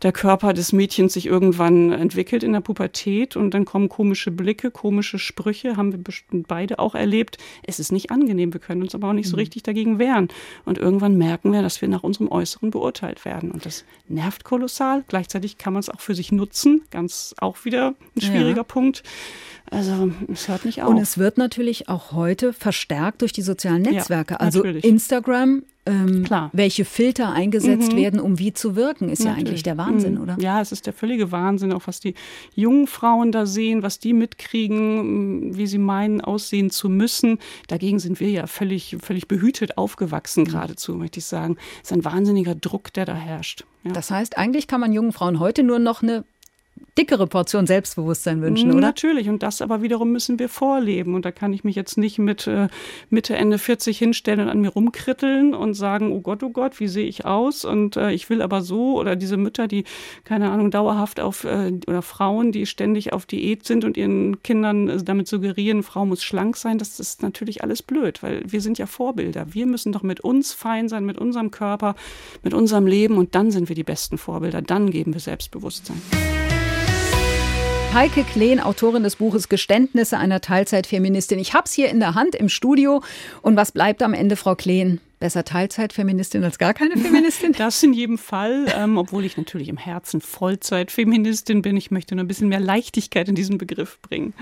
der 0.01 0.11
Körper 0.11 0.53
des 0.53 0.73
Mädchens 0.73 1.13
sich 1.13 1.25
irgendwann 1.25 1.91
entwickelt 1.91 2.43
in 2.43 2.51
der 2.51 2.59
Pubertät 2.59 3.37
und 3.37 3.53
dann 3.53 3.63
kommen 3.63 3.87
komische 3.87 4.31
Blicke, 4.31 4.71
komische 4.71 5.19
Sprüche, 5.19 5.77
haben 5.77 5.93
wir 5.93 5.99
bestimmt 5.99 6.47
beide 6.47 6.79
auch 6.79 6.95
erlebt. 6.95 7.37
Es 7.63 7.79
ist 7.79 7.91
nicht 7.91 8.11
angenehm, 8.11 8.51
wir 8.51 8.59
können 8.59 8.81
uns 8.81 8.93
aber 8.93 9.09
auch 9.09 9.13
nicht 9.13 9.29
so 9.29 9.37
mhm. 9.37 9.41
richtig 9.41 9.63
dagegen 9.63 9.99
wehren. 9.99 10.27
Und 10.65 10.77
irgendwann 10.77 11.17
merken 11.17 11.53
wir, 11.53 11.61
dass 11.61 11.81
wir 11.81 11.87
nach 11.87 12.03
unserem 12.03 12.29
Äußeren 12.29 12.71
beurteilt 12.71 13.23
werden. 13.23 13.51
Und 13.51 13.65
das 13.65 13.85
nervt 14.09 14.43
kolossal. 14.43 15.05
Gleichzeitig 15.07 15.57
kann 15.57 15.73
man 15.73 15.79
es 15.79 15.89
auch 15.89 16.01
für 16.01 16.15
sich 16.15 16.33
nutzen. 16.33 16.81
Ganz 16.91 17.35
auch 17.39 17.63
wieder 17.63 17.95
ein 18.15 18.21
schwieriger 18.21 18.57
ja. 18.57 18.63
Punkt. 18.63 19.03
Also 19.71 20.11
es 20.31 20.47
hört 20.47 20.65
nicht 20.65 20.81
auf. 20.81 20.89
Und 20.89 20.97
es 20.97 21.17
wird 21.17 21.37
natürlich 21.37 21.89
auch 21.89 22.11
heute 22.11 22.53
verstärkt 22.53 23.21
durch 23.21 23.33
die 23.33 23.41
sozialen 23.41 23.83
Netzwerke. 23.83 24.35
Ja, 24.35 24.39
also 24.39 24.63
Instagram, 24.63 25.63
ähm, 25.85 26.25
welche 26.53 26.85
Filter 26.85 27.31
eingesetzt 27.31 27.93
mhm. 27.93 27.97
werden, 27.97 28.19
um 28.19 28.39
wie 28.39 28.53
zu 28.53 28.75
wirken, 28.75 29.09
ist 29.09 29.19
natürlich. 29.19 29.37
ja 29.37 29.39
eigentlich 29.39 29.63
der 29.63 29.77
Wahnsinn, 29.77 30.15
mhm. 30.15 30.21
oder? 30.21 30.37
Ja, 30.39 30.61
es 30.61 30.71
ist 30.71 30.85
der 30.85 30.93
völlige 30.93 31.31
Wahnsinn, 31.31 31.71
auch 31.71 31.83
was 31.85 31.99
die 31.99 32.15
jungen 32.55 32.87
Frauen 32.87 33.31
da 33.31 33.45
sehen, 33.45 33.83
was 33.83 33.99
die 33.99 34.13
mitkriegen, 34.13 35.55
wie 35.55 35.67
sie 35.67 35.77
meinen, 35.77 36.21
aussehen 36.21 36.71
zu 36.71 36.89
müssen. 36.89 37.39
Dagegen 37.67 37.99
sind 37.99 38.19
wir 38.19 38.29
ja 38.29 38.47
völlig, 38.47 38.97
völlig 39.01 39.27
behütet 39.27 39.77
aufgewachsen, 39.77 40.43
mhm. 40.43 40.47
geradezu, 40.47 40.95
möchte 40.95 41.19
ich 41.19 41.25
sagen. 41.25 41.57
Es 41.83 41.91
ist 41.91 41.97
ein 41.97 42.05
wahnsinniger 42.05 42.55
Druck, 42.55 42.91
der 42.93 43.05
da 43.05 43.13
herrscht. 43.13 43.65
Ja. 43.83 43.91
Das 43.91 44.11
heißt, 44.11 44.37
eigentlich 44.37 44.67
kann 44.67 44.81
man 44.81 44.93
jungen 44.93 45.11
Frauen 45.11 45.39
heute 45.39 45.63
nur 45.63 45.79
noch 45.79 46.01
eine 46.01 46.23
dickere 46.99 47.27
Portion 47.27 47.65
Selbstbewusstsein 47.65 48.41
wünschen, 48.41 48.71
oder? 48.71 48.81
Natürlich, 48.81 49.29
und 49.29 49.41
das 49.41 49.61
aber 49.61 49.81
wiederum 49.81 50.11
müssen 50.11 50.37
wir 50.37 50.49
vorleben. 50.49 51.15
Und 51.15 51.23
da 51.23 51.31
kann 51.31 51.53
ich 51.53 51.63
mich 51.63 51.75
jetzt 51.75 51.97
nicht 51.97 52.19
mit 52.19 52.45
äh, 52.45 52.67
Mitte, 53.09 53.37
Ende 53.37 53.57
40 53.57 53.97
hinstellen 53.97 54.41
und 54.41 54.49
an 54.49 54.59
mir 54.59 54.69
rumkritteln 54.69 55.53
und 55.53 55.75
sagen, 55.75 56.11
oh 56.11 56.19
Gott, 56.19 56.43
oh 56.43 56.49
Gott, 56.49 56.79
wie 56.81 56.89
sehe 56.89 57.07
ich 57.07 57.25
aus? 57.25 57.63
Und 57.63 57.95
äh, 57.95 58.11
ich 58.11 58.29
will 58.29 58.41
aber 58.41 58.61
so, 58.61 58.99
oder 58.99 59.15
diese 59.15 59.37
Mütter, 59.37 59.69
die, 59.69 59.85
keine 60.25 60.51
Ahnung, 60.51 60.71
dauerhaft 60.71 61.21
auf, 61.21 61.45
äh, 61.45 61.71
oder 61.87 62.01
Frauen, 62.01 62.51
die 62.51 62.65
ständig 62.65 63.13
auf 63.13 63.25
Diät 63.25 63.65
sind 63.65 63.85
und 63.85 63.95
ihren 63.95 64.43
Kindern 64.43 64.89
äh, 64.89 65.01
damit 65.01 65.29
suggerieren, 65.29 65.83
Frau 65.83 66.05
muss 66.05 66.21
schlank 66.21 66.57
sein, 66.57 66.79
das 66.79 66.99
ist 66.99 67.21
natürlich 67.21 67.63
alles 67.63 67.81
blöd, 67.81 68.21
weil 68.21 68.43
wir 68.45 68.59
sind 68.59 68.77
ja 68.77 68.87
Vorbilder. 68.87 69.53
Wir 69.53 69.67
müssen 69.67 69.93
doch 69.93 70.03
mit 70.03 70.19
uns 70.19 70.51
fein 70.51 70.89
sein, 70.89 71.05
mit 71.05 71.17
unserem 71.17 71.49
Körper, 71.49 71.95
mit 72.43 72.53
unserem 72.53 72.87
Leben 72.87 73.17
und 73.17 73.35
dann 73.35 73.51
sind 73.51 73.69
wir 73.69 73.75
die 73.75 73.83
besten 73.83 74.17
Vorbilder, 74.17 74.61
dann 74.61 74.91
geben 74.91 75.13
wir 75.13 75.21
Selbstbewusstsein. 75.21 76.01
Heike 77.91 78.23
Kleen, 78.23 78.59
Autorin 78.59 79.01
des 79.01 79.15
Buches 79.15 79.49
Geständnisse 79.49 80.19
einer 80.19 80.41
Teilzeitfeministin. 80.41 81.39
Ich 81.39 81.55
habe 81.55 81.65
es 81.65 81.73
hier 81.73 81.89
in 81.89 81.99
der 81.99 82.13
Hand 82.13 82.35
im 82.35 82.47
Studio. 82.47 83.01
Und 83.41 83.55
was 83.55 83.71
bleibt 83.71 84.03
am 84.03 84.13
Ende, 84.13 84.35
Frau 84.35 84.55
Kleen? 84.55 85.01
Besser 85.19 85.43
Teilzeitfeministin 85.43 86.43
als 86.43 86.59
gar 86.59 86.75
keine 86.75 86.97
Feministin? 86.97 87.53
Das 87.57 87.81
in 87.81 87.93
jedem 87.93 88.19
Fall, 88.19 88.67
ähm, 88.77 88.97
obwohl 88.99 89.25
ich 89.25 89.37
natürlich 89.37 89.69
im 89.69 89.77
Herzen 89.77 90.21
Vollzeitfeministin 90.21 91.63
bin. 91.63 91.75
Ich 91.77 91.89
möchte 91.89 92.15
nur 92.15 92.23
ein 92.23 92.27
bisschen 92.27 92.47
mehr 92.47 92.59
Leichtigkeit 92.59 93.27
in 93.27 93.35
diesen 93.35 93.57
Begriff 93.57 93.99
bringen. 94.01 94.33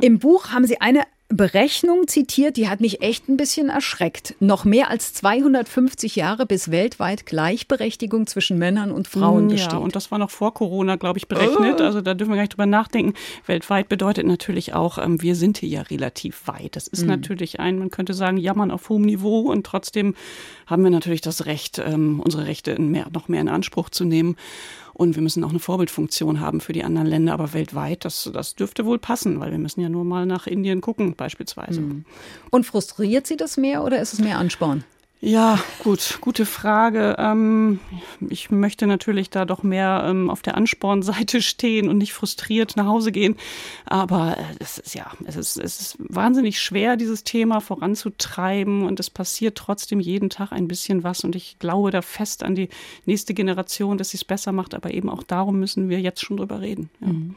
Im 0.00 0.20
Buch 0.20 0.50
haben 0.50 0.64
Sie 0.64 0.80
eine 0.80 1.02
Berechnung 1.30 2.08
zitiert, 2.08 2.56
die 2.56 2.70
hat 2.70 2.80
mich 2.80 3.02
echt 3.02 3.28
ein 3.28 3.36
bisschen 3.36 3.68
erschreckt. 3.68 4.34
Noch 4.40 4.64
mehr 4.64 4.88
als 4.88 5.12
250 5.12 6.16
Jahre 6.16 6.46
bis 6.46 6.70
weltweit 6.70 7.26
Gleichberechtigung 7.26 8.26
zwischen 8.26 8.56
Männern 8.56 8.90
und 8.90 9.08
Frauen 9.08 9.48
besteht. 9.48 9.72
Ja, 9.72 9.78
und 9.78 9.94
das 9.94 10.10
war 10.10 10.18
noch 10.18 10.30
vor 10.30 10.54
Corona, 10.54 10.96
glaube 10.96 11.18
ich, 11.18 11.28
berechnet. 11.28 11.82
Oh. 11.82 11.84
Also 11.84 12.00
da 12.00 12.14
dürfen 12.14 12.30
wir 12.30 12.36
gar 12.36 12.42
nicht 12.44 12.54
drüber 12.54 12.64
nachdenken. 12.64 13.12
Weltweit 13.44 13.90
bedeutet 13.90 14.26
natürlich 14.26 14.72
auch, 14.72 14.96
ähm, 14.96 15.20
wir 15.20 15.34
sind 15.34 15.58
hier 15.58 15.68
ja 15.68 15.82
relativ 15.82 16.48
weit. 16.48 16.76
Das 16.76 16.88
ist 16.88 17.02
mhm. 17.02 17.08
natürlich 17.08 17.60
ein, 17.60 17.78
man 17.78 17.90
könnte 17.90 18.14
sagen, 18.14 18.38
jammern 18.38 18.70
auf 18.70 18.88
hohem 18.88 19.02
Niveau 19.02 19.40
und 19.40 19.66
trotzdem 19.66 20.14
haben 20.66 20.82
wir 20.82 20.90
natürlich 20.90 21.20
das 21.20 21.44
Recht, 21.44 21.78
ähm, 21.78 22.20
unsere 22.20 22.46
Rechte 22.46 22.80
mehr, 22.80 23.06
noch 23.12 23.28
mehr 23.28 23.42
in 23.42 23.48
Anspruch 23.50 23.90
zu 23.90 24.06
nehmen. 24.06 24.36
Und 24.98 25.14
wir 25.14 25.22
müssen 25.22 25.44
auch 25.44 25.50
eine 25.50 25.60
Vorbildfunktion 25.60 26.40
haben 26.40 26.60
für 26.60 26.72
die 26.72 26.82
anderen 26.82 27.06
Länder, 27.06 27.32
aber 27.32 27.52
weltweit, 27.52 28.04
das, 28.04 28.28
das 28.34 28.56
dürfte 28.56 28.84
wohl 28.84 28.98
passen, 28.98 29.38
weil 29.38 29.52
wir 29.52 29.58
müssen 29.58 29.80
ja 29.80 29.88
nur 29.88 30.04
mal 30.04 30.26
nach 30.26 30.48
Indien 30.48 30.80
gucken, 30.80 31.14
beispielsweise. 31.14 31.82
Mhm. 31.82 32.04
Und 32.50 32.66
frustriert 32.66 33.24
Sie 33.24 33.36
das 33.36 33.56
mehr 33.56 33.84
oder 33.84 34.00
ist 34.00 34.12
es 34.12 34.18
mehr 34.18 34.38
Ansporn? 34.38 34.82
Ja, 35.20 35.58
gut, 35.82 36.18
gute 36.20 36.46
Frage. 36.46 37.16
Ähm, 37.18 37.80
ich 38.28 38.50
möchte 38.50 38.86
natürlich 38.86 39.30
da 39.30 39.44
doch 39.44 39.64
mehr 39.64 40.04
ähm, 40.06 40.30
auf 40.30 40.42
der 40.42 40.56
Anspornseite 40.56 41.42
stehen 41.42 41.88
und 41.88 41.98
nicht 41.98 42.12
frustriert 42.12 42.76
nach 42.76 42.86
Hause 42.86 43.10
gehen. 43.10 43.36
Aber 43.84 44.38
äh, 44.38 44.42
es 44.60 44.78
ist 44.78 44.94
ja, 44.94 45.10
es 45.24 45.34
ist, 45.34 45.56
es 45.56 45.80
ist 45.80 45.96
wahnsinnig 45.98 46.60
schwer, 46.60 46.96
dieses 46.96 47.24
Thema 47.24 47.60
voranzutreiben 47.60 48.84
und 48.84 49.00
es 49.00 49.10
passiert 49.10 49.58
trotzdem 49.58 49.98
jeden 49.98 50.30
Tag 50.30 50.52
ein 50.52 50.68
bisschen 50.68 51.02
was. 51.02 51.24
Und 51.24 51.34
ich 51.34 51.58
glaube 51.58 51.90
da 51.90 52.00
fest 52.00 52.44
an 52.44 52.54
die 52.54 52.68
nächste 53.04 53.34
Generation, 53.34 53.98
dass 53.98 54.10
sie 54.10 54.18
es 54.18 54.24
besser 54.24 54.52
macht. 54.52 54.72
Aber 54.74 54.92
eben 54.94 55.10
auch 55.10 55.24
darum 55.24 55.58
müssen 55.58 55.88
wir 55.88 56.00
jetzt 56.00 56.24
schon 56.24 56.36
drüber 56.36 56.60
reden. 56.60 56.90
Ja. 57.00 57.08
Mhm. 57.08 57.34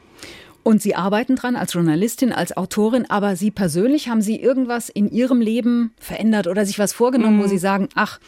Und 0.63 0.82
Sie 0.82 0.95
arbeiten 0.95 1.36
dran 1.36 1.56
als 1.56 1.74
Journalistin, 1.74 2.32
als 2.32 2.56
Autorin, 2.56 3.10
aber 3.10 3.36
Sie 3.36 3.52
persönlich 3.52 4.10
haben 4.10 4.21
Sie 4.21 4.39
irgendwas 4.39 4.89
in 4.89 5.10
Ihrem 5.10 5.41
Leben 5.41 5.93
verändert 6.00 6.47
oder 6.47 6.65
sich 6.65 6.78
was 6.78 6.93
vorgenommen, 6.93 7.38
mhm. 7.38 7.43
wo 7.43 7.47
Sie 7.47 7.58
sagen, 7.58 7.89
ach, 7.95 8.19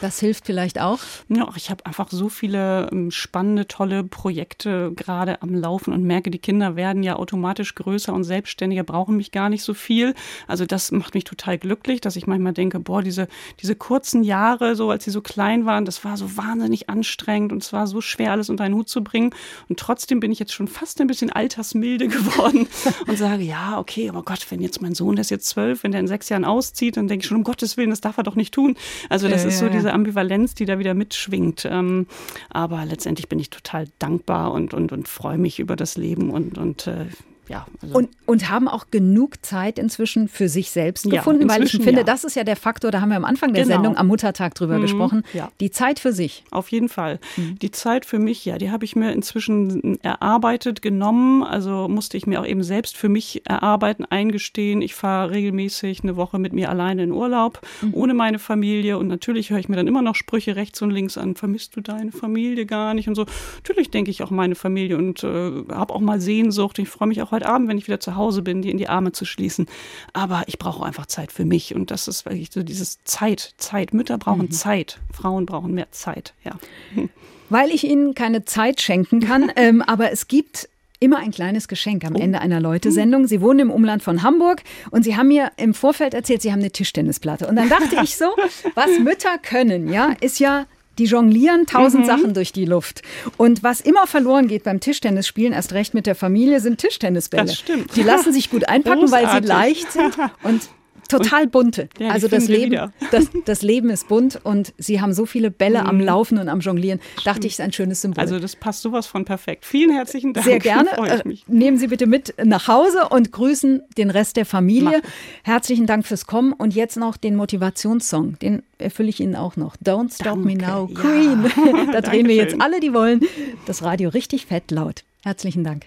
das 0.00 0.20
hilft 0.20 0.46
vielleicht 0.46 0.80
auch? 0.80 0.98
Ja, 1.28 1.48
ich 1.56 1.70
habe 1.70 1.84
einfach 1.86 2.08
so 2.10 2.28
viele 2.28 2.88
ähm, 2.92 3.10
spannende, 3.10 3.66
tolle 3.66 4.04
Projekte 4.04 4.92
gerade 4.94 5.42
am 5.42 5.54
Laufen 5.54 5.92
und 5.92 6.04
merke, 6.04 6.30
die 6.30 6.38
Kinder 6.38 6.76
werden 6.76 7.02
ja 7.02 7.16
automatisch 7.16 7.74
größer 7.74 8.12
und 8.12 8.24
selbstständiger, 8.24 8.84
brauchen 8.84 9.16
mich 9.16 9.32
gar 9.32 9.48
nicht 9.48 9.62
so 9.62 9.74
viel. 9.74 10.14
Also 10.46 10.66
das 10.66 10.92
macht 10.92 11.14
mich 11.14 11.24
total 11.24 11.58
glücklich, 11.58 12.00
dass 12.00 12.16
ich 12.16 12.26
manchmal 12.26 12.52
denke, 12.52 12.80
boah, 12.80 13.02
diese, 13.02 13.28
diese 13.60 13.74
kurzen 13.74 14.22
Jahre, 14.22 14.76
so 14.76 14.90
als 14.90 15.04
sie 15.04 15.10
so 15.10 15.20
klein 15.20 15.66
waren, 15.66 15.84
das 15.84 16.04
war 16.04 16.16
so 16.16 16.36
wahnsinnig 16.36 16.88
anstrengend 16.88 17.52
und 17.52 17.62
es 17.62 17.72
war 17.72 17.86
so 17.86 18.00
schwer, 18.00 18.32
alles 18.32 18.50
unter 18.50 18.64
einen 18.64 18.74
Hut 18.74 18.88
zu 18.88 19.02
bringen. 19.02 19.34
Und 19.68 19.78
trotzdem 19.78 20.20
bin 20.20 20.32
ich 20.32 20.38
jetzt 20.38 20.52
schon 20.52 20.68
fast 20.68 21.00
ein 21.00 21.06
bisschen 21.06 21.30
altersmilde 21.30 22.08
geworden 22.08 22.68
und 23.06 23.18
sage, 23.18 23.42
ja, 23.42 23.78
okay, 23.78 24.08
aber 24.08 24.22
Gott, 24.22 24.46
wenn 24.50 24.60
jetzt 24.60 24.80
mein 24.82 24.94
Sohn, 24.94 25.16
der 25.16 25.22
ist 25.22 25.30
jetzt 25.30 25.48
zwölf, 25.48 25.82
wenn 25.82 25.92
der 25.92 26.00
in 26.00 26.08
sechs 26.08 26.28
Jahren 26.28 26.44
auszieht, 26.44 26.96
dann 26.96 27.08
denke 27.08 27.24
ich 27.24 27.28
schon, 27.28 27.38
um 27.38 27.44
Gottes 27.44 27.76
Willen, 27.76 27.90
das 27.90 28.00
darf 28.00 28.16
er 28.16 28.22
doch 28.22 28.36
nicht 28.36 28.54
tun. 28.54 28.76
Also 29.08 29.28
das 29.28 29.42
ja, 29.42 29.48
ist 29.48 29.58
so 29.58 29.66
ja, 29.66 29.72
diese 29.88 29.94
Ambivalenz, 29.94 30.54
die 30.54 30.66
da 30.66 30.78
wieder 30.78 30.92
mitschwingt. 30.92 31.64
Ähm, 31.64 32.06
aber 32.50 32.84
letztendlich 32.84 33.28
bin 33.28 33.38
ich 33.38 33.48
total 33.48 33.86
dankbar 33.98 34.52
und, 34.52 34.74
und, 34.74 34.92
und 34.92 35.08
freue 35.08 35.38
mich 35.38 35.58
über 35.60 35.76
das 35.76 35.96
Leben 35.96 36.30
und, 36.30 36.58
und 36.58 36.86
äh, 36.86 37.06
ja. 37.48 37.66
Also 37.82 37.94
und, 37.94 38.08
und 38.26 38.48
haben 38.50 38.68
auch 38.68 38.86
genug 38.90 39.44
Zeit 39.44 39.78
inzwischen 39.78 40.28
für 40.28 40.48
sich 40.48 40.70
selbst 40.70 41.06
ja, 41.06 41.18
gefunden, 41.18 41.48
weil 41.48 41.62
ich 41.64 41.72
finde, 41.72 41.98
ja. 41.98 42.02
das 42.04 42.24
ist 42.24 42.36
ja 42.36 42.44
der 42.44 42.56
Faktor, 42.56 42.90
da 42.90 43.00
haben 43.00 43.10
wir 43.10 43.16
am 43.16 43.24
Anfang 43.24 43.52
der 43.52 43.64
genau. 43.64 43.76
Sendung 43.76 43.96
am 43.96 44.06
Muttertag 44.06 44.54
drüber 44.54 44.78
mhm, 44.78 44.82
gesprochen. 44.82 45.22
Ja. 45.32 45.50
Die 45.60 45.70
Zeit 45.70 45.98
für 45.98 46.12
sich. 46.12 46.44
Auf 46.50 46.70
jeden 46.70 46.88
Fall. 46.88 47.18
Mhm. 47.36 47.58
Die 47.58 47.70
Zeit 47.70 48.04
für 48.04 48.18
mich, 48.18 48.44
ja, 48.44 48.58
die 48.58 48.70
habe 48.70 48.84
ich 48.84 48.96
mir 48.96 49.12
inzwischen 49.12 50.00
erarbeitet, 50.02 50.82
genommen. 50.82 51.42
Also 51.42 51.88
musste 51.88 52.16
ich 52.16 52.26
mir 52.26 52.40
auch 52.40 52.46
eben 52.46 52.62
selbst 52.62 52.96
für 52.96 53.08
mich 53.08 53.42
erarbeiten, 53.46 54.04
eingestehen. 54.04 54.82
Ich 54.82 54.94
fahre 54.94 55.30
regelmäßig 55.30 56.02
eine 56.02 56.16
Woche 56.16 56.38
mit 56.38 56.52
mir 56.52 56.68
alleine 56.70 57.02
in 57.02 57.12
Urlaub, 57.12 57.60
mhm. 57.80 57.94
ohne 57.94 58.14
meine 58.14 58.38
Familie. 58.38 58.98
Und 58.98 59.08
natürlich 59.08 59.50
höre 59.50 59.58
ich 59.58 59.68
mir 59.68 59.76
dann 59.76 59.86
immer 59.86 60.02
noch 60.02 60.14
Sprüche 60.14 60.56
rechts 60.56 60.82
und 60.82 60.90
links 60.90 61.16
an. 61.16 61.34
Vermisst 61.34 61.76
du 61.76 61.80
deine 61.80 62.12
Familie 62.12 62.66
gar 62.66 62.94
nicht? 62.94 63.08
Und 63.08 63.14
so. 63.14 63.26
Natürlich 63.56 63.90
denke 63.90 64.10
ich 64.10 64.22
auch 64.22 64.30
meine 64.30 64.54
Familie 64.54 64.96
und 64.96 65.22
äh, 65.24 65.64
habe 65.70 65.94
auch 65.94 66.00
mal 66.00 66.20
Sehnsucht. 66.20 66.78
Ich 66.78 66.88
freue 66.88 67.08
mich 67.08 67.22
auch 67.22 67.32
heute 67.38 67.48
Abend, 67.48 67.68
wenn 67.68 67.78
ich 67.78 67.86
wieder 67.86 68.00
zu 68.00 68.16
Hause 68.16 68.42
bin, 68.42 68.62
die 68.62 68.70
in 68.70 68.78
die 68.78 68.88
Arme 68.88 69.12
zu 69.12 69.24
schließen. 69.24 69.66
Aber 70.12 70.42
ich 70.46 70.58
brauche 70.58 70.84
einfach 70.84 71.06
Zeit 71.06 71.32
für 71.32 71.44
mich. 71.44 71.74
Und 71.74 71.90
das 71.90 72.08
ist 72.08 72.24
wirklich 72.24 72.50
so 72.52 72.62
dieses 72.62 73.02
Zeit, 73.04 73.54
Zeit. 73.58 73.94
Mütter 73.94 74.18
brauchen 74.18 74.46
mhm. 74.46 74.50
Zeit. 74.50 74.98
Frauen 75.12 75.46
brauchen 75.46 75.72
mehr 75.72 75.90
Zeit, 75.92 76.34
ja. 76.44 76.52
Weil 77.50 77.70
ich 77.70 77.84
Ihnen 77.84 78.14
keine 78.14 78.44
Zeit 78.44 78.82
schenken 78.82 79.20
kann, 79.20 79.50
ähm, 79.56 79.80
aber 79.80 80.12
es 80.12 80.28
gibt 80.28 80.68
immer 81.00 81.18
ein 81.18 81.30
kleines 81.30 81.68
Geschenk 81.68 82.04
am 82.04 82.16
oh. 82.16 82.18
Ende 82.18 82.40
einer 82.40 82.60
Leute-Sendung. 82.60 83.26
Sie 83.26 83.40
wohnen 83.40 83.60
im 83.60 83.70
Umland 83.70 84.02
von 84.02 84.22
Hamburg 84.22 84.62
und 84.90 85.04
Sie 85.04 85.16
haben 85.16 85.28
mir 85.28 85.52
im 85.56 85.72
Vorfeld 85.72 86.12
erzählt, 86.12 86.42
Sie 86.42 86.52
haben 86.52 86.58
eine 86.58 86.72
Tischtennisplatte. 86.72 87.46
Und 87.46 87.56
dann 87.56 87.68
dachte 87.68 87.96
ich 88.02 88.16
so, 88.16 88.26
was 88.74 88.98
Mütter 88.98 89.38
können, 89.38 89.90
ja, 89.90 90.14
ist 90.20 90.40
ja 90.40 90.66
die 90.98 91.04
jonglieren 91.04 91.66
tausend 91.66 92.04
mhm. 92.04 92.08
Sachen 92.08 92.34
durch 92.34 92.52
die 92.52 92.64
Luft. 92.64 93.02
Und 93.36 93.62
was 93.62 93.80
immer 93.80 94.06
verloren 94.06 94.48
geht 94.48 94.64
beim 94.64 94.80
Tischtennisspielen, 94.80 95.52
erst 95.52 95.72
recht 95.72 95.94
mit 95.94 96.06
der 96.06 96.14
Familie, 96.14 96.60
sind 96.60 96.78
Tischtennisbälle. 96.78 97.46
Das 97.46 97.56
stimmt. 97.56 97.96
Die 97.96 98.02
lassen 98.02 98.32
sich 98.32 98.50
gut 98.50 98.68
einpacken, 98.68 99.00
Großartig. 99.00 99.28
weil 99.28 99.42
sie 99.42 99.48
leicht 99.48 99.92
sind 99.92 100.16
und 100.42 100.68
total 101.08 101.46
bunte. 101.46 101.88
Ja, 101.98 102.10
also 102.10 102.28
das 102.28 102.48
Leben, 102.48 102.92
das, 103.10 103.28
das, 103.44 103.62
Leben 103.62 103.90
ist 103.90 104.08
bunt 104.08 104.40
und 104.44 104.72
sie 104.78 105.00
haben 105.00 105.12
so 105.12 105.26
viele 105.26 105.50
Bälle 105.50 105.82
mhm. 105.82 105.88
am 105.88 106.00
Laufen 106.00 106.38
und 106.38 106.48
am 106.48 106.60
Jonglieren. 106.60 107.00
Dachte 107.24 107.46
ich, 107.46 107.54
ist 107.54 107.60
ein 107.60 107.72
schönes 107.72 108.02
Symbol. 108.02 108.20
Also 108.20 108.38
das 108.38 108.56
passt 108.56 108.82
sowas 108.82 109.06
von 109.06 109.24
perfekt. 109.24 109.64
Vielen 109.64 109.92
herzlichen 109.92 110.32
Dank. 110.32 110.46
Sehr 110.46 110.58
gerne. 110.58 110.88
Äh, 111.08 111.22
nehmen 111.46 111.78
Sie 111.78 111.86
bitte 111.86 112.06
mit 112.06 112.34
nach 112.44 112.68
Hause 112.68 113.08
und 113.08 113.32
grüßen 113.32 113.82
den 113.96 114.10
Rest 114.10 114.36
der 114.36 114.44
Familie. 114.44 115.00
Mach. 115.02 115.10
Herzlichen 115.42 115.86
Dank 115.86 116.06
fürs 116.06 116.26
Kommen 116.26 116.52
und 116.52 116.74
jetzt 116.74 116.96
noch 116.96 117.16
den 117.16 117.36
Motivationssong. 117.36 118.38
Den 118.40 118.62
erfülle 118.78 119.08
ich 119.08 119.20
Ihnen 119.20 119.36
auch 119.36 119.56
noch. 119.56 119.76
Don't 119.76 120.12
Stop 120.12 120.42
Danke. 120.42 120.46
Me 120.46 120.54
Now, 120.56 120.86
Queen. 120.88 121.44
Ja. 121.44 121.92
da 121.92 122.00
drehen 122.00 122.28
wir 122.28 122.34
jetzt 122.34 122.60
alle, 122.60 122.80
die 122.80 122.92
wollen, 122.92 123.20
das 123.66 123.82
Radio 123.82 124.10
richtig 124.10 124.46
fett 124.46 124.70
laut. 124.70 125.04
Herzlichen 125.22 125.64
Dank. 125.64 125.86